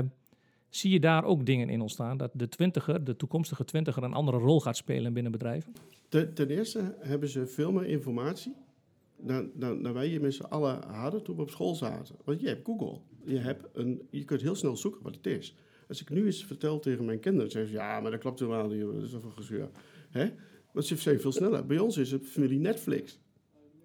zie 0.68 0.90
je 0.90 1.00
daar 1.00 1.24
ook 1.24 1.46
dingen 1.46 1.68
in 1.68 1.80
ontstaan 1.80 2.16
dat 2.16 2.30
de 2.34 2.48
twintiger, 2.48 3.04
de 3.04 3.16
toekomstige 3.16 3.64
twintiger, 3.64 4.02
een 4.02 4.12
andere 4.12 4.38
rol 4.38 4.60
gaat 4.60 4.76
spelen 4.76 5.12
binnen 5.12 5.32
bedrijven? 5.32 5.72
Ten, 6.08 6.34
ten 6.34 6.48
eerste 6.48 6.94
hebben 6.98 7.28
ze 7.28 7.46
veel 7.46 7.72
meer 7.72 7.86
informatie 7.86 8.54
dan, 9.22 9.50
dan, 9.54 9.82
dan 9.82 9.92
wij 9.92 10.06
hier 10.06 10.20
met 10.20 10.34
z'n 10.34 10.42
allen 10.42 10.82
hadden 10.86 11.22
toen 11.22 11.36
we 11.36 11.42
op 11.42 11.50
school 11.50 11.74
zaten. 11.74 12.16
Want 12.24 12.40
je 12.40 12.48
hebt 12.48 12.64
Google. 12.64 13.00
Je, 13.24 13.38
hebt 13.38 13.64
een, 13.72 14.06
je 14.10 14.24
kunt 14.24 14.40
heel 14.40 14.54
snel 14.54 14.76
zoeken 14.76 15.02
wat 15.02 15.14
het 15.14 15.26
is. 15.26 15.56
Als 15.88 16.00
ik 16.00 16.10
nu 16.10 16.26
eens 16.26 16.44
vertel 16.44 16.78
tegen 16.80 17.04
mijn 17.04 17.20
kinderen, 17.20 17.50
zeggen 17.50 17.70
ze, 17.70 17.76
ja, 17.76 18.00
maar 18.00 18.10
dat 18.10 18.20
klopt 18.20 18.40
helemaal 18.40 18.68
niet, 18.68 18.80
dat 18.80 19.02
is 19.02 19.12
een 19.12 19.32
gezeur. 19.32 19.70
Hè? 20.10 20.30
Want 20.72 20.86
ze 20.86 20.96
zijn 20.96 21.20
veel 21.20 21.32
sneller. 21.32 21.66
Bij 21.66 21.78
ons 21.78 21.96
is 21.96 22.10
het 22.10 22.26
familie 22.26 22.58
Netflix. 22.58 23.18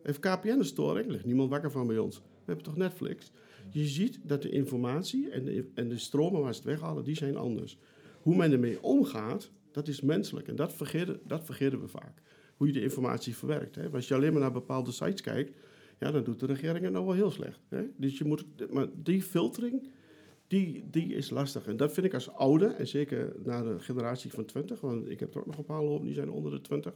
Heeft 0.04 0.20
KPN 0.20 0.48
een 0.48 0.66
storing? 0.66 1.12
Ligt 1.12 1.26
niemand 1.26 1.50
wakker 1.50 1.72
van 1.72 1.88
bij 1.88 1.98
ons. 1.98 2.22
We 2.46 2.52
hebben 2.52 2.64
toch 2.64 2.76
Netflix? 2.78 3.32
Je 3.70 3.86
ziet 3.86 4.20
dat 4.24 4.42
de 4.42 4.50
informatie 4.50 5.30
en 5.30 5.46
de, 5.46 5.72
en 5.74 5.90
de 5.90 5.98
stromen 5.98 6.42
waar 6.42 6.54
ze 6.54 6.60
het 6.60 6.70
weghalen, 6.70 7.04
die 7.04 7.16
zijn 7.16 7.38
anders. 7.38 7.78
Hoe 8.22 8.36
men 8.36 8.52
ermee 8.52 8.82
omgaat, 8.84 9.52
dat 9.72 9.88
is 9.88 10.02
menselijk. 10.02 10.48
En 10.48 10.56
dat 10.56 10.74
vergeten, 10.74 11.20
dat 11.28 11.44
vergeten 11.44 11.82
we 11.82 11.88
vaak. 11.88 12.22
Hoe 12.58 12.68
je 12.68 12.74
de 12.74 12.82
informatie 12.82 13.36
verwerkt. 13.36 13.76
Hè? 13.76 13.90
Als 13.90 14.08
je 14.08 14.14
alleen 14.14 14.32
maar 14.32 14.42
naar 14.42 14.52
bepaalde 14.52 14.92
sites 14.92 15.22
kijkt, 15.22 15.58
ja, 16.00 16.12
dan 16.12 16.24
doet 16.24 16.40
de 16.40 16.46
regering 16.46 16.84
het 16.84 16.94
nou 16.94 17.06
wel 17.06 17.16
heel 17.16 17.32
slecht. 17.32 17.60
Hè? 17.70 17.84
Dus 17.98 18.18
je 18.18 18.26
moet, 18.26 18.46
maar 18.72 18.88
die 18.94 19.22
filtering, 19.22 19.90
die, 20.48 20.84
die 20.90 21.14
is 21.14 21.30
lastig. 21.30 21.68
En 21.68 21.78
dat 21.78 21.94
vind 21.94 22.06
ik 22.06 22.14
als 22.14 22.30
ouder, 22.30 22.76
en 22.76 22.88
zeker 22.88 23.36
na 23.44 23.64
de 23.64 23.80
generatie 23.80 24.32
van 24.32 24.46
20, 24.46 24.82
want 24.82 25.10
ik 25.10 25.20
heb 25.20 25.34
er 25.34 25.40
ook 25.40 25.46
nog 25.46 25.58
een 25.58 25.66
paar 25.66 25.84
lopen, 25.84 26.06
die 26.06 26.16
zijn 26.16 26.30
onder 26.30 26.52
de 26.52 26.62
20. 26.62 26.94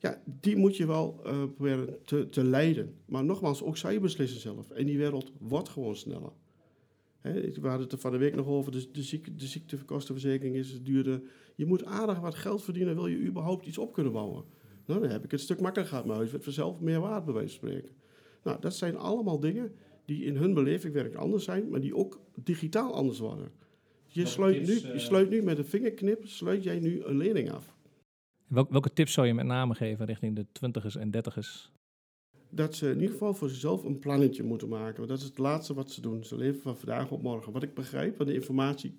Ja, 0.00 0.22
die 0.24 0.56
moet 0.56 0.76
je 0.76 0.86
wel 0.86 1.20
eh, 1.24 1.44
proberen 1.54 1.98
te, 2.04 2.28
te 2.28 2.44
leiden. 2.44 2.94
Maar 3.04 3.24
nogmaals, 3.24 3.62
ook 3.62 3.76
zij 3.76 4.00
beslissen 4.00 4.40
zelf. 4.40 4.70
En 4.70 4.86
die 4.86 4.98
wereld 4.98 5.32
wordt 5.38 5.68
gewoon 5.68 5.96
sneller. 5.96 6.32
We 7.22 7.50
hadden 7.62 7.80
het 7.80 7.92
er 7.92 7.98
van 7.98 8.12
de 8.12 8.18
week 8.18 8.34
nog 8.34 8.46
over, 8.46 8.72
de, 8.72 8.90
de, 8.92 9.02
ziek, 9.02 9.38
de 9.38 9.46
ziektekostenverzekering 9.46 10.56
is 10.56 10.82
duurder. 10.82 11.22
Je 11.54 11.66
moet 11.66 11.84
aardig 11.84 12.20
wat 12.20 12.34
geld 12.34 12.62
verdienen, 12.62 12.94
wil 12.94 13.06
je 13.06 13.18
überhaupt 13.18 13.66
iets 13.66 13.78
op 13.78 13.92
kunnen 13.92 14.12
bouwen. 14.12 14.44
Nou, 14.86 15.00
dan 15.00 15.10
heb 15.10 15.24
ik 15.24 15.30
het 15.30 15.40
een 15.40 15.46
stuk 15.46 15.60
makkelijker 15.60 15.92
gehad. 15.92 16.06
Mijn 16.06 16.18
huis 16.18 16.30
werd 16.30 16.44
vanzelf 16.44 16.80
meer 16.80 17.00
waard, 17.00 17.24
bij 17.24 17.34
wijze 17.34 17.58
van 17.58 17.68
spreken. 17.68 17.94
Nou, 18.42 18.60
dat 18.60 18.74
zijn 18.74 18.96
allemaal 18.96 19.40
dingen 19.40 19.72
die 20.04 20.24
in 20.24 20.36
hun 20.36 20.54
beleving 20.54 20.94
werk 20.94 21.14
anders 21.14 21.44
zijn, 21.44 21.68
maar 21.68 21.80
die 21.80 21.96
ook 21.96 22.20
digitaal 22.34 22.94
anders 22.94 23.18
worden. 23.18 23.50
Je 24.06 24.26
sluit, 24.26 24.66
nu, 24.66 24.92
je 24.92 24.98
sluit 24.98 25.30
nu 25.30 25.42
met 25.42 25.58
een 25.58 25.64
vingerknip, 25.64 26.26
sluit 26.26 26.62
jij 26.62 26.78
nu 26.78 27.02
een 27.02 27.16
lening 27.16 27.50
af. 27.50 27.74
Wel- 28.50 28.66
welke 28.70 28.92
tips 28.92 29.12
zou 29.12 29.26
je 29.26 29.34
met 29.34 29.46
name 29.46 29.74
geven 29.74 30.06
richting 30.06 30.36
de 30.36 30.46
twintigers 30.52 30.96
en 30.96 31.10
dertigers? 31.10 31.70
dat 32.50 32.74
ze 32.74 32.88
in 32.88 32.94
ieder 32.94 33.10
geval 33.10 33.34
voor 33.34 33.48
zichzelf 33.48 33.84
een 33.84 33.98
plannetje 33.98 34.42
moeten 34.42 34.68
maken. 34.68 34.96
Want 34.96 35.08
dat 35.08 35.18
is 35.18 35.24
het 35.24 35.38
laatste 35.38 35.74
wat 35.74 35.90
ze 35.90 36.00
doen. 36.00 36.24
Ze 36.24 36.36
leven 36.36 36.60
van 36.60 36.76
vandaag 36.76 37.10
op 37.10 37.22
morgen. 37.22 37.52
Wat 37.52 37.62
ik 37.62 37.74
begrijp, 37.74 38.16
want 38.16 38.28
de 38.28 38.34
informatie? 38.34 38.94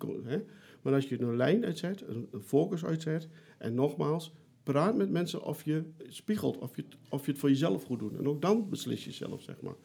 Maar 0.82 0.94
als 0.94 1.08
je 1.08 1.20
een 1.20 1.36
lijn 1.36 1.64
uitzet, 1.64 2.04
een, 2.08 2.28
een 2.30 2.42
focus 2.42 2.84
uitzet, 2.84 3.28
en 3.58 3.74
nogmaals, 3.74 4.32
praat 4.62 4.96
met 4.96 5.10
mensen 5.10 5.42
of 5.42 5.64
je 5.64 5.84
spiegelt, 6.08 6.58
of 6.58 6.76
je, 6.76 6.84
of 7.08 7.24
je 7.24 7.30
het 7.30 7.40
voor 7.40 7.48
jezelf 7.48 7.84
goed 7.84 7.98
doet. 7.98 8.18
En 8.18 8.28
ook 8.28 8.42
dan 8.42 8.68
beslis 8.68 9.04
je 9.04 9.12
zelf, 9.12 9.42
zeg 9.42 9.60
maar. 9.60 9.76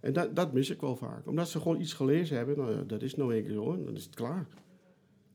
En 0.00 0.12
dat, 0.12 0.36
dat 0.36 0.52
mis 0.52 0.70
ik 0.70 0.80
wel 0.80 0.96
vaak. 0.96 1.26
Omdat 1.26 1.48
ze 1.48 1.60
gewoon 1.60 1.80
iets 1.80 1.92
gelezen 1.92 2.36
hebben, 2.36 2.56
nou 2.58 2.72
ja, 2.72 2.82
dat 2.82 3.02
is 3.02 3.14
nou 3.14 3.34
één 3.34 3.44
keer 3.44 3.52
zo, 3.52 3.72
en 3.72 3.84
dan 3.84 3.94
is 3.94 4.04
het 4.04 4.14
klaar. 4.14 4.46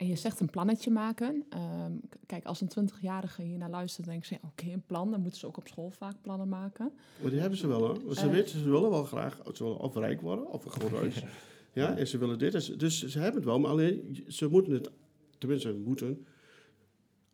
En 0.02 0.08
je 0.08 0.16
zegt 0.16 0.40
een 0.40 0.50
plannetje 0.50 0.92
maken. 0.92 1.46
Ehm, 1.50 1.92
kijk, 2.26 2.46
als 2.46 2.62
een 2.62 2.68
20-jarige 2.70 3.42
hier 3.42 3.58
naar 3.58 3.70
luistert, 3.70 4.08
denk 4.08 4.26
ze, 4.26 4.38
oké, 4.44 4.66
een 4.72 4.84
plan. 4.86 5.12
Dan 5.12 5.22
moeten 5.22 5.40
ze 5.40 5.48
ook 5.48 5.58
op 5.58 5.68
school 5.68 5.90
vaak 5.90 6.16
plannen 6.22 6.50
maken. 6.50 6.92
Maar 7.22 7.30
die 7.32 7.40
hebben 7.40 7.58
ze 7.58 7.68
wel 7.68 7.80
hoor. 7.80 8.16
Ze, 8.16 8.26
Eh. 8.26 8.32
weten, 8.32 8.60
ze 8.60 8.70
willen 8.70 8.90
wel 8.90 9.04
graag 9.04 9.42
ze 9.54 9.64
willen 9.64 9.80
of 9.80 9.96
rijk 9.96 10.22
worden 10.22 10.48
of 10.52 10.66
een 10.66 10.72
groot 10.82 10.92
huis. 10.92 11.24
ja, 11.74 11.96
en 11.98 12.08
ze 12.08 12.18
willen 12.18 12.40
dit. 12.40 12.52
Dus, 12.52 12.68
dus 12.68 13.06
ze 13.08 13.18
hebben 13.20 13.36
het 13.36 13.46
wel, 13.46 13.60
maar 13.60 13.72
alleen 13.72 14.24
ze 14.28 14.48
moeten 14.48 14.74
het, 14.74 14.92
tenminste 15.38 15.74
moeten, 15.74 16.26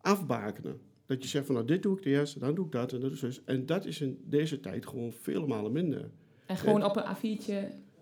afbakenen. 0.02 0.80
Dat 1.06 1.24
je 1.24 1.30
zegt 1.30 1.46
van 1.46 1.56
nou, 1.56 1.68
dit 1.68 1.84
doe 1.84 1.98
ik 1.98 2.06
eerst, 2.06 2.40
dan 2.40 2.56
doe 2.56 2.66
ik 2.66 2.72
dat 2.72 2.94
en 2.94 3.00
dat 3.00 3.12
is 3.12 3.20
dus. 3.20 3.44
En 3.44 3.66
dat 3.66 3.86
is 3.86 4.02
in 4.02 4.22
deze 4.26 4.60
tijd 4.60 4.86
gewoon 4.88 5.12
vele 5.12 5.48
malen 5.48 5.72
minder. 5.72 6.10
En 6.46 6.58
gewoon 6.58 6.84
op 6.84 6.96
een 6.96 7.16
A4'tje 7.16 7.54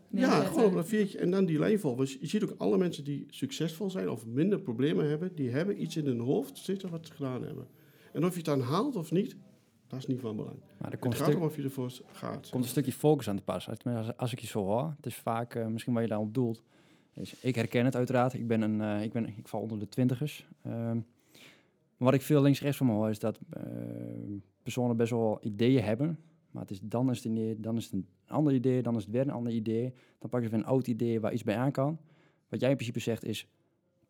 Ja, 0.10 0.44
gewoon 0.44 0.66
op 0.66 0.76
een 0.76 0.86
viertje 0.86 1.18
en 1.18 1.32
dan 1.32 1.46
die 1.46 1.60
lijn 1.60 1.80
volgen. 1.80 2.00
Dus 2.00 2.18
je 2.20 2.28
ziet 2.28 2.44
ook 2.44 2.56
alle 2.58 2.78
mensen 2.78 3.04
die 3.04 3.26
succesvol 3.30 3.90
zijn 3.90 4.10
of 4.10 4.26
minder 4.26 4.60
problemen 4.60 5.10
hebben, 5.10 5.36
die 5.36 5.50
hebben 5.50 5.82
iets 5.82 5.98
in 5.98 6.06
hun 6.06 6.20
hoofd 6.20 6.58
zitten 6.58 6.90
wat 6.90 7.08
ze 7.08 7.14
gedaan 7.14 7.44
hebben. 7.44 7.68
En 8.14 8.26
of 8.26 8.30
je 8.30 8.36
het 8.36 8.46
dan 8.46 8.62
haalt 8.62 8.96
of 8.96 9.12
niet, 9.12 9.36
dat 9.88 10.00
is 10.00 10.06
niet 10.06 10.20
van 10.20 10.36
belang. 10.36 10.58
Maar 10.78 10.88
er 10.88 10.92
Het 10.92 11.00
komt 11.00 11.16
gaat 11.16 11.28
stuk, 11.28 11.38
om 11.40 11.44
of 11.44 11.56
je 11.56 11.64
ervoor 11.64 11.92
gaat. 12.12 12.50
komt 12.50 12.64
een 12.64 12.70
stukje 12.70 12.92
focus 12.92 13.30
aan 13.30 13.36
te 13.36 13.44
pas. 13.44 13.70
Als, 13.70 13.84
als, 13.84 14.18
als 14.18 14.32
ik 14.32 14.40
je 14.40 14.48
zo 14.48 14.64
hoor, 14.64 14.94
het 14.96 15.06
is 15.06 15.16
vaak 15.16 15.56
eh, 15.56 15.68
misschien 15.68 15.94
waar 15.94 16.02
je 16.02 16.08
daarop 16.08 16.34
doelt. 16.34 16.64
Is, 17.14 17.36
ik 17.42 17.56
herken 17.56 17.86
het 17.86 17.96
uiteraard. 17.96 18.34
Ik, 18.34 18.48
ben 18.48 18.62
een, 18.62 18.82
eh, 18.82 19.04
ik, 19.04 19.14
ben, 19.14 19.28
ik 19.38 19.48
val 19.48 19.62
onder 19.62 19.80
de 19.80 19.90
twintigers. 19.90 20.48
Ehm, 20.62 21.00
maar 21.98 22.12
wat 22.12 22.14
ik 22.14 22.22
veel 22.22 22.42
links-rechts 22.42 22.78
van 22.78 22.88
me 22.88 22.94
hoor, 22.94 23.10
is 23.10 23.20
dat 23.20 23.40
eh, 23.50 23.64
personen 24.64 24.98
best 24.98 25.12
wel 25.12 25.40
ideeën 25.42 25.84
hebben. 25.84 26.20
Maar 26.52 26.62
het 26.62 26.72
is, 26.72 26.80
dan 26.82 27.10
is 27.10 27.24
het 27.24 27.64
dan 27.64 27.78
is 27.78 27.84
het 27.84 27.94
een 27.94 28.08
ander 28.28 28.54
idee, 28.54 28.82
dan 28.82 28.96
is 28.96 29.04
het 29.04 29.12
weer 29.12 29.22
een 29.22 29.30
ander 29.30 29.54
idee. 29.54 29.94
Dan 30.20 30.30
pakken 30.30 30.44
ze 30.44 30.56
weer 30.56 30.66
een 30.66 30.72
oud 30.72 30.88
idee 30.88 31.20
waar 31.20 31.34
iets 31.34 31.44
bij 31.44 31.58
aan 31.58 31.72
kan. 31.72 32.00
Wat 32.50 32.60
jij 32.60 32.70
in 32.70 32.76
principe 32.76 33.00
zegt 33.00 33.24
is, 33.24 33.48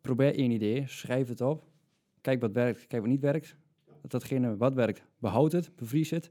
probeer 0.00 0.34
één 0.34 0.50
idee, 0.50 0.84
schrijf 0.86 1.28
het 1.28 1.40
op. 1.40 1.64
Kijk 2.20 2.40
wat 2.40 2.52
werkt, 2.52 2.86
kijk 2.86 3.02
wat 3.02 3.10
niet 3.10 3.20
werkt. 3.20 3.56
Dat 4.00 4.10
datgene 4.10 4.56
wat 4.56 4.74
werkt, 4.74 5.02
behoud 5.18 5.52
het, 5.52 5.70
bevries 5.76 6.10
het. 6.10 6.30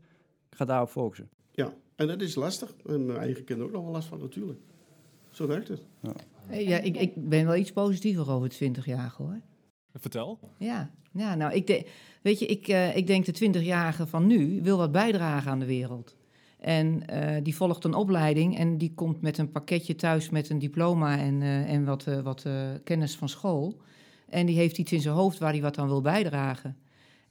Ga 0.49 0.65
daarop 0.65 0.89
focussen. 0.89 1.29
Ja, 1.51 1.73
en 1.95 2.07
dat 2.07 2.21
is 2.21 2.35
lastig. 2.35 2.75
En 2.85 3.05
mijn 3.05 3.19
eigen 3.19 3.43
kinderen 3.43 3.71
ook 3.71 3.75
nog 3.75 3.83
wel 3.83 3.93
last 3.93 4.07
van 4.07 4.19
natuurlijk. 4.19 4.59
Zo 5.29 5.47
werkt 5.47 5.67
het. 5.67 5.81
Ja, 6.49 6.79
ik, 6.79 6.97
ik 6.97 7.29
ben 7.29 7.45
wel 7.45 7.55
iets 7.55 7.71
positiever 7.71 8.31
over 8.31 8.47
het 8.47 8.77
20-jarige 8.77 9.23
hoor. 9.23 9.41
Vertel. 9.93 10.39
Ja, 10.57 10.91
ja 11.11 11.35
nou, 11.35 11.53
ik 11.53 11.67
de, 11.67 11.85
weet 12.21 12.39
je, 12.39 12.45
ik, 12.45 12.67
eh, 12.67 12.95
ik 12.95 13.07
denk 13.07 13.25
de 13.25 13.49
20-jarige 13.49 14.07
van 14.07 14.27
nu 14.27 14.61
wil 14.61 14.77
wat 14.77 14.91
bijdragen 14.91 15.51
aan 15.51 15.59
de 15.59 15.65
wereld. 15.65 16.15
En 16.65 17.08
eh, 17.08 17.43
die 17.43 17.56
volgt 17.56 17.84
een 17.84 17.93
opleiding 17.93 18.58
en 18.58 18.78
die 18.78 18.93
komt 18.95 19.21
met 19.21 19.38
een 19.38 19.51
pakketje 19.51 19.95
thuis 19.95 20.30
met 20.30 20.49
een 20.49 20.60
diploma 20.60 21.17
en, 21.17 21.41
eh, 21.41 21.71
en 21.73 21.86
wat, 21.86 22.08
eh, 22.08 22.19
wat 22.21 22.45
kennis 22.84 23.15
van 23.15 23.30
school. 23.30 23.78
En 24.30 24.45
die 24.45 24.56
heeft 24.56 24.78
iets 24.78 24.91
in 24.91 25.01
zijn 25.01 25.15
hoofd 25.15 25.38
waar 25.38 25.51
hij 25.51 25.62
wat 25.62 25.78
aan 25.78 25.88
wil 25.88 26.01
bijdragen. 26.01 26.78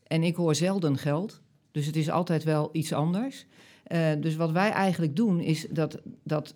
En 0.07 0.23
ik 0.23 0.37
hoor 0.37 0.55
zelden 0.55 0.99
geld, 0.99 1.41
dus 1.71 1.87
het 1.87 1.97
is 1.97 2.11
altijd 2.11 2.45
wel 2.45 2.69
iets 2.73 2.93
anders. 2.93 3.47
Dus 4.21 4.37
wat 4.37 4.51
wij 4.51 4.71
eigenlijk 4.71 5.17
doen 5.17 5.41
is 5.41 5.67
dat, 5.71 6.03
dat 6.23 6.55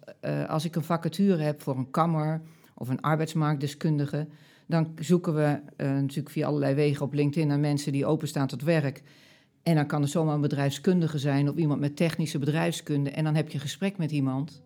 als 0.48 0.64
ik 0.64 0.76
een 0.76 0.82
vacature 0.82 1.42
heb 1.42 1.62
voor 1.62 1.76
een 1.76 1.90
kammer 1.90 2.42
of 2.74 2.88
een 2.88 3.00
arbeidsmarktdeskundige, 3.00 4.26
dan 4.66 4.94
zoeken 4.98 5.34
we 5.34 5.60
natuurlijk 5.76 6.30
via 6.30 6.46
allerlei 6.46 6.74
wegen 6.74 7.04
op 7.04 7.12
LinkedIn 7.12 7.48
naar 7.48 7.58
mensen 7.58 7.92
die 7.92 8.06
openstaan 8.06 8.46
tot 8.46 8.62
werk. 8.62 9.02
En 9.62 9.74
dan 9.74 9.86
kan 9.86 10.02
het 10.02 10.10
zomaar 10.10 10.34
een 10.34 10.40
bedrijfskundige 10.40 11.18
zijn 11.18 11.48
of 11.48 11.56
iemand 11.56 11.80
met 11.80 11.96
technische 11.96 12.38
bedrijfskunde. 12.38 13.10
En 13.10 13.24
dan 13.24 13.34
heb 13.34 13.48
je 13.48 13.54
een 13.54 13.60
gesprek 13.60 13.98
met 13.98 14.10
iemand. 14.10 14.62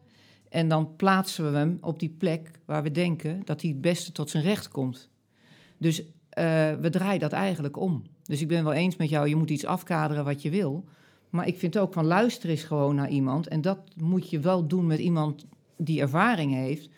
En 0.48 0.68
dan 0.68 0.96
plaatsen 0.96 1.52
we 1.52 1.58
hem 1.58 1.78
op 1.80 1.98
die 1.98 2.14
plek 2.18 2.50
waar 2.64 2.82
we 2.82 2.90
denken 2.90 3.42
dat 3.44 3.60
hij 3.60 3.70
het 3.70 3.80
beste 3.80 4.12
tot 4.12 4.30
zijn 4.30 4.44
recht 4.44 4.68
komt. 4.68 5.10
Dus 5.78 6.02
eh, 6.28 6.72
we 6.80 6.90
draaien 6.90 7.20
dat 7.20 7.32
eigenlijk 7.32 7.76
om. 7.76 8.02
Dus 8.22 8.40
ik 8.40 8.48
ben 8.48 8.64
wel 8.64 8.72
eens 8.72 8.96
met 8.96 9.08
jou, 9.08 9.28
je 9.28 9.36
moet 9.36 9.50
iets 9.50 9.64
afkaderen 9.64 10.24
wat 10.24 10.42
je 10.42 10.50
wil. 10.50 10.84
Maar 11.30 11.46
ik 11.46 11.58
vind 11.58 11.78
ook 11.78 11.92
van 11.92 12.04
luister 12.04 12.50
eens 12.50 12.62
gewoon 12.62 12.94
naar 12.94 13.08
iemand. 13.08 13.48
En 13.48 13.60
dat 13.60 13.78
moet 13.96 14.30
je 14.30 14.40
wel 14.40 14.66
doen 14.66 14.86
met 14.86 14.98
iemand 14.98 15.46
die 15.76 16.00
ervaring 16.00 16.52
heeft. 16.52 16.88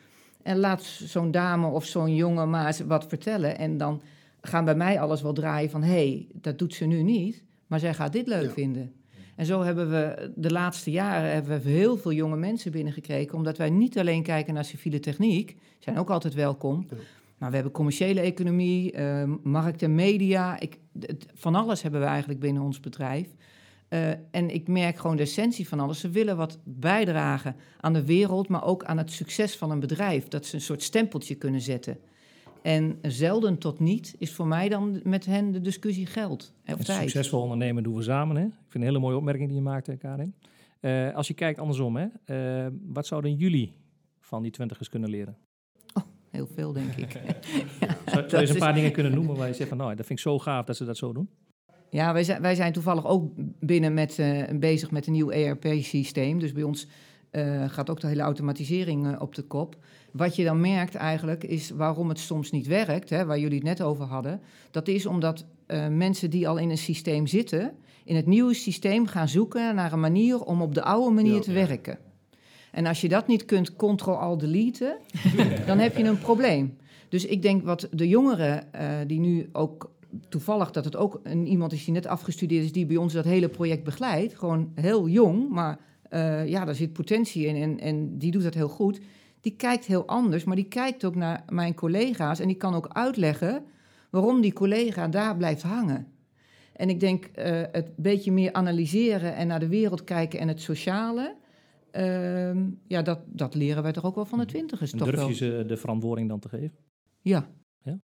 En 0.43 0.59
laat 0.59 0.83
zo'n 0.83 1.31
dame 1.31 1.67
of 1.67 1.85
zo'n 1.85 2.15
jongen 2.15 2.51
maar 2.51 2.77
wat 2.87 3.07
vertellen. 3.07 3.59
En 3.59 3.77
dan 3.79 4.03
gaan 4.41 4.65
bij 4.65 4.75
mij 4.75 5.01
alles 5.01 5.23
wel 5.23 5.33
draaien 5.33 5.71
van... 5.71 5.83
hé, 5.83 5.93
hey, 5.93 6.27
dat 6.33 6.59
doet 6.59 6.75
ze 6.75 6.85
nu 6.85 7.03
niet, 7.03 7.43
maar 7.67 7.79
zij 7.79 7.95
gaat 7.95 8.13
dit 8.13 8.27
leuk 8.27 8.45
Ja. 8.47 8.51
vinden. 8.53 8.93
En 9.37 9.47
zo 9.47 9.63
hebben 9.63 9.91
we 9.91 10.33
de 10.37 10.51
laatste 10.51 10.91
jaren 10.91 11.33
hebben 11.33 11.63
we 11.63 11.71
heel 11.71 11.97
veel 11.97 12.13
jonge 12.13 12.37
mensen 12.37 12.73
binnengekregen... 12.73 13.35
omdat 13.35 13.57
wij 13.59 13.71
niet 13.71 13.99
alleen 13.99 14.23
kijken 14.23 14.55
naar 14.55 14.65
civiele 14.65 15.01
techniek... 15.01 15.57
zijn 15.79 15.99
ook 15.99 16.11
altijd 16.11 16.35
welkom... 16.35 16.87
Ja. 16.91 16.97
Maar 17.39 17.49
we 17.49 17.55
hebben 17.55 17.75
commerciële 17.75 18.21
economie, 18.21 18.93
eh, 18.93 19.33
markt 19.43 19.83
en 19.83 19.95
media. 19.95 20.61
Ik, 20.61 20.79
het- 21.01 21.27
van 21.35 21.55
alles 21.55 21.83
hebben 21.83 22.01
we 22.01 22.07
eigenlijk 22.07 22.41
binnen 22.41 22.63
ons 22.63 22.81
bedrijf. 22.81 23.29
Eh, 23.89 24.09
en 24.31 24.55
ik 24.55 24.69
merk 24.69 24.97
gewoon 24.97 25.17
de 25.17 25.23
essentie 25.23 25.69
van 25.69 25.81
alles. 25.81 26.01
Ze 26.01 26.09
willen 26.11 26.37
wat 26.37 26.59
bijdragen 26.65 27.57
aan 27.81 27.93
de 27.93 28.05
wereld, 28.05 28.49
maar 28.49 28.65
ook 28.65 28.85
aan 28.85 28.99
het 28.99 29.11
succes 29.11 29.57
van 29.57 29.71
een 29.71 29.81
bedrijf. 29.81 30.29
Dat 30.29 30.47
ze 30.47 30.55
een 30.55 30.61
soort 30.61 30.83
stempeltje 30.83 31.35
kunnen 31.35 31.61
zetten. 31.61 31.99
En 32.65 32.99
zelden 33.03 33.59
tot 33.59 33.79
niet 33.81 34.15
is 34.19 34.33
voor 34.35 34.47
mij 34.47 34.69
dan 34.69 35.01
met 35.03 35.27
hen 35.27 35.51
de 35.53 35.61
discussie 35.61 36.07
geld 36.07 36.53
of 36.67 36.77
Het 36.77 36.87
tijd. 36.87 37.01
succesvol 37.01 37.41
ondernemen 37.43 37.83
doen 37.83 37.95
we 37.95 38.03
samen. 38.03 38.37
Hè? 38.37 38.43
Ik 38.45 38.51
vind 38.69 38.75
een 38.75 38.83
hele 38.91 38.99
mooie 38.99 39.17
opmerking 39.17 39.47
die 39.49 39.57
je 39.57 39.63
maakt, 39.63 39.87
hè, 39.87 39.97
Karin. 39.97 40.35
Eh, 40.81 41.15
als 41.15 41.29
je 41.29 41.35
kijkt 41.35 41.59
andersom, 41.59 41.97
hè, 41.97 42.07
eh, 42.25 42.71
wat 42.87 43.07
zouden 43.07 43.35
jullie 43.35 43.73
van 44.21 44.43
die 44.43 44.51
twintigers 44.51 44.89
kunnen 44.89 45.11
leren? 45.11 45.37
Heel 46.31 46.47
veel, 46.55 46.73
denk 46.73 46.95
ik. 46.95 47.13
Zou, 47.21 47.21
zou 48.07 48.27
je 48.29 48.37
eens 48.37 48.49
een 48.49 48.55
is- 48.55 48.61
paar 48.61 48.75
dingen 48.75 48.93
kunnen 48.93 49.13
noemen 49.15 49.37
waar 49.37 49.49
je 49.49 49.55
zegt 49.55 49.69
van, 49.69 49.79
nou, 49.79 49.95
dat 49.95 50.07
vind 50.07 50.19
ik 50.19 50.25
zo 50.25 50.39
gaaf 50.39 50.65
dat 50.65 50.77
ze 50.77 50.85
dat 50.85 50.97
zo 50.97 51.13
doen? 51.13 51.29
Ja, 51.91 52.13
wij 52.13 52.25
zijn, 52.25 52.43
wij 52.43 52.55
zijn 52.55 52.73
toevallig 52.73 53.07
ook 53.07 53.33
binnen 53.61 53.95
met, 53.95 54.19
eh, 54.19 54.43
bezig 54.59 54.91
met 54.91 55.07
een 55.07 55.13
nieuw 55.13 55.31
ERP-systeem. 55.31 56.39
Dus 56.39 56.53
bij 56.53 56.63
ons 56.63 56.87
gaat 57.67 57.91
ook 57.91 58.01
de 58.01 58.07
hele 58.07 58.23
automatisering 58.23 59.19
op 59.19 59.35
de 59.35 59.43
kop. 59.43 59.77
Wat 60.17 60.37
je 60.37 60.45
dan 60.45 60.61
merkt 60.61 60.95
eigenlijk 60.95 61.45
is 61.45 61.71
waarom 61.71 62.09
het 62.09 62.19
soms 62.19 62.51
niet 62.51 62.67
werkt, 62.67 63.11
hè, 63.11 63.25
waar 63.25 63.39
jullie 63.39 63.59
het 63.59 63.67
net 63.67 63.83
over 63.83 64.05
hadden. 64.05 64.41
Dat 64.71 64.89
is 64.89 65.07
omdat 65.07 65.45
eh, 65.67 65.89
mensen 65.89 66.31
die 66.31 66.49
al 66.49 66.57
in 66.57 66.71
een 66.71 66.79
systeem 66.79 67.27
zitten, 67.27 67.73
in 68.05 68.17
het 68.17 68.27
nieuwe 68.27 68.55
systeem 68.55 69.07
gaan 69.07 69.29
zoeken 69.29 69.75
naar 69.75 69.93
een 69.93 70.01
manier 70.01 70.41
om 70.41 70.63
op 70.63 70.75
de 70.75 70.83
oude 70.83 71.15
manier 71.15 71.35
Ja. 71.35 71.41
te 71.41 71.53
werken. 71.53 71.99
En 72.73 72.87
als 72.87 73.01
je 73.01 73.09
dat 73.09 73.27
niet 73.27 73.45
kunt 73.45 73.77
ctrl-alt-deleten, 73.77 74.97
dan 75.67 75.79
heb 75.79 75.97
je 75.97 76.05
een 76.05 76.19
probleem. 76.19 76.77
Dus 77.09 77.25
ik 77.27 77.43
denk 77.43 77.65
wat 77.65 77.89
de 77.91 78.09
jongeren 78.09 78.73
eh, 78.73 78.89
die 79.07 79.21
nu 79.21 79.49
ook 79.53 79.91
toevallig 80.29 80.71
dat 80.71 80.85
het 80.85 80.97
ook 80.97 81.21
een, 81.23 81.47
iemand 81.47 81.73
is 81.73 81.85
die 81.85 81.95
net 81.95 82.07
afgestudeerd 82.07 82.65
is, 82.65 82.73
die 82.73 82.87
bij 82.87 82.97
ons 82.97 83.13
dat 83.13 83.25
hele 83.25 83.49
project 83.49 83.85
begeleidt. 83.85 84.35
Gewoon 84.39 84.73
heel 84.75 85.09
jong, 85.09 85.49
maar 85.49 85.79
eh, 86.09 86.49
ja, 86.49 86.65
daar 86.65 86.75
zit 86.75 86.93
potentie 86.93 87.47
in 87.47 87.57
en, 87.57 87.81
en 87.81 88.19
die 88.19 88.31
doet 88.31 88.43
dat 88.43 88.55
heel 88.55 88.69
goed. 88.69 89.01
Die 89.45 89.57
kijkt 89.57 89.85
heel 89.85 90.07
anders, 90.07 90.45
maar 90.45 90.57
die 90.57 90.69
kijkt 90.69 91.05
ook 91.05 91.15
naar 91.15 91.45
mijn 91.49 91.75
collega's 91.75 92.41
en 92.41 92.47
die 92.47 92.57
kan 92.57 92.75
ook 92.75 92.89
uitleggen 92.89 93.65
waarom 94.11 94.41
die 94.41 94.53
collega 94.53 95.09
daar 95.09 95.37
blijft 95.37 95.63
hangen. 95.63 96.07
En 96.73 96.89
ik 96.89 97.01
denk 97.01 97.25
eh, 97.25 97.63
het 97.73 97.97
beetje 97.97 98.33
meer 98.33 98.53
analyseren 98.53 99.35
en 99.35 99.47
naar 99.47 99.61
de 99.61 99.69
wereld 99.69 100.05
kijken 100.05 100.39
en 100.39 100.49
het 100.49 100.61
sociale. 100.61 101.37
ehm, 101.91 102.71
ja, 102.87 103.03
dat, 103.03 103.21
dat 103.27 103.55
leren 103.55 103.83
wij 103.83 103.93
toch 103.93 104.05
ook 104.05 104.15
wel 104.15 104.25
van 104.25 104.39
de 104.39 104.45
twintigers. 104.45 104.93
En 104.93 104.99
toch 104.99 105.07
durf 105.07 105.19
wel. 105.19 105.29
je 105.29 105.35
ze 105.35 105.65
de 105.67 105.77
verantwoording 105.77 106.29
dan 106.29 106.39
te 106.39 106.49
geven? 106.49 106.79
Ja. 107.21 107.49
Ja? 107.83 107.99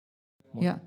Mooi. 0.52 0.66
Ja, 0.66 0.82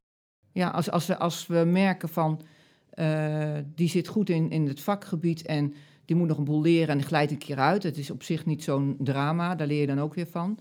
ja 0.52 0.70
als, 0.70 0.92
als, 0.92 1.06
we, 1.06 1.18
als 1.18 1.48
we 1.48 1.64
merken 1.66 2.10
van 2.10 2.42
eh, 2.90 3.58
die 3.76 3.90
zit 3.90 4.08
goed 4.08 4.30
in, 4.30 4.50
in 4.50 4.68
het 4.68 4.82
vakgebied 4.82 5.46
en 5.46 5.74
die 6.10 6.18
moet 6.18 6.28
nog 6.28 6.38
een 6.38 6.44
boel 6.44 6.62
leren 6.62 6.88
en 6.88 6.98
die 6.98 7.06
glijdt 7.06 7.32
een 7.32 7.38
keer 7.38 7.58
uit. 7.58 7.84
Het 7.84 7.98
is 7.98 8.12
op 8.12 8.24
zich 8.24 8.46
niet 8.46 8.64
zo'n 8.64 8.96
drama, 9.00 9.56
daar 9.56 9.68
leer 9.68 9.80
je 9.82 9.88
dan 9.88 10.00
ook 10.00 10.14
weer 10.14 10.28
van. 10.28 10.58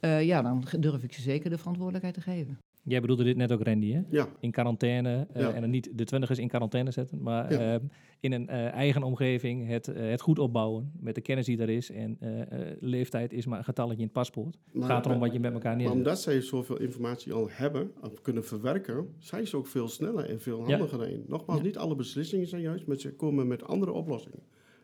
Eh, 0.00 0.24
ja, 0.24 0.42
dan 0.42 0.64
durf 0.78 1.02
ik 1.02 1.12
ze 1.12 1.20
zeker 1.20 1.50
de 1.50 1.58
verantwoordelijkheid 1.58 2.14
te 2.14 2.20
geven. 2.20 2.58
Jij 2.84 3.00
bedoelde 3.00 3.24
dit 3.24 3.36
net 3.36 3.52
ook, 3.52 3.62
Randy, 3.62 3.92
hè? 3.92 4.00
Ja, 4.10 4.28
In 4.40 4.50
quarantaine, 4.50 5.26
eh, 5.32 5.42
Ja. 5.42 5.52
en 5.52 5.60
dan 5.60 5.70
niet 5.70 5.90
de 5.98 6.04
twintigers 6.04 6.38
in 6.38 6.48
quarantaine 6.48 6.90
zetten, 6.90 7.22
maar 7.22 7.52
Ja. 7.52 7.74
eh, 7.74 7.80
in 8.20 8.32
een 8.32 8.48
eh, 8.48 8.72
eigen 8.72 9.02
omgeving 9.02 9.68
het, 9.68 9.86
het 9.86 10.20
goed 10.20 10.38
opbouwen 10.38 10.92
met 11.00 11.14
de 11.14 11.20
kennis 11.20 11.46
die 11.46 11.58
er 11.58 11.68
is. 11.70 11.90
En 11.90 12.16
eh, 12.20 12.40
eh, 12.40 12.76
leeftijd 12.80 13.32
is 13.32 13.46
maar 13.46 13.58
een 13.58 13.64
getalletje 13.64 13.98
in 13.98 14.04
het 14.04 14.12
paspoort. 14.12 14.54
Het 14.64 14.74
maar, 14.74 14.88
gaat 14.88 15.06
erom 15.06 15.18
wat 15.18 15.32
je 15.32 15.40
met 15.40 15.52
elkaar 15.52 15.68
maar 15.70 15.76
neerzet. 15.80 15.96
omdat 15.96 16.20
zij 16.20 16.40
zoveel 16.40 16.80
informatie 16.80 17.32
al 17.32 17.48
hebben, 17.50 17.90
of 18.02 18.20
kunnen 18.22 18.44
verwerken, 18.44 19.06
zijn 19.18 19.46
ze 19.46 19.56
ook 19.56 19.66
veel 19.66 19.88
sneller 19.88 20.24
en 20.30 20.40
veel 20.40 20.64
handiger 20.64 21.08
in. 21.08 21.24
Nogmaals, 21.28 21.60
Ja. 21.60 21.66
niet 21.66 21.78
alle 21.78 21.94
beslissingen 21.94 22.46
zijn 22.46 22.62
juist, 22.62 22.86
maar 22.86 22.96
ze 22.96 23.12
komen 23.14 23.46
met 23.46 23.64
andere 23.64 23.92
oplossingen. 23.92 24.38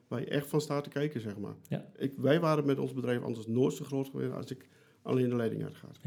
Waar 0.09 0.21
je 0.21 0.27
echt 0.27 0.47
van 0.47 0.61
staat 0.61 0.85
te 0.85 0.91
kijken, 0.91 1.21
zeg 1.21 1.39
maar. 1.39 1.55
Ja. 1.69 1.85
Ik, 1.97 2.13
wij 2.17 2.41
waren 2.41 2.67
met 2.67 2.79
ons 2.79 2.93
bedrijf 2.93 3.23
anders 3.23 3.47
nooit 3.47 3.75
zo 3.75 3.85
groot 3.85 4.09
geweest 4.09 4.33
als 4.33 4.51
ik 4.51 4.69
alleen 5.03 5.29
de 5.29 5.37
leiding 5.37 5.63
uitgaat. 5.65 5.99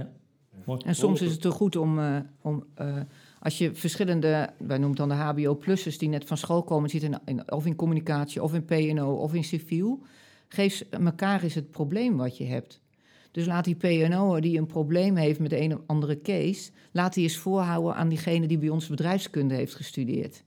Mooi. 0.65 0.81
En 0.85 0.95
soms 0.95 1.21
is 1.21 1.31
het 1.31 1.41
toch 1.41 1.53
goed 1.55 1.75
om, 1.75 1.99
eh, 1.99 2.17
om 2.41 2.63
eh, 2.73 2.95
als 3.39 3.57
je 3.57 3.73
verschillende, 3.75 4.49
wij 4.57 4.77
noemen 4.77 4.87
het 4.89 4.97
dan 4.97 5.09
de 5.09 5.15
HBO-plussers, 5.43 5.97
die 5.97 6.09
net 6.09 6.25
van 6.25 6.37
school 6.37 6.63
komen, 6.63 6.89
zitten 6.89 7.11
in, 7.11 7.19
in- 7.25 7.51
of 7.51 7.65
in 7.65 7.75
communicatie, 7.75 8.43
of 8.43 8.53
in 8.53 8.65
PNO, 8.65 9.13
of 9.13 9.33
in 9.33 9.43
civiel, 9.43 10.01
geef 10.47 10.83
elkaar 10.89 11.43
eens 11.43 11.53
het 11.53 11.71
probleem 11.71 12.17
wat 12.17 12.37
je 12.37 12.45
hebt. 12.45 12.81
Dus 13.31 13.45
laat 13.45 13.63
die 13.65 13.75
PNO'er 13.75 14.41
die 14.41 14.57
een 14.57 14.65
probleem 14.65 15.15
heeft 15.15 15.39
met 15.39 15.49
de 15.49 15.59
een 15.61 15.73
of 15.73 15.81
andere 15.85 16.21
case, 16.21 16.71
laat 16.91 17.13
die 17.13 17.23
eens 17.23 17.37
voorhouden 17.37 17.95
aan 17.95 18.09
diegene 18.09 18.47
die 18.47 18.57
bij 18.57 18.69
ons 18.69 18.87
bedrijfskunde 18.87 19.53
heeft 19.55 19.75
gestudeerd. 19.75 20.43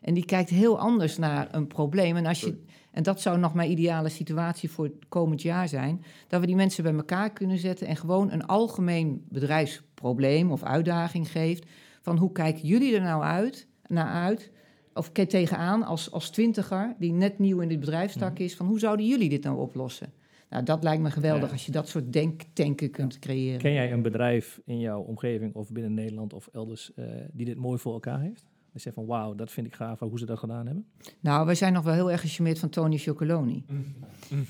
En 0.00 0.14
die 0.14 0.24
kijkt 0.24 0.50
heel 0.50 0.78
anders 0.78 1.16
naar 1.18 1.54
een 1.54 1.66
probleem. 1.66 2.16
En, 2.16 2.26
als 2.26 2.40
je, 2.40 2.56
en 2.98 3.04
dat 3.04 3.20
zou 3.20 3.38
nog 3.38 3.54
mijn 3.54 3.70
ideale 3.70 4.08
situatie 4.08 4.70
voor 4.70 4.84
het 4.84 4.94
komend 5.08 5.42
jaar 5.42 5.68
zijn. 5.68 6.02
Dat 6.28 6.40
we 6.40 6.46
die 6.46 6.56
mensen 6.56 6.82
bij 6.82 6.94
elkaar 6.94 7.32
kunnen 7.32 7.58
zetten 7.58 7.86
en 7.86 7.96
gewoon 7.96 8.32
een 8.32 8.46
algemeen 8.46 9.24
bedrijfsprobleem 9.28 10.50
of 10.50 10.62
uitdaging 10.62 11.30
geeft. 11.30 11.66
Van 12.00 12.16
hoe 12.16 12.32
kijken 12.32 12.66
jullie 12.66 12.94
er 12.94 13.02
nou 13.02 13.22
uit, 13.22 13.68
naar 13.86 14.08
uit 14.08 14.50
of 14.94 15.10
tegenaan 15.10 15.82
als, 15.82 16.10
als 16.12 16.30
twintiger, 16.30 16.94
die 16.98 17.12
net 17.12 17.38
nieuw 17.38 17.60
in 17.60 17.68
dit 17.68 17.80
bedrijfstak 17.80 18.38
is, 18.38 18.56
van 18.56 18.66
hoe 18.66 18.78
zouden 18.78 19.06
jullie 19.06 19.28
dit 19.28 19.44
nou 19.44 19.58
oplossen? 19.58 20.12
Nou, 20.50 20.64
dat 20.64 20.82
lijkt 20.82 21.02
me 21.02 21.10
geweldig 21.10 21.46
Ja. 21.46 21.52
als 21.52 21.66
je 21.66 21.72
dat 21.72 21.88
soort 21.88 22.12
denktanken 22.12 22.90
kunt 22.90 23.18
creëren. 23.18 23.60
Ken 23.60 23.72
jij 23.72 23.92
een 23.92 24.02
bedrijf 24.02 24.60
in 24.64 24.78
jouw 24.78 25.00
omgeving 25.00 25.54
of 25.54 25.72
binnen 25.72 25.94
Nederland 25.94 26.32
of 26.32 26.48
elders 26.52 26.94
eh, 26.94 27.04
die 27.32 27.46
dit 27.46 27.56
mooi 27.56 27.78
voor 27.78 27.92
elkaar 27.92 28.20
heeft? 28.20 28.46
Je 28.72 28.78
zegt 28.78 28.94
van 28.94 29.06
wauw, 29.06 29.34
dat 29.34 29.50
vind 29.50 29.66
ik 29.66 29.74
gaaf 29.74 29.98
hoe 30.00 30.18
ze 30.18 30.26
dat 30.26 30.38
gedaan 30.38 30.66
hebben. 30.66 30.86
Nou, 31.20 31.46
wij 31.46 31.54
zijn 31.54 31.72
nog 31.72 31.84
wel 31.84 31.94
heel 31.94 32.10
erg 32.10 32.20
gecharmeerd 32.20 32.58
van 32.58 32.68
Tony 32.68 32.98
Chocoloni. 32.98 33.64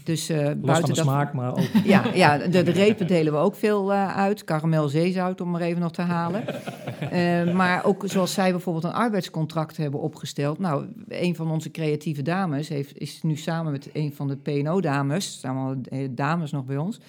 Dus 0.05 0.29
eh 0.29 0.37
Los 0.37 0.47
van 0.47 0.61
buiten 0.61 0.89
de 0.89 0.95
dat... 0.95 1.05
smaak, 1.05 1.33
maar 1.33 1.51
ook 1.51 1.69
Ja, 1.85 2.14
ja 2.14 2.39
de, 2.39 2.62
de 2.62 2.71
repen 2.71 3.07
delen 3.07 3.33
we 3.33 3.39
ook 3.39 3.55
veel 3.55 3.93
eh, 3.93 4.16
uit. 4.16 4.45
Karamel 4.45 4.89
zeezout, 4.89 5.41
om 5.41 5.51
maar 5.51 5.61
even 5.61 5.81
nog 5.81 5.93
te 5.93 6.03
halen. 6.03 6.45
Eh, 7.11 7.55
maar 7.55 7.85
ook 7.85 8.03
zoals 8.07 8.33
zij 8.33 8.51
bijvoorbeeld 8.51 8.85
een 8.85 8.93
arbeidscontract 8.93 9.77
hebben 9.77 10.01
opgesteld. 10.01 10.59
Nou, 10.59 10.87
een 11.09 11.35
van 11.35 11.51
onze 11.51 11.71
creatieve 11.71 12.23
dames 12.23 12.69
heeft, 12.69 12.99
is 12.99 13.23
nu 13.23 13.37
samen 13.37 13.73
met 13.73 13.91
een 13.93 14.14
van 14.14 14.29
de 14.29 14.37
PNO-dames... 14.37 15.27
er 15.27 15.33
staan 15.33 15.57
allemaal 15.57 15.83
eh, 15.85 16.09
dames 16.11 16.51
nog 16.51 16.64
bij 16.64 16.77
ons... 16.77 17.01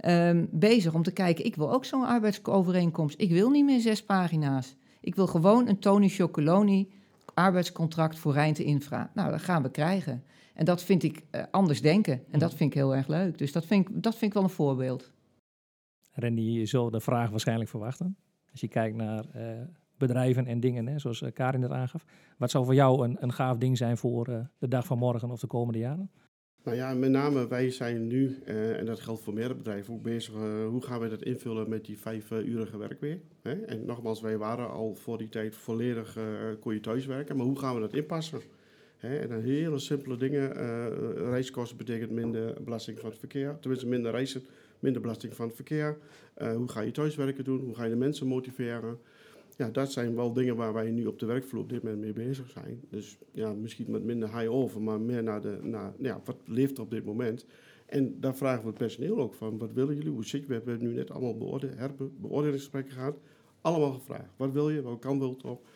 ehm, 0.00 0.44
bezig 0.50 0.94
om 0.94 1.02
te 1.02 1.10
kijken, 1.10 1.44
ik 1.44 1.56
wil 1.56 1.72
ook 1.72 1.84
zo'n 1.84 2.06
arbeidsovereenkomst. 2.06 3.20
Ik 3.20 3.30
wil 3.30 3.50
niet 3.50 3.64
meer 3.64 3.80
zes 3.80 4.04
pagina's. 4.04 4.76
Ik 5.00 5.14
wil 5.14 5.26
gewoon 5.26 5.68
een 5.68 5.78
Tony 5.78 6.08
Chocoloni 6.08 6.90
arbeidscontract 7.34 8.18
voor 8.18 8.32
Rijnte 8.32 8.64
Infra. 8.64 9.10
Nou, 9.14 9.30
dat 9.30 9.42
gaan 9.42 9.62
we 9.62 9.70
krijgen. 9.70 10.24
En 10.54 10.64
dat 10.64 10.82
vind 10.82 11.02
ik 11.02 11.24
eh, 11.30 11.42
anders 11.50 11.80
denken. 11.80 12.24
En 12.30 12.38
dat 12.38 12.54
vind 12.54 12.70
ik 12.70 12.76
heel 12.76 12.96
erg 12.96 13.06
leuk. 13.06 13.38
Dus 13.38 13.52
dat 13.52 13.66
vind 13.66 13.88
ik, 13.88 14.02
dat 14.02 14.12
vind 14.12 14.24
ik 14.24 14.32
wel 14.32 14.42
een 14.42 14.54
voorbeeld. 14.54 15.12
Randy, 16.12 16.42
je 16.42 16.66
zou 16.66 16.90
de 16.90 17.00
vraag 17.00 17.30
waarschijnlijk 17.30 17.70
verwachten. 17.70 18.16
Als 18.50 18.60
je 18.60 18.68
kijkt 18.68 18.96
naar 18.96 19.24
eh, 19.32 19.60
bedrijven 19.96 20.46
en 20.46 20.60
dingen, 20.60 20.86
hè, 20.86 20.98
zoals 20.98 21.22
eh, 21.22 21.32
Karin 21.32 21.60
net 21.60 21.70
aangaf. 21.70 22.04
Wat 22.38 22.50
zou 22.50 22.64
voor 22.64 22.74
jou 22.74 23.04
een, 23.04 23.16
een 23.20 23.32
gaaf 23.32 23.56
ding 23.56 23.76
zijn 23.76 23.96
voor 23.96 24.24
de 24.58 24.68
dag 24.68 24.86
van 24.86 24.98
morgen 24.98 25.30
of 25.30 25.40
de 25.40 25.46
komende 25.46 25.78
jaren? 25.78 26.10
Nou 26.68 26.80
ja, 26.80 26.94
met 26.94 27.10
name 27.10 27.48
wij 27.48 27.70
zijn 27.70 28.06
nu, 28.06 28.38
eh, 28.44 28.78
en 28.78 28.86
dat 28.86 29.00
geldt 29.00 29.22
voor 29.22 29.34
meerdere 29.34 29.54
bedrijven, 29.54 29.94
ook 29.94 30.02
bezig. 30.02 30.34
eh, 30.34 30.66
hoe 30.66 30.82
gaan 30.82 31.00
we 31.00 31.08
dat 31.08 31.22
invullen 31.22 31.68
met 31.68 31.84
die 31.84 31.98
vijf-urige 31.98 32.78
werkweek? 32.78 33.20
Hè? 33.42 33.52
En 33.52 33.84
nogmaals, 33.84 34.20
wij 34.20 34.38
waren 34.38 34.70
al 34.70 34.94
voor 34.94 35.18
die 35.18 35.28
tijd 35.28 35.56
volledig, 35.56 36.16
eh 36.16 36.22
kon 36.60 36.74
je 36.74 36.80
thuiswerken, 36.80 37.36
maar 37.36 37.46
hoe 37.46 37.58
gaan 37.58 37.74
we 37.74 37.80
dat 37.80 37.92
inpassen? 37.94 38.40
En 38.98 39.28
dan 39.28 39.40
hele 39.40 39.78
simpele 39.78 40.16
dingen. 40.16 40.56
eh, 40.56 40.86
reiskosten 41.16 41.76
betekent 41.76 42.10
minder 42.10 42.62
belasting 42.64 42.98
van 42.98 43.08
het 43.10 43.18
verkeer. 43.18 43.56
Tenminste, 43.60 43.86
minder 43.86 44.10
reizen, 44.10 44.42
minder 44.78 45.00
belasting 45.02 45.34
van 45.34 45.46
het 45.46 45.54
verkeer. 45.54 45.96
Eh, 46.34 46.56
hoe 46.56 46.68
ga 46.68 46.80
je 46.80 46.90
thuiswerken 46.90 47.44
doen? 47.44 47.60
Hoe 47.60 47.74
ga 47.74 47.84
je 47.84 47.90
de 47.90 47.96
mensen 47.96 48.26
motiveren? 48.26 48.98
Ja, 49.58 49.70
dat 49.70 49.92
zijn 49.92 50.14
wel 50.14 50.32
dingen 50.32 50.56
waar 50.56 50.72
wij 50.72 50.90
nu 50.90 51.06
op 51.06 51.18
de 51.18 51.26
werkvloer 51.26 51.62
op 51.62 51.68
dit 51.68 51.82
moment 51.82 52.00
mee 52.00 52.12
bezig 52.12 52.50
zijn. 52.50 52.80
Dus 52.90 53.18
ja, 53.32 53.52
misschien 53.52 53.90
met 53.90 54.04
minder 54.04 54.38
high 54.38 54.52
over, 54.52 54.82
maar 54.82 55.00
meer 55.00 55.22
naar 55.22 55.40
de, 55.40 55.58
naar, 55.62 55.94
ja, 55.98 56.20
wat 56.24 56.36
leeft 56.44 56.76
er 56.76 56.82
op 56.82 56.90
dit 56.90 57.04
moment? 57.04 57.46
En 57.86 58.20
daar 58.20 58.36
vragen 58.36 58.62
we 58.62 58.68
het 58.68 58.78
personeel 58.78 59.18
ook 59.18 59.34
van, 59.34 59.58
wat 59.58 59.72
willen 59.72 59.94
jullie? 59.94 60.10
Hoe 60.10 60.24
zit 60.24 60.40
je? 60.40 60.46
We 60.46 60.54
hebben 60.54 60.78
nu 60.82 60.94
net 60.94 61.10
allemaal 61.10 61.36
beoordelingsgesprekken 62.20 62.92
gehad. 62.92 63.18
Allemaal 63.60 63.92
gevraagd. 63.92 64.30
Wat 64.36 64.52
wil 64.52 64.70
je? 64.70 64.82
Welke 64.82 64.98
kant 64.98 65.18
wil 65.18 65.36
je 65.38 65.48
op? 65.48 65.66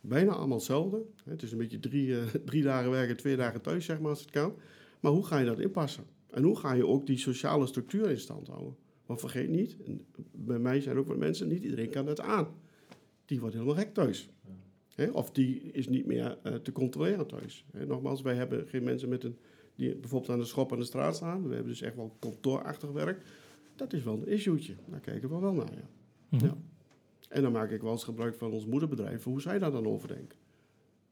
Bijna 0.00 0.32
allemaal 0.32 0.56
hetzelfde. 0.56 1.02
Het 1.24 1.42
is 1.42 1.52
een 1.52 1.58
beetje 1.58 1.80
drie, 1.80 2.18
eh, 2.18 2.26
drie 2.50 2.62
dagen 2.62 2.90
werken, 2.90 3.16
twee 3.16 3.36
dagen 3.36 3.60
thuis, 3.60 3.84
zeg 3.84 4.00
maar, 4.00 4.10
als 4.10 4.20
het 4.20 4.30
kan. 4.30 4.54
Maar 5.00 5.12
hoe 5.12 5.26
ga 5.26 5.38
je 5.38 5.46
dat 5.46 5.60
inpassen? 5.60 6.04
En 6.30 6.42
hoe 6.42 6.56
ga 6.56 6.72
je 6.72 6.86
ook 6.86 7.06
die 7.06 7.18
sociale 7.18 7.66
structuur 7.66 8.10
in 8.10 8.18
stand 8.18 8.48
houden? 8.48 8.76
Want 9.06 9.20
vergeet 9.20 9.48
niet, 9.48 9.76
bij 10.32 10.58
mij 10.58 10.80
zijn 10.80 10.98
ook 10.98 11.06
wat 11.06 11.16
mensen, 11.16 11.48
niet 11.48 11.64
iedereen 11.64 11.90
kan 11.90 12.06
dat 12.06 12.20
aan. 12.20 12.48
Die 13.32 13.40
wordt 13.40 13.54
helemaal 13.54 13.76
gek 13.76 13.94
thuis. 13.94 14.30
Of 15.12 15.30
die 15.30 15.60
is 15.60 15.88
niet 15.88 16.06
meer 16.06 16.38
eh, 16.42 16.54
te 16.54 16.72
controleren 16.72 17.26
thuis. 17.26 17.66
Nogmaals, 17.86 18.22
wij 18.22 18.34
hebben 18.34 18.68
geen 18.68 18.82
mensen 18.82 19.08
met 19.08 19.24
een, 19.24 19.36
die 19.74 19.94
bijvoorbeeld 19.96 20.30
aan 20.32 20.38
de 20.38 20.44
schop 20.44 20.72
aan 20.72 20.78
de 20.78 20.84
straat 20.84 21.16
staan. 21.16 21.42
We 21.48 21.54
hebben 21.54 21.72
dus 21.72 21.80
echt 21.82 21.96
wel 21.96 22.16
kantoorachtig 22.18 22.90
werk. 22.90 23.22
Dat 23.76 23.92
is 23.92 24.02
wel 24.02 24.14
een 24.14 24.26
issue'tje. 24.28 24.74
Daar 24.86 25.00
kijken 25.00 25.28
we 25.28 25.38
wel 25.38 25.52
naar, 25.52 25.72
ja. 25.74 25.88
Mhm. 26.28 26.44
Ja. 26.44 26.56
En 27.28 27.42
dan 27.42 27.52
maak 27.52 27.70
ik 27.70 27.82
wel 27.82 27.92
eens 27.92 28.04
gebruik 28.04 28.34
van 28.34 28.52
ons 28.52 28.66
moederbedrijf, 28.66 29.24
hoe 29.24 29.40
zij 29.40 29.58
daar 29.58 29.72
dan 29.72 29.86
over 29.86 30.08
denken. 30.08 30.38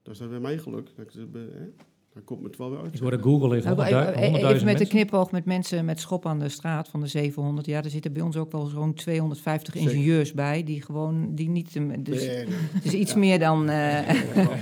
Dat 0.02 0.12
is 0.12 0.18
dan 0.20 0.28
weer 0.28 0.40
mijn 0.40 0.58
geluk. 0.58 0.88
Dat 0.96 1.06
ik, 1.06 1.12
het 1.12 1.32
be- 1.32 1.50
hè, 1.52 1.68
dan 2.14 2.24
komt 2.24 2.44
het 2.44 2.56
wel 2.56 2.70
weer 2.70 2.80
uit. 2.80 2.94
Ik 2.94 3.00
hoorde 3.00 3.18
Google 3.22 3.52
heeft 3.54 3.64
Nou, 3.64 3.76
100.000 3.76 3.86
even- 3.86 4.14
even 4.14 4.58
100.000 4.58 4.64
met 4.64 4.78
de 4.78 4.86
knipoog 4.86 5.30
met 5.30 5.44
mensen 5.44 5.84
met 5.84 6.00
schop 6.00 6.26
aan 6.26 6.38
de 6.38 6.48
straat 6.48 6.88
van 6.88 7.00
de 7.00 7.06
700. 7.06 7.66
Ja, 7.66 7.82
er 7.82 7.90
zitten 7.90 8.12
bij 8.12 8.22
ons 8.22 8.36
ook 8.36 8.52
wel 8.52 8.66
zo'n 8.66 8.94
250 8.94 9.74
Zeker. 9.74 9.90
ingenieurs 9.90 10.32
bij. 10.32 10.62
Die 10.64 10.82
gewoon, 10.82 11.34
die 11.34 11.48
niet... 11.48 11.72
Dus, 12.04 12.26
Nee, 12.26 12.96
iets 12.96 13.14
meer 13.14 13.38
dan... 13.38 13.68
eh 13.68 14.08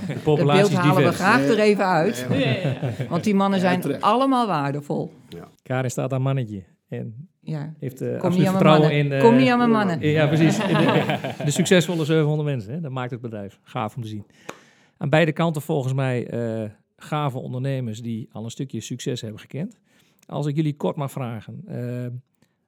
De 0.07 0.13
populatie 0.23 0.61
beeld 0.63 0.73
halen 0.73 0.95
we 0.95 1.01
divers. 1.01 1.15
graag 1.15 1.39
Nee. 1.39 1.49
er 1.49 1.59
even 1.59 1.85
uit. 1.85 2.25
Ja, 2.29 2.35
ja, 2.35 2.51
ja. 2.51 2.75
Want 3.09 3.23
die 3.23 3.35
mannen 3.35 3.59
Ja, 3.59 3.65
zijn 3.65 3.81
terecht. 3.81 4.01
allemaal 4.01 4.47
waardevol. 4.47 5.11
Karin 5.63 5.89
staat 5.91 6.13
aan 6.13 6.21
mannetje. 6.21 6.63
En 6.89 7.27
Ja. 7.41 7.73
heeft 7.79 8.01
eh 8.01 8.07
Kom 8.07 8.15
niet 8.15 8.23
absoluut 8.23 8.35
aan 8.35 8.41
mijn 8.43 8.51
vertrouwen 8.53 8.81
mannen. 8.81 9.05
in... 9.05 9.11
eh, 9.11 9.21
Kom 9.21 9.35
niet 9.35 9.49
aan 9.49 9.57
mijn 9.57 9.69
mannen. 9.71 9.99
Ja, 10.01 10.27
precies. 10.27 10.57
De, 10.67 11.17
de 11.45 11.51
succesvolle 11.51 12.05
700 12.05 12.49
mensen. 12.49 12.73
Hè? 12.73 12.81
Dat 12.81 12.91
maakt 12.91 13.11
het 13.11 13.21
bedrijf. 13.21 13.59
Gaaf 13.63 13.95
om 13.95 14.01
te 14.01 14.07
zien. 14.07 14.25
Aan 14.97 15.09
beide 15.09 15.31
kanten 15.31 15.61
volgens 15.61 15.93
mij 15.93 16.27
eh, 16.27 16.69
gave 16.99 17.37
ondernemers 17.37 18.01
die 18.01 18.29
al 18.31 18.43
een 18.43 18.51
stukje 18.51 18.81
succes 18.81 19.21
hebben 19.21 19.39
gekend. 19.39 19.79
Als 20.25 20.45
ik 20.45 20.55
jullie 20.55 20.75
kort 20.75 20.95
mag 20.95 21.11
vragen. 21.11 21.61
eh, 21.65 22.07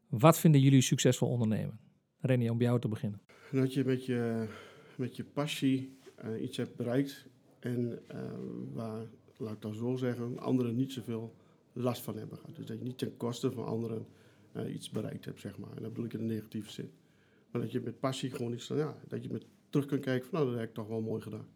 wat 0.10 0.40
vinden 0.40 0.62
jullie 0.62 0.82
succesvol 0.82 1.30
ondernemen? 1.30 1.80
Rennie, 2.20 2.52
om 2.52 2.58
bij 2.58 2.68
jou 2.68 2.80
te 2.80 2.88
beginnen. 2.88 3.22
En 3.52 3.58
dat 3.58 3.74
je 3.74 3.84
met 3.84 4.06
je, 4.06 4.48
met 4.96 5.16
je 5.16 5.24
passie 5.24 5.98
eh, 6.16 6.42
iets 6.42 6.58
hebt 6.58 6.76
bereikt 6.76 7.28
en 7.60 8.00
eh, 8.08 8.18
waar, 8.74 9.06
laat 9.38 9.54
ik 9.54 9.62
dan 9.62 9.74
zo 9.74 9.96
zeggen, 9.96 10.40
anderen 10.40 10.76
niet 10.76 10.94
zoveel 10.94 11.36
last 11.74 12.02
van 12.02 12.18
hebben 12.18 12.38
gehad. 12.38 12.56
Dus 12.56 12.66
dat 12.66 12.78
je 12.78 12.84
niet 12.84 12.98
ten 12.98 13.18
koste 13.18 13.52
van 13.52 13.66
anderen 13.66 14.06
iets 14.68 14.90
bereikt 14.90 15.26
hebt, 15.26 15.40
zeg 15.40 15.58
maar. 15.58 15.70
En 15.76 15.82
dat 15.82 15.90
bedoel 15.90 16.06
ik 16.06 16.14
in 16.14 16.20
een 16.20 16.26
negatieve 16.26 16.72
zin. 16.72 16.92
Maar 17.52 17.62
dat 17.62 17.72
je 17.72 17.82
met 17.82 18.00
passie 18.00 18.32
gewoon 18.32 18.54
iets, 18.54 18.68
ja, 18.68 18.96
dat 19.08 19.24
je 19.24 19.30
met 19.30 19.46
terug 19.70 19.86
kunt 19.86 20.02
kijken 20.02 20.30
van, 20.30 20.40
nou, 20.40 20.52
dat 20.52 20.60
heb 20.60 20.70
ik 20.70 20.76
toch 20.76 20.88
wel 20.88 21.02
mooi 21.02 21.22
gedaan. 21.22 21.48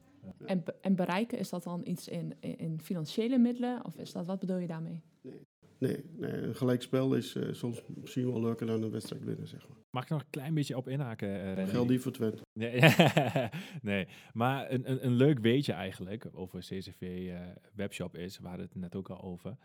En, 0.46 0.64
en 0.82 0.96
bereiken, 0.96 1.38
is 1.38 1.50
dat 1.50 1.64
dan 1.64 1.82
iets 1.86 2.08
in, 2.08 2.34
in, 2.40 2.58
in 2.58 2.82
financiële 2.82 3.38
middelen? 3.38 3.86
Of 3.86 3.98
is 3.98 4.12
dat, 4.12 4.26
wat 4.26 4.40
bedoel 4.40 4.58
je 4.58 4.68
daarmee? 4.68 5.02
Nee, 5.78 6.04
nee 6.18 6.32
een 6.32 6.56
gelijkspel 6.56 7.14
is 7.14 7.36
eh, 7.36 7.54
soms 7.54 7.82
misschien 7.88 8.32
wel 8.32 8.42
leuker 8.42 8.68
dan 8.68 8.84
een 8.84 8.92
wedstrijd 8.92 9.24
winnen, 9.24 9.48
zeg 9.48 9.68
maar. 9.68 9.78
Mag 9.96 10.04
ik 10.04 10.10
nog 10.10 10.22
een 10.22 10.30
klein 10.30 10.54
beetje 10.54 10.78
op 10.78 10.88
inhaken? 10.88 11.30
eh, 11.30 11.54
Randy? 11.54 11.72
Geldt 11.72 11.90
niet 11.90 12.02
voor 12.02 12.12
Twente. 12.12 12.42
Nee, 12.54 12.80
nee. 13.82 14.08
maar 14.34 14.72
een, 14.72 14.92
een, 14.92 15.06
een 15.06 15.14
leuk 15.14 15.40
weetje 15.40 15.74
eigenlijk 15.74 16.28
over 16.34 16.60
CCV 16.60 17.02
eh, 17.02 17.40
Webshop 17.74 18.16
is, 18.16 18.40
waar 18.40 18.60
het 18.60 18.76
net 18.76 18.96
ook 18.96 19.10
al 19.10 19.22
over, 19.22 19.58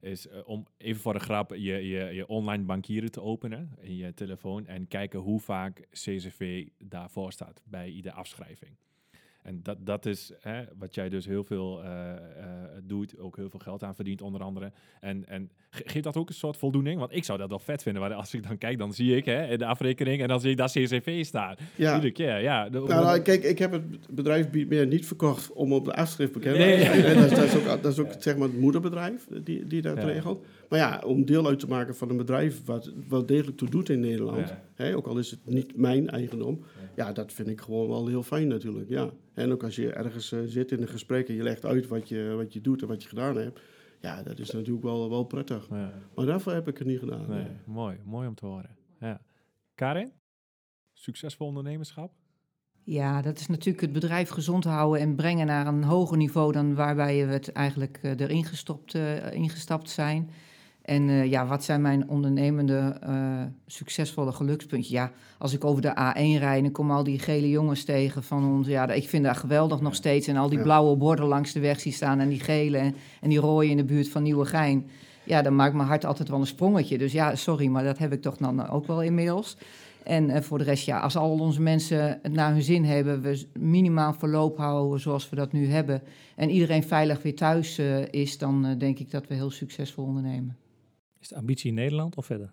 is 0.00 0.28
eh, 0.28 0.48
om 0.48 0.66
even 0.76 1.00
voor 1.00 1.12
de 1.12 1.18
grap 1.18 1.50
je, 1.50 1.88
je, 1.88 2.04
je 2.14 2.26
online 2.26 2.62
bankieren 2.62 3.10
te 3.10 3.22
openen 3.22 3.70
in 3.80 3.96
je 3.96 4.14
telefoon 4.14 4.66
en 4.66 4.88
kijken 4.88 5.20
hoe 5.20 5.40
vaak 5.40 5.86
CCV 5.90 6.66
daarvoor 6.78 7.32
staat 7.32 7.62
bij 7.64 7.88
iedere 7.88 8.14
afschrijving. 8.14 8.76
En 9.48 9.60
dat, 9.62 9.76
dat 9.80 10.06
is 10.06 10.32
hè, 10.40 10.62
wat 10.78 10.94
jij 10.94 11.08
dus 11.08 11.26
heel 11.26 11.44
veel 11.44 11.82
eh, 11.82 12.10
eh, 12.12 12.18
doet, 12.84 13.18
ook 13.18 13.36
heel 13.36 13.50
veel 13.50 13.60
geld 13.60 13.82
aan 13.82 13.94
verdient 13.94 14.22
onder 14.22 14.40
andere. 14.42 14.72
En, 15.00 15.26
en 15.28 15.50
ge- 15.70 15.82
geeft 15.86 16.04
dat 16.04 16.16
ook 16.16 16.28
een 16.28 16.34
soort 16.34 16.56
voldoening? 16.56 16.98
Want 16.98 17.14
ik 17.16 17.24
zou 17.24 17.38
dat 17.38 17.48
wel 17.48 17.58
vet 17.58 17.82
vinden, 17.82 18.02
maar 18.02 18.14
als 18.14 18.34
ik 18.34 18.46
dan 18.48 18.58
kijk, 18.58 18.78
dan 18.78 18.92
zie 18.92 19.16
ik 19.16 19.24
hè, 19.24 19.56
de 19.56 19.66
afrekening 19.66 20.22
en 20.22 20.28
dan 20.28 20.40
zie 20.40 20.50
ik 20.50 20.56
dat 20.56 20.70
CCV 20.72 21.24
staan. 21.24 21.56
Ja, 21.74 21.94
Iedere 21.94 22.12
keer, 22.12 22.40
ja. 22.42 22.68
De- 22.68 22.78
Nou, 22.78 22.88
nou, 23.04 23.20
kijk, 23.20 23.42
ik 23.42 23.58
heb 23.58 23.72
het 23.72 23.82
bedrijf 24.10 24.50
meer 24.52 24.86
niet 24.86 25.06
verkocht 25.06 25.52
om 25.52 25.72
op 25.72 25.84
de 25.84 25.94
afschrift 25.94 26.32
bekend 26.32 26.56
te 26.56 26.62
zijn. 26.80 27.14
Dat, 27.20 27.30
is- 27.30 27.36
dat 27.38 27.44
is 27.44 27.56
ook, 27.56 27.82
dat 27.82 27.92
is 27.92 27.98
ook 27.98 28.10
zeg 28.18 28.36
maar 28.36 28.48
het 28.48 28.58
moederbedrijf 28.60 29.26
die, 29.42 29.66
die 29.66 29.82
dat 29.82 29.96
Ja. 29.96 30.04
regelt. 30.04 30.44
Maar 30.68 30.78
ja, 30.78 31.02
om 31.06 31.24
deel 31.24 31.46
uit 31.46 31.58
te 31.58 31.68
maken 31.68 31.96
van 31.96 32.10
een 32.10 32.16
bedrijf 32.16 32.64
wat 32.64 32.92
wel 33.08 33.26
degelijk 33.26 33.56
toe 33.56 33.70
doet 33.70 33.88
in 33.88 34.00
Nederland. 34.00 34.48
Ja. 34.48 34.62
Hè, 34.74 34.96
ook 34.96 35.06
al 35.06 35.18
is 35.18 35.30
het 35.30 35.46
niet 35.46 35.76
mijn 35.76 36.08
eigendom. 36.08 36.64
Ja, 36.94 37.12
dat 37.12 37.32
vind 37.32 37.48
ik 37.48 37.60
gewoon 37.60 37.88
wel 37.88 38.06
heel 38.06 38.22
fijn 38.22 38.48
natuurlijk. 38.48 38.88
Ja. 38.88 39.10
En 39.34 39.52
ook 39.52 39.62
als 39.62 39.76
je 39.76 39.92
ergens 39.92 40.32
eh, 40.32 40.40
zit 40.44 40.72
in 40.72 40.82
een 40.82 40.88
gesprek 40.88 41.28
en 41.28 41.34
je 41.34 41.42
legt 41.42 41.64
uit 41.64 41.86
wat 41.86 42.08
je, 42.08 42.34
wat 42.36 42.52
je 42.52 42.60
doet 42.60 42.82
en 42.82 42.88
wat 42.88 43.02
je 43.02 43.08
gedaan 43.08 43.36
hebt. 43.36 43.60
Ja, 44.00 44.22
dat 44.22 44.38
is 44.38 44.50
natuurlijk 44.50 44.84
wel, 44.84 45.10
wel 45.10 45.24
prettig. 45.24 45.66
Ja, 45.70 45.92
Maar 46.14 46.26
daarvoor 46.26 46.52
heb 46.52 46.68
ik 46.68 46.78
het 46.78 46.86
niet 46.86 46.98
gedaan. 46.98 47.24
nee, 47.28 47.42
nee. 47.42 47.56
mooi, 47.66 47.96
mooi 48.04 48.28
om 48.28 48.34
te 48.34 48.46
horen. 48.46 48.76
Ja. 49.00 49.20
Karin? 49.74 50.12
Succesvol 50.92 51.46
ondernemerschap? 51.46 52.12
Ja, 52.84 53.22
dat 53.22 53.38
is 53.38 53.46
natuurlijk 53.46 53.80
het 53.80 53.92
bedrijf 53.92 54.28
gezond 54.28 54.64
houden 54.64 55.00
en 55.00 55.16
brengen 55.16 55.46
naar 55.46 55.66
een 55.66 55.84
hoger 55.84 56.16
niveau 56.16 56.52
dan 56.52 56.74
waarbij 56.74 57.26
we 57.26 57.32
het 57.32 57.52
eigenlijk 57.52 57.98
eh, 58.02 58.10
erin 58.10 58.44
gestopt, 58.44 58.94
eh, 58.94 59.32
ingestapt 59.32 59.90
zijn. 59.90 60.30
En 60.88 61.08
eh, 61.08 61.30
ja, 61.30 61.46
wat 61.46 61.64
zijn 61.64 61.80
mijn 61.80 62.08
ondernemende 62.08 62.96
eh, 63.00 63.42
succesvolle 63.66 64.32
gelukspuntjes? 64.32 64.92
Ja, 64.92 65.10
als 65.38 65.52
ik 65.52 65.64
over 65.64 65.82
de 65.82 65.90
A1 65.90 66.40
rijd 66.40 66.64
en 66.64 66.72
kom 66.72 66.90
al 66.90 67.04
die 67.04 67.18
gele 67.18 67.48
jongens 67.48 67.84
tegen 67.84 68.22
van 68.22 68.44
ons. 68.44 68.66
Ja, 68.66 68.90
ik 68.90 69.08
vind 69.08 69.24
dat 69.24 69.36
geweldig 69.36 69.80
nog 69.80 69.94
steeds. 69.94 70.26
En 70.26 70.36
al 70.36 70.48
die 70.48 70.62
blauwe 70.62 70.96
borden 70.96 71.26
langs 71.26 71.52
de 71.52 71.60
weg 71.60 71.80
zie 71.80 71.92
staan 71.92 72.20
en 72.20 72.28
die 72.28 72.40
gele 72.40 72.78
en, 73.20 73.28
die 73.28 73.38
rode 73.38 73.68
in 73.68 73.76
de 73.76 73.84
buurt 73.84 74.08
van 74.08 74.22
Nieuwegein. 74.22 74.86
ja, 75.24 75.42
dan 75.42 75.56
maakt 75.56 75.74
mijn 75.74 75.88
hart 75.88 76.04
altijd 76.04 76.28
wel 76.28 76.40
een 76.40 76.46
sprongetje. 76.46 76.98
Dus 76.98 77.12
ja, 77.12 77.34
sorry, 77.34 77.66
maar 77.66 77.84
dat 77.84 77.98
heb 77.98 78.12
ik 78.12 78.22
toch 78.22 78.36
dan 78.36 78.68
ook 78.68 78.86
wel 78.86 79.02
inmiddels. 79.02 79.56
En 80.08 80.30
eh, 80.30 80.42
voor 80.42 80.58
de 80.58 80.64
rest, 80.64 80.86
ja, 80.86 80.98
als 80.98 81.16
al 81.16 81.30
onze 81.30 81.62
mensen 81.62 82.18
het 82.22 82.32
naar 82.32 82.52
hun 82.52 82.62
zin 82.62 82.84
hebben, 82.84 83.22
we 83.22 83.46
minimaal 83.52 84.12
verloop 84.12 84.56
houden 84.56 85.00
zoals 85.00 85.30
we 85.30 85.36
dat 85.36 85.52
nu 85.52 85.66
hebben, 85.66 86.02
en 86.36 86.50
iedereen 86.50 86.82
veilig 86.82 87.22
weer 87.22 87.36
thuis 87.36 87.78
eh, 87.78 88.12
is, 88.12 88.38
dan 88.38 88.66
eh, 88.66 88.78
denk 88.78 88.98
ik 88.98 89.10
dat 89.10 89.26
we 89.26 89.34
heel 89.34 89.50
succesvol 89.50 90.04
ondernemen. 90.04 90.56
Is 91.28 91.34
de 91.34 91.40
ambitie 91.40 91.68
in 91.68 91.74
Nederland 91.74 92.16
of 92.16 92.26
verder? 92.26 92.52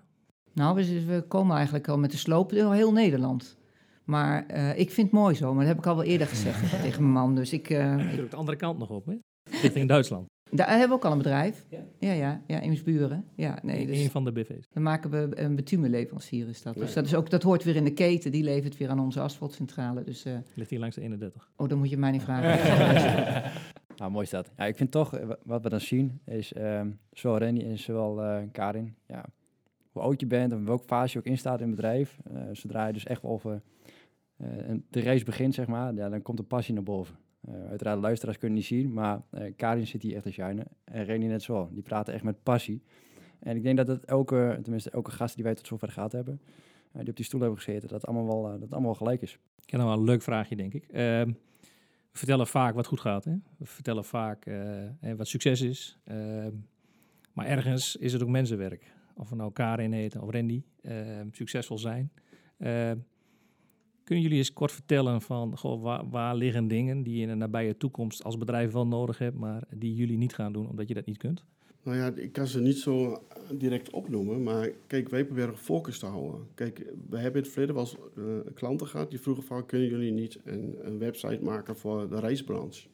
Nou, 0.54 0.76
we, 1.06 1.24
komen 1.28 1.56
eigenlijk 1.56 1.88
al 1.88 1.98
met 1.98 2.12
de 2.12 2.18
sloop 2.18 2.52
door 2.52 2.74
heel 2.74 2.92
Nederland. 2.92 3.58
Maar 4.04 4.48
eh, 4.48 4.80
ik 4.80 4.92
vind 4.92 5.12
het 5.12 5.20
mooi 5.20 5.36
zo, 5.36 5.54
maar 5.54 5.66
dat 5.66 5.68
heb 5.68 5.78
ik 5.78 5.86
al 5.86 5.96
wel 5.96 6.06
eerder 6.06 6.28
gezegd 6.28 6.70
tegen 6.82 7.02
mijn 7.02 7.14
man. 7.14 7.36
Dus 7.36 7.54
ik, 7.54 7.70
eh, 7.70 8.16
Je 8.16 8.22
ook 8.22 8.30
de 8.30 8.36
andere 8.36 8.58
kant 8.58 8.80
nog 8.80 8.90
op, 8.90 9.06
hè? 9.06 9.16
Richting 9.62 9.88
Duitsland. 9.88 10.26
daar 10.52 10.70
hebben 10.70 10.88
we 10.88 10.94
ook 10.94 11.06
al 11.06 11.12
een 11.12 11.18
bedrijf. 11.18 11.66
Ja. 11.70 11.86
Ja, 12.00 12.12
ja, 12.12 12.42
ja, 12.48 12.62
Eemsburen. 12.62 13.26
Ja, 13.36 13.60
nee, 13.62 13.86
dus 13.86 14.00
Een 14.00 14.10
van 14.10 14.24
de 14.24 14.32
BV's. 14.32 14.68
dan 14.74 14.84
maken 14.84 15.10
we 15.10 15.30
een 15.40 15.56
bitumenleverancier 15.56 16.48
is 16.48 16.62
dat. 16.62 16.74
Dus 16.76 16.94
dat, 16.94 17.06
is 17.06 17.16
ook, 17.16 17.30
dat 17.30 17.44
hoort 17.44 17.64
weer 17.64 17.76
in 17.76 17.84
de 17.84 17.94
keten, 17.94 18.32
die 18.32 18.44
levert 18.44 18.78
weer 18.78 18.90
aan 18.90 19.00
onze 19.00 19.20
asfaltcentrale. 19.20 20.04
Dus, 20.04 20.26
eh, 20.26 20.34
Ligt 20.54 20.70
hier 20.70 20.80
langs 20.80 20.96
de 20.96 21.02
31. 21.02 21.50
oh, 21.56 21.70
dan 21.70 21.78
moet 21.78 21.90
je 21.90 21.98
mij 21.98 22.12
niet 22.12 22.24
vragen. 22.24 23.52
Nou, 23.98 24.12
mooi 24.12 24.24
is 24.24 24.30
dat. 24.32 24.52
Ja, 24.58 24.66
ik 24.66 24.76
vind 24.76 24.92
toch, 24.92 25.16
eh, 25.16 25.26
wa- 25.26 25.38
wat 25.44 25.64
we 25.64 25.70
dan 25.70 25.80
zien, 25.82 26.20
is 26.26 26.54
ehm 26.54 26.90
zowel 27.12 27.38
Renny 27.38 27.62
en 27.62 27.80
zowel 27.80 28.22
eh, 28.24 28.44
Karin, 28.52 28.96
ja, 29.08 29.26
hoe 29.92 30.02
oud 30.02 30.20
je 30.20 30.26
bent 30.28 30.52
en 30.52 30.66
welke 30.66 30.84
fase 30.86 31.14
je 31.14 31.20
ook 31.20 31.26
in 31.32 31.38
staat 31.38 31.60
in 31.62 31.68
het 31.68 31.76
bedrijf. 31.76 32.18
eh, 32.34 32.42
zodra 32.52 32.88
je 32.88 32.94
dus 32.94 33.06
echt 33.06 33.24
over 33.24 33.62
de 34.90 35.02
race 35.02 35.24
begint, 35.26 35.54
zeg 35.54 35.68
maar, 35.68 35.94
ja, 35.94 36.10
dan 36.10 36.22
komt 36.22 36.38
de 36.38 36.44
passie 36.44 36.74
naar 36.74 36.84
boven. 36.84 37.16
Uiteraard, 37.70 38.00
luisteraars 38.00 38.38
kunnen 38.38 38.58
niet 38.58 38.68
zien, 38.68 38.94
maar 38.94 39.22
Karin 39.56 39.88
zit 39.88 40.02
hier 40.02 40.14
echt 40.16 40.24
te 40.24 40.32
shinen. 40.32 40.66
En 40.84 41.04
Renny 41.06 41.26
net 41.28 41.42
zo. 41.44 41.70
Die 41.72 41.82
praten 41.84 42.14
echt 42.14 42.24
met 42.24 42.44
passie. 42.44 42.82
En 43.40 43.56
ik 43.56 43.64
denk 43.64 43.78
dat 43.78 43.88
het 43.88 44.06
elke, 44.06 44.60
tenminste 44.62 44.90
elke 44.90 45.12
gast 45.12 45.36
die 45.36 45.44
wij 45.44 45.56
tot 45.56 45.68
zover 45.68 45.88
gehad 45.92 46.12
hebben, 46.12 46.42
die 46.92 47.10
op 47.10 47.16
die 47.16 47.26
stoel 47.26 47.40
hebben 47.42 47.58
gezeten, 47.60 47.90
dat 47.90 48.06
allemaal 48.08 48.26
wel, 48.44 48.60
dat 48.60 48.72
allemaal 48.72 48.82
wel 48.82 48.94
gelijk 48.96 49.22
is. 49.22 49.40
Ik 49.66 49.72
heb 49.72 49.82
wel 49.82 49.92
een 49.94 50.04
leuk 50.04 50.22
vraagje, 50.22 50.56
denk 50.56 50.74
ik. 50.74 50.86
We 52.16 52.22
vertellen 52.22 52.48
vaak 52.48 52.76
wat 52.76 52.88
goed 52.88 53.00
gaat. 53.00 53.24
Hè? 53.26 53.36
We 53.58 53.66
vertellen 53.66 54.06
vaak 54.06 54.46
eh, 54.46 55.14
wat 55.18 55.28
succes 55.28 55.62
is. 55.62 55.98
Ehm, 56.04 56.52
maar 57.34 57.46
ergens 57.46 57.96
is 57.96 58.14
het 58.14 58.24
ook 58.24 58.30
mensenwerk. 58.30 58.94
Of 59.16 59.30
we 59.30 59.36
nou 59.36 59.52
Karin 59.52 59.92
heten 59.92 60.22
of 60.22 60.30
Randy. 60.30 60.64
ehm, 60.82 61.28
succesvol 61.32 61.78
zijn. 61.78 62.12
Ehm, 62.58 62.98
kunnen 64.04 64.24
jullie 64.24 64.38
eens 64.38 64.54
kort 64.54 64.72
vertellen 64.72 65.22
van 65.22 65.58
goh, 65.58 65.82
waar, 65.82 66.10
waar 66.10 66.36
liggen 66.36 66.68
dingen 66.68 67.04
die 67.04 67.16
je 67.16 67.22
in 67.22 67.28
de 67.28 67.36
nabije 67.36 67.78
toekomst 67.78 68.24
als 68.24 68.38
bedrijf 68.38 68.72
wel 68.72 68.88
nodig 68.88 69.18
hebt, 69.18 69.38
maar 69.38 69.64
die 69.70 69.96
jullie 69.96 70.18
niet 70.18 70.36
gaan 70.36 70.54
doen 70.54 70.70
omdat 70.70 70.88
je 70.88 70.94
dat 70.94 71.06
niet 71.06 71.18
kunt? 71.18 71.46
Nou 71.86 71.98
ja, 71.98 72.12
ik 72.16 72.32
kan 72.32 72.48
ze 72.48 72.60
niet 72.60 72.78
zo 72.78 73.12
eh, 73.12 73.18
direct 73.54 73.90
opnoemen, 73.90 74.44
maar 74.44 74.70
kijk, 74.88 75.10
wij 75.10 75.26
proberen 75.26 75.58
focus 75.58 76.00
te 76.00 76.06
houden. 76.06 76.48
Kijk, 76.56 76.78
we 77.10 77.18
hebben 77.18 77.42
in 77.42 77.42
het 77.42 77.52
verleden 77.52 77.76
wel 77.76 77.88
eh, 78.16 78.54
klanten 78.54 78.88
gehad 78.88 79.10
die 79.10 79.20
vroegen 79.20 79.44
van, 79.44 79.66
kunnen 79.66 79.88
jullie 79.88 80.12
niet 80.12 80.40
een, 80.44 80.76
een 80.82 81.00
website 81.00 81.44
maken 81.44 81.76
voor 81.76 82.10
de 82.10 82.20
reisbranche? 82.20 82.88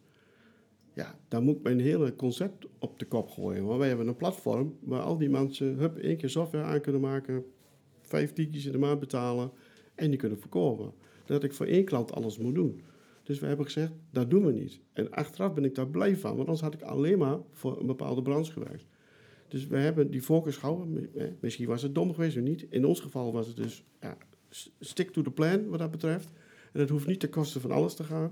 Ja, 0.94 1.20
daar 1.28 1.42
moet 1.42 1.56
ik 1.56 1.64
mijn 1.64 1.80
hele 1.80 2.16
concept 2.16 2.68
op 2.80 3.00
de 3.00 3.06
kop 3.06 3.30
gooien. 3.30 3.66
Want 3.66 3.80
wij 3.80 3.88
hebben 3.88 4.08
een 4.08 4.16
platform 4.16 4.78
waar 4.80 5.02
al 5.02 5.18
die 5.18 5.30
mensen, 5.30 5.78
hup, 5.78 5.98
één 5.98 6.18
keer 6.18 6.30
software 6.30 6.64
aan 6.64 6.82
kunnen 6.82 7.02
maken, 7.02 7.46
vijf 8.02 8.34
tientjes 8.34 8.66
in 8.66 8.72
de 8.72 8.78
maand 8.78 9.00
betalen 9.00 9.52
en 9.96 10.10
die 10.10 10.20
kunnen 10.20 10.40
verkopen. 10.40 10.94
Dat 11.26 11.44
ik 11.44 11.54
voor 11.54 11.66
één 11.66 11.86
klant 11.86 12.12
alles 12.12 12.38
moet 12.38 12.56
doen. 12.56 12.82
Dus 13.32 13.40
we 13.40 13.48
hebben 13.48 13.66
gezegd, 13.66 13.92
dat 14.10 14.30
doen 14.30 14.46
we 14.46 14.52
niet. 14.52 14.80
En 14.94 15.12
achteraf 15.12 15.54
ben 15.54 15.66
ik 15.66 15.76
daar 15.76 15.88
blij 15.88 16.18
van, 16.18 16.36
want 16.36 16.48
anders 16.48 16.62
had 16.62 16.74
ik 16.74 16.82
alleen 16.82 17.18
maar 17.18 17.38
voor 17.52 17.80
een 17.80 17.86
bepaalde 17.86 18.22
branche 18.22 18.52
gewerkt. 18.52 18.86
Dus 19.48 19.68
we 19.68 19.78
hebben 19.78 20.12
die 20.12 20.22
focus 20.22 20.58
gehouden. 20.58 21.10
Eh, 21.16 21.28
Misschien 21.40 21.68
was 21.68 21.82
het 21.82 21.96
dom 21.96 22.14
geweest 22.14 22.38
of 22.38 22.44
niet. 22.44 22.66
In 22.70 22.86
ons 22.86 23.00
geval 23.00 23.34
was 23.34 23.48
het 23.48 23.56
dus 23.56 23.84
ja, 24.02 24.18
stick 24.80 25.12
to 25.12 25.22
the 25.22 25.32
plan 25.32 25.70
wat 25.70 25.80
dat 25.80 25.92
betreft. 25.92 26.32
En 26.74 26.80
het 26.80 26.90
hoeft 26.90 27.08
niet 27.08 27.20
ten 27.20 27.30
koste 27.30 27.60
van 27.60 27.72
alles 27.72 27.94
te 27.96 28.04
gaan. 28.04 28.32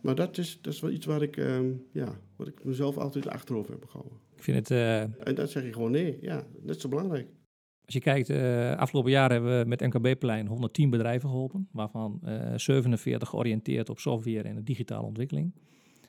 Maar 0.00 0.14
dat 0.14 0.38
is, 0.38 0.58
dat 0.62 0.72
is 0.72 0.80
wel 0.80 0.90
iets 0.90 1.06
waar 1.06 1.22
ik, 1.22 1.36
ehm, 1.36 1.72
ja, 1.92 2.20
wat 2.36 2.46
ik 2.46 2.64
mezelf 2.64 2.96
altijd 2.96 3.28
achterover 3.28 3.72
heb 3.72 3.84
gehouden. 3.84 4.18
Ik 4.36 4.42
vind 4.42 4.56
het 4.56 4.70
eh, 4.70 5.00
En 5.02 5.34
dan 5.34 5.48
zeg 5.48 5.62
je 5.64 5.72
gewoon 5.72 5.90
nee. 5.90 6.18
Ja, 6.20 6.46
dat 6.62 6.76
is 6.76 6.82
zo 6.82 6.88
belangrijk. 6.88 7.28
Als 7.86 7.94
je 7.94 8.00
kijkt, 8.00 8.30
eh 8.30 8.76
afgelopen 8.76 9.10
jaar 9.10 9.30
hebben 9.30 9.58
we 9.58 9.68
met 9.68 9.80
MKB-plein 9.80 10.46
110 10.46 10.90
bedrijven 10.90 11.28
geholpen, 11.28 11.68
waarvan 11.72 12.20
eh 12.24 12.52
47 12.56 13.28
georiënteerd 13.28 13.88
op 13.88 13.98
software 13.98 14.42
en 14.48 14.64
digitale 14.64 15.06
ontwikkeling. 15.06 15.54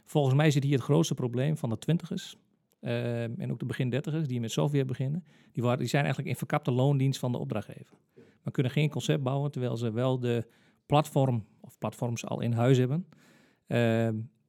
Volgens 0.05 0.35
mij 0.35 0.51
zit 0.51 0.63
hier 0.63 0.73
het 0.73 0.83
grootste 0.83 1.13
probleem 1.13 1.57
van 1.57 1.69
de 1.69 1.77
twintigers 1.77 2.37
eh, 2.79 3.23
en 3.23 3.51
ook 3.51 3.59
de 3.59 3.65
begin 3.65 3.89
dertigers 3.89 4.27
die 4.27 4.39
met 4.39 4.51
software 4.51 4.85
beginnen. 4.85 5.23
Die, 5.51 5.77
die 5.77 5.87
zijn 5.87 6.03
eigenlijk 6.03 6.33
in 6.33 6.35
verkapte 6.35 6.71
loondienst 6.71 7.19
van 7.19 7.31
de 7.31 7.37
opdrachtgever. 7.37 7.97
Maar 8.43 8.53
kunnen 8.53 8.71
geen 8.71 8.89
concept 8.89 9.23
bouwen, 9.23 9.51
terwijl 9.51 9.77
ze 9.77 9.91
wel 9.91 10.19
de 10.19 10.47
platform 10.85 11.45
of 11.61 11.77
platforms 11.77 12.25
al 12.25 12.41
in 12.41 12.51
huis 12.51 12.77
hebben. 12.77 13.07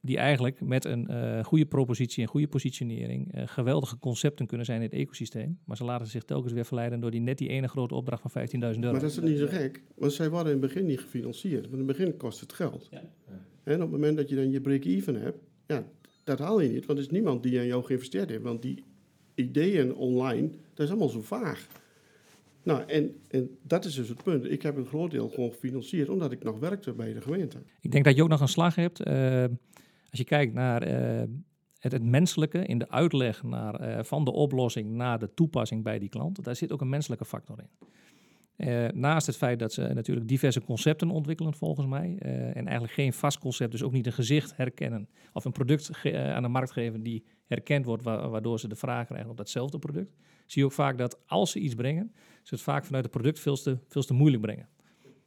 Die 0.01 0.17
eigenlijk 0.17 0.61
met 0.61 0.85
een 0.85 1.07
eh, 1.09 1.45
goede 1.45 1.67
propositie 1.67 2.23
en 2.23 2.29
goede 2.29 2.49
positionering 2.49 3.33
eh, 3.35 3.43
geweldige 3.47 3.99
concepten 3.99 4.47
kunnen 4.47 4.67
zijn 4.67 4.79
in 4.83 4.85
het 4.87 4.93
ecosysteem. 4.93 5.59
Maar 5.65 5.77
ze 5.77 5.85
laten 5.85 6.07
zich 6.07 6.23
telkens 6.23 6.53
weer 6.53 6.65
verleiden 6.65 7.01
door 7.01 7.11
die 7.11 7.21
net 7.21 7.39
die 7.39 7.49
ene 7.49 7.69
grote 7.69 7.95
opdracht 7.95 8.23
van 8.23 8.47
15.000 8.49 8.59
euro. 8.59 8.79
Maar 8.81 9.01
dat 9.01 9.11
is 9.11 9.21
niet 9.21 9.39
zo 9.39 9.47
gek. 9.47 9.83
Want 9.95 10.13
zij 10.13 10.31
worden 10.31 10.53
in 10.53 10.63
het 10.63 10.73
begin 10.73 10.87
niet 10.87 11.01
gefinancierd. 11.01 11.61
Want 11.61 11.73
in 11.73 11.89
het 11.89 11.97
begin 11.97 12.17
kost 12.17 12.41
het 12.41 12.53
geld. 12.53 12.89
En 13.63 13.75
op 13.75 13.81
het 13.81 13.91
moment 13.91 14.17
dat 14.17 14.29
je 14.29 14.35
dan 14.35 14.51
je 14.51 14.61
break-even 14.61 15.15
hebt, 15.21 15.39
ja, 15.67 15.85
dat 16.25 16.39
haal 16.39 16.61
je 16.61 16.69
niet. 16.69 16.87
Want 16.87 16.99
er 16.99 17.05
is 17.05 17.11
niemand 17.11 17.43
die 17.43 17.59
aan 17.59 17.67
jou 17.67 17.85
geïnvesteerd 17.85 18.31
heeft. 18.31 18.43
Want 18.43 18.63
die 18.63 18.83
ideeën 19.35 19.95
online, 19.95 20.49
dat 20.75 20.85
is 20.87 20.89
allemaal 20.91 21.09
zo 21.09 21.21
vaag. 21.23 21.67
Nou, 22.63 22.83
en, 22.87 23.17
en 23.29 23.51
dat 23.63 23.85
is 23.85 23.95
dus 23.95 24.09
het 24.09 24.23
punt. 24.23 24.51
Ik 24.51 24.63
heb 24.63 24.77
een 24.77 24.87
groot 24.87 25.11
deel 25.11 25.29
gewoon 25.29 25.51
gefinancierd, 25.51 26.09
omdat 26.09 26.33
ik 26.33 26.43
nog 26.43 26.59
werkte 26.59 26.93
bij 26.93 27.13
de 27.13 27.21
gemeente. 27.21 27.59
Ik 27.81 27.91
denk 27.91 28.05
dat 28.05 28.17
je 28.17 28.23
ook 28.23 28.29
nog 28.29 28.41
een 28.41 28.49
slag 28.49 28.75
hebt. 28.75 29.01
eh, 29.03 29.45
als 30.11 30.19
je 30.19 30.25
kijkt 30.25 30.55
naar 30.55 30.83
eh, 30.83 31.29
het, 31.79 31.93
het 31.93 32.03
menselijke 32.03 32.65
in 32.67 32.79
de 32.79 32.91
uitleg 32.91 33.43
naar, 33.43 33.75
eh, 33.75 34.05
van 34.05 34.25
de 34.25 34.33
oplossing 34.33 34.91
naar 34.91 35.19
de 35.19 35.35
toepassing 35.35 35.83
bij 35.83 35.99
die 35.99 36.09
klant. 36.09 36.45
Daar 36.45 36.57
zit 36.57 36.73
ook 36.73 36.81
een 36.81 36.89
menselijke 36.89 37.25
factor 37.25 37.59
in. 37.59 37.89
Eh, 38.57 38.89
naast 38.93 39.27
het 39.27 39.37
feit 39.37 39.59
dat 39.59 39.73
ze 39.73 39.83
natuurlijk 39.83 40.29
diverse 40.29 40.63
concepten 40.63 41.11
ontwikkelen, 41.11 41.55
volgens 41.55 41.87
mij. 41.87 42.17
en 42.19 42.65
eigenlijk 42.65 42.93
geen 42.93 43.13
vast 43.13 43.39
concept, 43.39 43.73
dus 43.73 43.83
ook 43.83 43.93
niet 43.93 44.07
een 44.07 44.13
gezicht 44.13 44.57
herkennen. 44.57 45.09
Of 45.33 45.45
een 45.45 45.53
product 45.53 45.91
aan 46.15 46.43
de 46.43 46.49
markt 46.49 46.71
geven 46.73 47.03
die 47.03 47.25
herkend 47.47 47.85
wordt, 47.85 48.03
wa- 48.03 48.29
waardoor 48.29 48.61
ze 48.61 48.69
de 48.69 48.77
vraag 48.77 49.07
krijgen 49.07 49.31
op 49.31 49.37
datzelfde 49.37 49.79
product. 49.79 50.17
Zie 50.47 50.61
je 50.63 50.65
ook 50.65 50.75
vaak 50.75 50.99
dat 50.99 51.21
als 51.27 51.51
ze 51.51 51.59
iets 51.59 51.75
brengen, 51.75 52.13
ze 52.43 52.55
het 52.55 52.63
vaak 52.63 52.85
vanuit 52.85 53.05
het 53.05 53.13
product 53.13 53.41
veel 53.41 53.57
te, 53.57 54.13
moeilijk 54.15 54.43
brengen. 54.43 54.69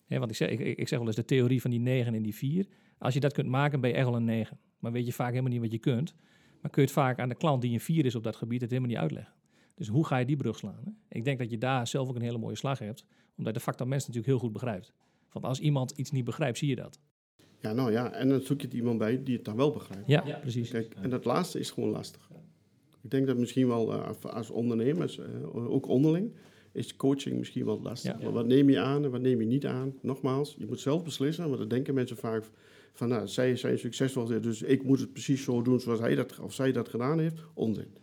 Want 0.07 0.29
ik 0.31 0.37
zeg, 0.37 0.49
ik, 0.49 0.87
zeg 0.87 0.97
wel 0.97 1.07
eens 1.07 1.15
de 1.15 1.25
theorie 1.25 1.61
van 1.61 1.71
die 1.71 1.79
9 1.79 2.13
en 2.13 2.21
die 2.21 2.35
4. 2.35 2.67
Als 2.97 3.13
je 3.13 3.19
dat 3.19 3.33
kunt 3.33 3.47
maken, 3.47 3.81
ben 3.81 3.89
je 3.89 3.95
echt 3.95 4.05
wel 4.05 4.15
een 4.15 4.23
9. 4.23 4.59
Maar 4.81 4.91
weet 4.91 5.05
je 5.05 5.13
vaak 5.13 5.29
helemaal 5.29 5.51
niet 5.51 5.61
wat 5.61 5.71
je 5.71 5.77
kunt. 5.79 6.15
Maar 6.61 6.71
kun 6.71 6.81
je 6.81 6.87
het 6.87 6.97
vaak 6.97 7.19
aan 7.19 7.29
de 7.29 7.35
klant 7.35 7.61
die 7.61 7.73
een 7.73 7.79
4 7.79 8.05
is 8.05 8.15
op 8.15 8.23
dat 8.23 8.35
gebied 8.35 8.61
het 8.61 8.69
helemaal 8.69 8.91
niet 8.91 8.99
uitleggen. 8.99 9.33
Dus 9.75 9.87
hoe 9.87 10.05
ga 10.05 10.17
je 10.17 10.25
die 10.25 10.35
brug 10.35 10.57
slaan? 10.57 10.79
Hè? 10.85 10.91
Ik 11.17 11.23
denk 11.23 11.39
dat 11.39 11.49
je 11.49 11.57
daar 11.57 11.87
zelf 11.87 12.09
ook 12.09 12.15
een 12.15 12.21
hele 12.21 12.37
mooie 12.37 12.55
slag 12.55 12.79
hebt. 12.79 13.05
Omdat 13.37 13.53
je 13.53 13.59
de 13.59 13.65
factor 13.65 13.87
mens 13.87 14.01
natuurlijk 14.01 14.27
heel 14.33 14.39
goed 14.41 14.51
begrijpt. 14.53 14.93
Want 15.31 15.45
als 15.45 15.59
iemand 15.59 15.91
iets 15.91 16.11
niet 16.11 16.25
begrijpt, 16.25 16.57
zie 16.57 16.69
je 16.69 16.75
dat. 16.75 16.99
Ja, 17.59 17.73
nou 17.73 17.91
ja, 17.91 18.11
en 18.11 18.29
dan 18.29 18.41
zoek 18.41 18.61
je 18.61 18.67
er 18.67 18.73
iemand 18.75 18.97
bij 18.97 19.23
die 19.23 19.35
het 19.35 19.45
dan 19.45 19.55
wel 19.55 19.71
begrijpt. 19.71 20.07
Ja, 20.07 20.37
precies. 20.41 20.69
Kijk, 20.69 20.93
en 20.93 21.09
dat 21.09 21.25
laatste 21.25 21.59
is 21.59 21.71
gewoon 21.71 21.89
lastig. 21.89 22.29
Ik 23.03 23.11
denk 23.11 23.27
dat 23.27 23.37
misschien 23.37 23.67
wel 23.67 23.93
eh, 23.93 24.07
als- 24.07 24.23
als 24.23 24.49
ondernemers, 24.49 25.17
eh, 25.19 25.55
ook 25.71 25.87
onderling, 25.87 26.33
is 26.71 26.95
coaching 26.95 27.37
misschien 27.37 27.65
wel 27.65 27.81
lastig. 27.81 28.21
Ja. 28.21 28.31
Wat 28.31 28.45
neem 28.45 28.69
je 28.69 28.79
aan 28.79 29.03
en 29.03 29.11
wat 29.11 29.21
neem 29.21 29.39
je 29.39 29.45
niet 29.45 29.65
aan? 29.65 29.93
Nogmaals, 30.01 30.55
je 30.57 30.65
moet 30.65 30.79
zelf 30.79 31.03
beslissen, 31.03 31.45
want 31.45 31.57
dan 31.57 31.67
denken 31.67 31.93
mensen 31.93 32.17
vaak 32.17 32.43
van, 32.93 33.07
nou, 33.07 33.27
zij 33.27 33.55
zijn 33.55 33.79
succesvol, 33.79 34.25
dus 34.25 34.61
ik 34.61 34.83
moet 34.83 34.99
het 34.99 35.11
precies 35.11 35.43
zo 35.43 35.61
doen 35.61 35.79
zoals 35.79 35.99
hij 35.99 36.15
dat 36.15 36.39
of 36.39 36.53
zij 36.53 36.71
dat 36.71 36.89
gedaan 36.89 37.19
heeft. 37.19 37.39
Onzin. 37.53 37.93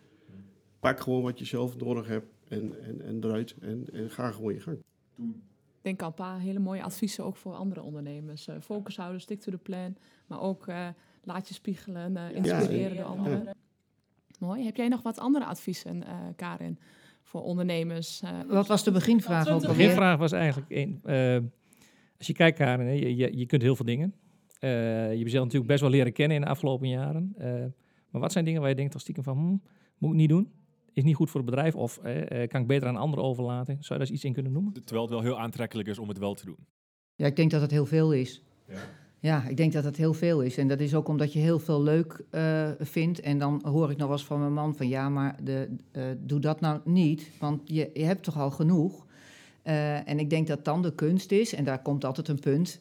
Pak 0.80 1.00
gewoon 1.00 1.22
wat 1.22 1.38
je 1.38 1.44
zelf 1.44 1.76
nodig 1.76 2.06
hebt 2.06 2.26
en, 2.48 2.82
en, 2.82 3.00
en 3.00 3.24
eruit 3.24 3.54
en, 3.60 3.86
en 3.92 4.10
ga 4.10 4.30
gewoon 4.30 4.54
je 4.54 4.60
gang. 4.60 4.78
Ik 5.16 5.84
denk 5.84 6.02
al 6.02 6.08
een 6.08 6.14
paar 6.14 6.40
hele 6.40 6.58
mooie 6.58 6.82
adviezen 6.82 7.24
ook 7.24 7.36
voor 7.36 7.54
andere 7.54 7.82
ondernemers. 7.82 8.48
Eh, 8.48 8.54
focus 8.60 8.96
houden, 8.96 9.20
stick 9.20 9.40
to 9.40 9.50
the 9.50 9.58
plan. 9.58 9.96
Maar 10.26 10.40
ook 10.40 10.66
eh, 10.66 10.88
laat 11.24 11.48
je 11.48 11.54
spiegelen, 11.54 12.16
eh, 12.16 12.34
inspireren 12.34 12.96
door 12.96 13.04
anderen. 13.04 13.56
Mooi. 14.38 14.64
Heb 14.64 14.76
jij 14.76 14.88
nog 14.88 15.02
wat 15.02 15.18
andere 15.18 15.44
adviezen, 15.44 16.06
eh, 16.06 16.14
Karin, 16.36 16.78
voor 17.28 17.42
ondernemers? 17.42 18.20
eh, 18.22 18.30
Wat 18.48 18.66
was 18.66 18.84
de 18.84 18.90
beginvraag 18.90 19.48
ook 19.48 19.60
De 19.60 19.66
beginvraag 19.66 20.18
was 20.18 20.32
eigenlijk, 20.32 20.70
een, 20.70 21.00
eh, 21.04 21.36
als 22.18 22.26
je 22.26 22.32
kijkt 22.32 22.58
Karin, 22.58 22.86
hè, 22.86 22.92
je, 22.92 23.16
je, 23.16 23.36
je 23.38 23.46
kunt 23.46 23.62
heel 23.62 23.76
veel 23.76 23.84
dingen. 23.84 24.14
Eh, 24.58 24.70
je 24.70 24.76
hebt 25.08 25.18
jezelf 25.18 25.44
natuurlijk 25.44 25.70
best 25.70 25.80
wel 25.80 25.90
leren 25.90 26.12
kennen 26.12 26.36
in 26.36 26.42
de 26.42 26.48
afgelopen 26.48 26.88
jaren. 26.88 27.34
Eh, 27.38 27.50
maar 28.10 28.20
wat 28.20 28.32
zijn 28.32 28.44
dingen 28.44 28.60
waar 28.60 28.70
je 28.70 28.76
denkt 28.76 28.92
toch 28.92 29.00
stiekem 29.00 29.22
van, 29.24 29.36
hm, 29.36 29.56
moet 29.98 30.10
ik 30.10 30.16
niet 30.16 30.28
doen? 30.28 30.52
Is 30.92 31.04
niet 31.04 31.14
goed 31.14 31.30
voor 31.30 31.40
het 31.40 31.50
bedrijf 31.50 31.74
of 31.74 32.00
kan 32.46 32.60
ik 32.60 32.66
beter 32.66 32.88
aan 32.88 32.96
anderen 32.96 33.24
overlaten? 33.24 33.74
Zou 33.74 33.78
je 33.80 33.88
daar 33.88 34.00
eens 34.00 34.10
iets 34.10 34.24
in 34.24 34.32
kunnen 34.32 34.52
noemen? 34.52 34.72
Terwijl 34.72 35.00
het 35.00 35.10
wel 35.10 35.22
heel 35.22 35.38
aantrekkelijk 35.38 35.88
is 35.88 35.98
om 35.98 36.08
het 36.08 36.18
wel 36.18 36.34
te 36.34 36.44
doen. 36.44 36.66
Ja, 37.14 37.26
ik 37.26 37.36
denk 37.36 37.50
dat 37.50 37.60
het 37.60 37.70
heel 37.70 37.86
veel 37.86 38.12
is. 38.12 38.42
Ja, 38.68 38.78
ik 39.20 39.56
denk 39.56 39.72
dat 39.72 39.82
dat 39.82 39.96
heel 39.96 40.14
veel 40.14 40.40
is. 40.40 40.56
En 40.56 40.68
dat 40.68 40.80
is 40.80 40.94
ook 40.94 41.08
omdat 41.08 41.32
je 41.32 41.38
heel 41.38 41.58
veel 41.58 41.82
leuk 41.82 42.24
eh, 42.30 42.68
vindt. 42.78 43.20
En 43.20 43.38
dan 43.38 43.62
hoor 43.64 43.90
ik 43.90 43.96
nog 43.96 44.08
wel 44.08 44.16
eens 44.16 44.26
van 44.26 44.40
mijn 44.40 44.52
man 44.52 44.74
van 44.74 44.88
ja, 44.88 45.08
maar 45.08 45.36
de, 45.42 45.68
eh, 45.90 46.02
doe 46.18 46.40
dat 46.40 46.60
nou 46.60 46.80
niet. 46.84 47.30
Want 47.38 47.60
je, 47.64 47.90
je 47.94 48.04
hebt 48.04 48.22
toch 48.22 48.38
al 48.38 48.50
genoeg. 48.50 49.06
Eh, 49.62 50.08
en 50.08 50.18
ik 50.18 50.30
denk 50.30 50.46
dat 50.46 50.64
dan 50.64 50.82
de 50.82 50.94
kunst 50.94 51.32
is, 51.32 51.54
en 51.54 51.64
daar 51.64 51.82
komt 51.82 52.04
altijd 52.04 52.28
een 52.28 52.40
punt. 52.40 52.80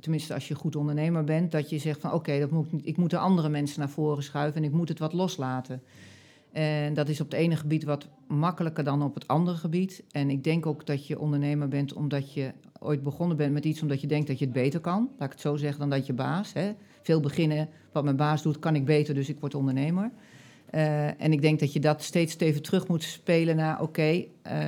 tenminste, 0.00 0.34
als 0.34 0.48
je 0.48 0.54
goed 0.54 0.76
ondernemer 0.76 1.24
bent, 1.24 1.52
dat 1.52 1.70
je 1.70 1.78
zegt 1.78 2.00
van 2.00 2.12
oké, 2.12 2.38
dat 2.38 2.50
moet 2.50 2.72
ik 2.72 2.80
ik 2.84 2.96
moet 2.96 3.10
de 3.10 3.18
andere 3.18 3.48
mensen 3.48 3.78
naar 3.78 3.90
voren 3.90 4.22
schuiven 4.22 4.62
en 4.62 4.68
ik 4.68 4.74
moet 4.74 4.88
het 4.88 4.98
wat 4.98 5.12
loslaten. 5.12 5.82
En 6.52 6.94
dat 6.94 7.08
is 7.08 7.20
op 7.20 7.30
het 7.30 7.40
ene 7.40 7.56
gebied 7.56 7.84
wat 7.84 8.08
makkelijker 8.26 8.84
dan 8.84 9.02
op 9.02 9.14
het 9.14 9.26
andere 9.28 9.56
gebied. 9.56 10.02
En 10.10 10.30
ik 10.30 10.44
denk 10.44 10.66
ook 10.66 10.86
dat 10.86 11.06
je 11.06 11.18
ondernemer 11.18 11.68
bent 11.68 11.92
omdat 11.92 12.32
je 12.32 12.52
ooit 12.80 13.02
begonnen 13.02 13.36
bent 13.36 13.52
met 13.52 13.64
iets 13.64 13.82
omdat 13.82 14.00
je 14.00 14.06
denkt 14.06 14.26
dat 14.26 14.38
je 14.38 14.44
het 14.44 14.54
beter 14.54 14.80
kan. 14.80 15.08
Laat 15.18 15.26
ik 15.26 15.32
het 15.32 15.40
zo 15.40 15.56
zeggen 15.56 15.80
dan 15.80 15.90
dat 15.90 16.06
je 16.06 16.12
baas. 16.12 16.52
Hè. 16.52 16.72
Veel 17.02 17.20
beginnen, 17.20 17.68
wat 17.92 18.04
mijn 18.04 18.16
baas 18.16 18.42
doet, 18.42 18.58
kan 18.58 18.74
ik 18.74 18.84
beter, 18.84 19.14
dus 19.14 19.28
ik 19.28 19.40
word 19.40 19.54
ondernemer. 19.54 20.10
Eh, 20.70 21.22
en 21.22 21.32
ik 21.32 21.42
denk 21.42 21.60
dat 21.60 21.72
je 21.72 21.80
dat 21.80 22.02
steeds 22.02 22.38
even 22.38 22.62
terug 22.62 22.88
moet 22.88 23.02
spelen 23.02 23.56
naar... 23.56 23.82
oké, 23.82 24.24
eh, 24.42 24.60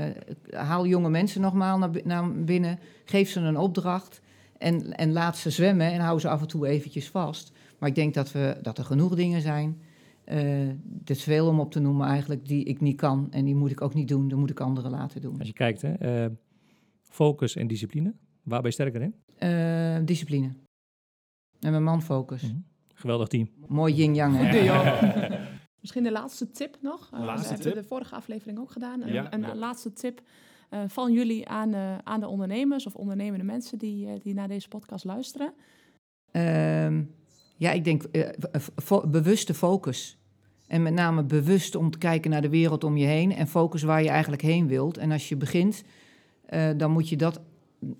haal 0.51 0.87
jonge 0.87 1.11
mensen 1.11 1.41
nogmaals 1.41 1.81
naar, 1.81 1.91
naar 2.05 2.45
binnen, 2.45 2.79
geef 3.05 3.31
ze 3.31 3.41
een 3.41 3.59
opdracht... 3.59 4.21
En, 4.59 4.97
en 4.97 5.13
laat 5.13 5.37
ze 5.37 5.51
zwemmen 5.51 5.93
en 5.93 6.01
hou 6.01 6.21
ze 6.21 6.29
af 6.29 6.41
en 6.41 6.47
toe 6.47 6.67
eventjes 6.67 7.09
vast. 7.09 7.53
Maar 7.79 7.89
ik 7.89 7.95
denk 7.95 8.15
dat, 8.15 8.33
we, 8.33 8.59
dat 8.63 8.79
er 8.79 8.85
genoeg 8.85 9.15
dingen 9.15 9.41
zijn... 9.41 9.81
het 10.99 11.11
is 11.11 11.23
veel 11.23 11.49
om 11.49 11.61
op 11.61 11.73
te 11.73 11.81
noemen 11.81 12.07
eigenlijk 12.07 12.47
die 12.47 12.65
ik 12.65 12.81
niet 12.81 12.97
kan. 12.97 13.27
En 13.31 13.45
die 13.45 13.55
moet 13.55 13.71
ik 13.71 13.81
ook 13.81 13.95
niet 13.95 14.09
doen, 14.09 14.29
dan 14.29 14.39
moet 14.39 14.51
ik 14.51 14.61
anderen 14.61 14.91
laten 14.91 15.21
doen. 15.21 15.39
Als 15.39 15.49
je 15.49 15.55
kijkt, 15.55 15.83
hè, 15.83 16.29
focus 17.13 17.57
en 17.57 17.67
discipline. 17.67 18.15
Waar 18.43 18.61
ben 18.61 18.69
je 18.71 18.75
sterker 18.77 19.03
in? 19.03 19.15
Eh, 19.39 19.97
discipline. 20.05 20.53
En 21.61 21.71
mijn 21.71 21.83
man 21.83 22.03
focus. 22.03 22.43
Mhm. 22.43 22.57
Geweldig 22.95 23.29
team. 23.29 23.51
Mooi 23.67 23.95
yin-yang, 23.95 24.37
hè? 24.37 24.51
Misschien 25.81 26.03
de 26.03 26.13
laatste 26.13 26.51
tip 26.51 26.77
nog. 26.81 27.11
Eh, 27.13 27.21
Laatste 27.21 27.35
dat 27.49 27.49
hebben 27.49 27.65
tip? 27.67 27.75
we 27.75 27.81
de 27.81 27.87
vorige 27.87 28.15
aflevering 28.15 28.59
ook 28.59 28.71
gedaan. 28.71 29.03
Een, 29.03 29.13
Ja, 29.13 29.33
een 29.33 29.41
ja. 29.41 29.55
laatste 29.55 29.93
tip 29.93 30.21
eh, 30.71 30.81
van 30.87 31.13
jullie 31.13 31.49
aan, 31.49 31.75
eh, 31.75 31.99
aan 31.99 32.21
de 32.21 32.27
ondernemers 32.29 32.87
of 32.87 32.95
ondernemende 32.95 33.45
mensen 33.45 33.79
die, 33.79 34.07
eh, 34.07 34.13
die 34.21 34.35
naar 34.35 34.49
deze 34.49 34.69
podcast 34.69 35.05
luisteren. 35.05 35.55
Ehm, 36.31 37.03
ja, 37.57 37.71
ik 37.73 37.85
denk 37.85 38.03
eh, 38.03 38.29
fo- 38.83 39.09
bewuste 39.09 39.55
focus. 39.55 40.19
En 40.67 40.83
met 40.83 40.93
name 40.95 41.25
bewust 41.25 41.75
om 41.75 41.91
te 41.91 41.99
kijken 41.99 42.31
naar 42.31 42.43
de 42.43 42.49
wereld 42.49 42.85
om 42.85 42.97
je 42.97 43.07
heen 43.07 43.33
en 43.33 43.47
focus 43.47 43.83
waar 43.83 44.03
je 44.03 44.09
eigenlijk 44.09 44.43
heen 44.43 44.67
wilt. 44.69 44.97
En 44.99 45.11
als 45.11 45.29
je 45.29 45.37
begint, 45.37 45.83
eh, 46.47 46.71
dan 46.77 46.91
moet 46.91 47.09
je 47.09 47.17
dat, 47.17 47.41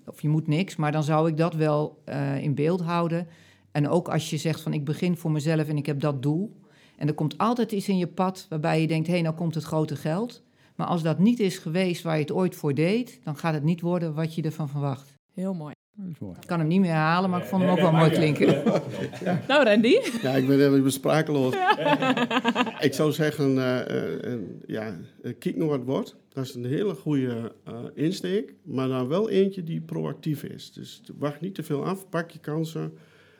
of 0.05 0.21
je 0.21 0.29
moet 0.29 0.47
niks, 0.47 0.75
maar 0.75 0.91
dan 0.91 1.03
zou 1.03 1.29
ik 1.29 1.37
dat 1.37 1.53
wel 1.53 2.01
eh, 2.05 2.43
in 2.43 2.55
beeld 2.55 2.81
houden. 2.81 3.27
En 3.71 3.89
ook 3.89 4.07
als 4.07 4.29
je 4.29 4.37
zegt 4.37 4.61
van 4.61 4.73
ik 4.73 4.85
begin 4.85 5.17
voor 5.17 5.31
mezelf 5.31 5.67
en 5.67 5.77
ik 5.77 5.85
heb 5.85 5.99
dat 5.99 6.21
doel. 6.21 6.61
En 6.97 7.07
er 7.07 7.13
komt 7.13 7.37
altijd 7.37 7.71
iets 7.71 7.89
in 7.89 7.97
je 7.97 8.07
pad 8.07 8.45
waarbij 8.49 8.81
je 8.81 8.87
denkt, 8.87 9.07
hé, 9.07 9.21
nou 9.21 9.35
komt 9.35 9.55
het 9.55 9.63
grote 9.63 9.95
geld. 9.95 10.43
Maar 10.75 10.87
als 10.87 11.03
dat 11.03 11.19
niet 11.19 11.39
is 11.39 11.57
geweest 11.57 12.03
waar 12.03 12.15
je 12.15 12.21
het 12.21 12.31
ooit 12.31 12.55
voor 12.55 12.73
deed, 12.73 13.19
dan 13.23 13.35
gaat 13.37 13.53
het 13.53 13.63
niet 13.63 13.81
worden 13.81 14.13
wat 14.13 14.35
je 14.35 14.41
ervan 14.41 14.69
verwacht. 14.69 15.13
Heel 15.33 15.53
mooi. 15.53 15.73
Ik 16.19 16.47
kan 16.47 16.59
hem 16.59 16.67
niet 16.67 16.79
meer 16.79 16.91
herhalen, 16.91 17.29
maar 17.29 17.41
ik 17.41 17.45
vond 17.45 17.61
hem 17.61 17.71
ook 17.71 17.79
wel 17.79 17.91
mooi 17.91 18.09
klinken. 18.09 18.63
Nou, 19.47 19.63
Randy. 19.63 19.97
Ja, 20.21 20.31
ik 20.31 20.47
ben 20.47 20.73
even 20.73 20.91
sprakeloos. 20.91 21.53
ik 22.87 22.93
zou 22.93 23.11
zeggen, 23.11 23.57
eh, 23.57 23.79
eh, 23.79 24.33
eh, 24.33 24.39
ja, 24.65 24.97
kijk 25.39 25.55
naar 25.55 25.67
wat 25.67 25.77
het 25.77 25.87
wordt. 25.87 26.15
Dat 26.33 26.43
is 26.43 26.53
een 26.53 26.65
hele 26.65 26.93
goede 26.93 27.51
eh, 27.63 27.83
insteek, 27.93 28.53
maar 28.63 28.87
dan 28.87 29.07
wel 29.07 29.29
eentje 29.29 29.63
die 29.63 29.81
proactief 29.81 30.43
is. 30.43 30.71
Dus 30.71 31.01
wacht 31.17 31.41
niet 31.41 31.55
te 31.55 31.63
veel 31.63 31.85
af, 31.85 32.09
pak 32.09 32.31
je 32.31 32.39
kansen. 32.39 32.93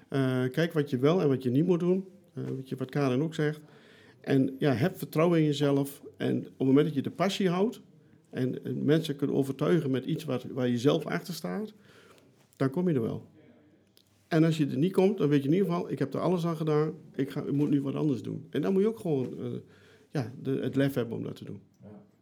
Eh, 0.07 0.43
kijk 0.51 0.73
wat 0.73 0.89
je 0.89 0.97
wel 0.97 1.21
en 1.21 1.27
wat 1.27 1.43
je 1.43 1.49
niet 1.49 1.65
moet 1.65 1.79
doen. 1.79 2.07
Eh, 2.33 2.43
wat, 2.55 2.69
je, 2.69 2.75
wat 2.75 2.89
Karen 2.89 3.21
ook 3.21 3.33
zegt. 3.33 3.59
En 4.21 4.55
ja, 4.59 4.71
heb 4.73 4.97
vertrouwen 4.97 5.39
in 5.39 5.45
jezelf. 5.45 6.01
En 6.17 6.37
op 6.37 6.43
het 6.57 6.67
moment 6.67 6.85
dat 6.85 6.95
je 6.95 7.01
de 7.01 7.11
passie 7.11 7.49
houdt 7.49 7.81
en, 8.29 8.65
en 8.65 8.85
mensen 8.85 9.15
kunt 9.15 9.31
overtuigen 9.31 9.91
met 9.91 10.05
iets 10.05 10.23
wat, 10.23 10.43
waar 10.43 10.67
je 10.67 10.77
zelf 10.77 11.05
achter 11.05 11.33
staat, 11.33 11.73
dan 12.55 12.69
kom 12.69 12.87
je 12.89 12.95
er 12.95 13.01
wel. 13.01 13.31
En 14.27 14.43
als 14.43 14.57
je 14.57 14.67
er 14.67 14.77
niet 14.77 14.93
komt, 14.93 15.17
dan 15.17 15.27
weet 15.29 15.41
je 15.43 15.47
in 15.49 15.53
ieder 15.53 15.67
geval, 15.71 15.91
ik 15.91 15.99
heb 15.99 16.13
er 16.13 16.19
alles 16.19 16.45
aan 16.45 16.55
gedaan, 16.57 16.93
ik, 17.15 17.29
ga, 17.29 17.41
ik 17.41 17.51
moet 17.51 17.69
nu 17.69 17.81
wat 17.81 17.95
anders 17.95 18.21
doen. 18.23 18.47
En 18.49 18.61
dan 18.61 18.73
moet 18.73 18.81
je 18.81 18.87
ook 18.87 18.99
gewoon 18.99 19.39
eh, 19.39 19.51
ja, 20.11 20.31
de, 20.41 20.51
het 20.61 20.75
lef 20.75 20.93
hebben 20.93 21.17
om 21.17 21.23
dat 21.23 21.35
te 21.35 21.43
doen. 21.43 21.61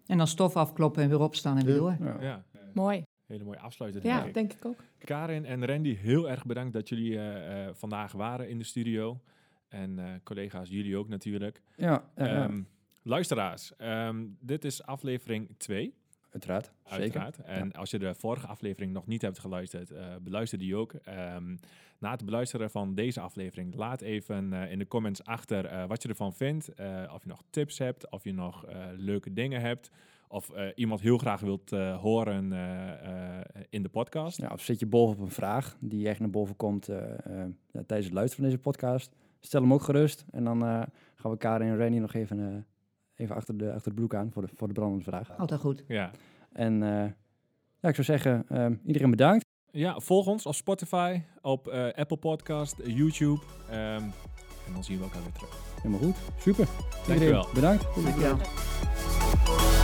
En 0.06 0.18
dan 0.18 0.28
stof 0.28 0.56
afkloppen 0.56 1.04
en 1.04 1.10
weer 1.10 1.20
opstaan 1.20 1.58
en 1.58 1.66
weer 1.66 1.74
Ja. 1.76 1.80
door. 1.80 1.98
Ja. 2.00 2.18
Ja, 2.22 2.46
Mooi. 2.74 3.04
hele 3.26 3.44
mooie 3.44 3.60
afsluiter. 3.60 4.06
Ja, 4.06 4.16
denk 4.16 4.28
ik. 4.28 4.34
denk 4.34 4.54
ik 4.54 4.66
ook. 4.66 4.84
Karin 4.98 5.46
en 5.46 5.66
Randy, 5.66 5.96
heel 5.96 6.30
erg 6.30 6.46
bedankt 6.46 6.74
dat 6.74 6.90
jullie 6.90 7.18
eh, 7.18 7.66
eh, 7.68 7.74
vandaag 7.74 8.12
waren 8.12 8.50
in 8.50 8.58
de 8.58 8.64
studio. 8.64 9.20
En 9.68 10.00
eh, 10.00 10.06
collega's, 10.24 10.70
jullie 10.70 10.98
ook 10.98 11.08
natuurlijk. 11.08 11.62
Ja. 11.78 12.10
Ehm, 12.16 12.62
luisteraars, 13.04 13.76
ehm, 13.76 14.26
dit 14.40 14.66
is 14.66 14.84
aflevering 14.84 15.50
2, 15.58 15.94
uiteraard. 16.32 16.72
Zeker. 16.86 17.34
En 17.46 17.72
als 17.72 17.92
je 17.92 18.00
de 18.00 18.16
vorige 18.16 18.48
aflevering 18.48 18.94
nog 18.94 19.08
niet 19.08 19.22
hebt 19.22 19.40
geluisterd, 19.40 19.92
eh, 19.92 20.06
beluister 20.22 20.58
die 20.58 20.76
ook. 20.76 20.94
Ehm, 20.94 21.56
na 22.00 22.12
het 22.12 22.26
beluisteren 22.26 22.70
van 22.70 22.96
deze 22.96 23.20
aflevering, 23.20 23.76
laat 23.76 24.02
even 24.02 24.54
eh, 24.54 24.72
in 24.72 24.80
de 24.80 24.88
comments 24.88 25.24
achter 25.24 25.66
eh, 25.66 25.86
wat 25.86 26.02
je 26.02 26.10
ervan 26.10 26.34
vindt. 26.34 26.70
Of 27.14 27.24
je 27.24 27.30
nog 27.30 27.44
tips 27.50 27.78
hebt, 27.78 28.10
of 28.10 28.24
je 28.24 28.34
nog 28.34 28.66
leuke 28.96 29.34
dingen 29.34 29.62
hebt. 29.62 29.92
Of 30.28 30.52
iemand 30.76 31.02
heel 31.02 31.18
graag 31.18 31.40
wilt 31.40 31.70
horen 32.00 32.52
in 33.70 33.84
de 33.84 33.90
podcast. 33.90 34.38
Ja, 34.38 34.50
of 34.52 34.62
zit 34.62 34.80
je 34.80 34.86
boven 34.86 35.18
op 35.18 35.22
een 35.24 35.32
vraag 35.32 35.78
die 35.80 36.08
echt 36.08 36.20
naar 36.20 36.30
boven 36.30 36.56
komt 36.56 36.86
ja, 36.86 37.50
tijdens 37.72 38.06
het 38.06 38.14
luisteren 38.14 38.36
van 38.36 38.44
deze 38.44 38.58
podcast. 38.58 39.16
Stel 39.40 39.62
hem 39.62 39.74
ook 39.74 39.82
gerust. 39.82 40.26
En 40.32 40.44
dan 40.44 40.62
gaan 41.16 41.32
we 41.32 41.38
Karin 41.38 41.68
en 41.68 41.78
Randy 41.78 41.98
nog 41.98 42.14
even, 42.14 42.66
even 43.22 43.36
achter, 43.36 43.58
de, 43.58 43.74
achter 43.74 43.92
de 43.92 43.98
broek 43.98 44.16
aan 44.16 44.32
voor 44.32 44.42
de, 44.42 44.48
voor 44.56 44.68
de 44.68 44.74
brandende 44.74 45.04
vraag. 45.04 45.38
Altijd 45.38 45.60
goed. 45.60 45.84
Ja. 45.88 46.12
En 46.52 46.84
eh, 46.84 47.12
ja, 47.80 47.90
ik 47.90 47.96
zou 47.96 48.04
zeggen, 48.04 48.46
eh, 48.48 48.68
iedereen 48.86 49.10
bedankt. 49.10 49.46
Ja, 49.72 50.00
volg 50.00 50.28
ons 50.28 50.46
op 50.46 50.56
Spotify, 50.56 51.22
op 51.42 51.68
eh, 51.68 51.94
Apple 51.94 52.18
Podcast, 52.18 52.82
YouTube. 52.84 53.42
Ehm, 53.70 54.04
en 54.68 54.74
dan 54.74 54.84
zien 54.84 54.98
we 54.98 55.04
elkaar 55.04 55.22
weer 55.22 55.32
terug. 55.32 55.58
Helemaal 55.76 56.00
goed. 56.00 56.16
Super. 56.40 56.68
Dankjewel. 57.08 57.48
Iedereen 57.48 57.54
bedankt. 57.54 57.84
Dankjewel. 58.04 59.81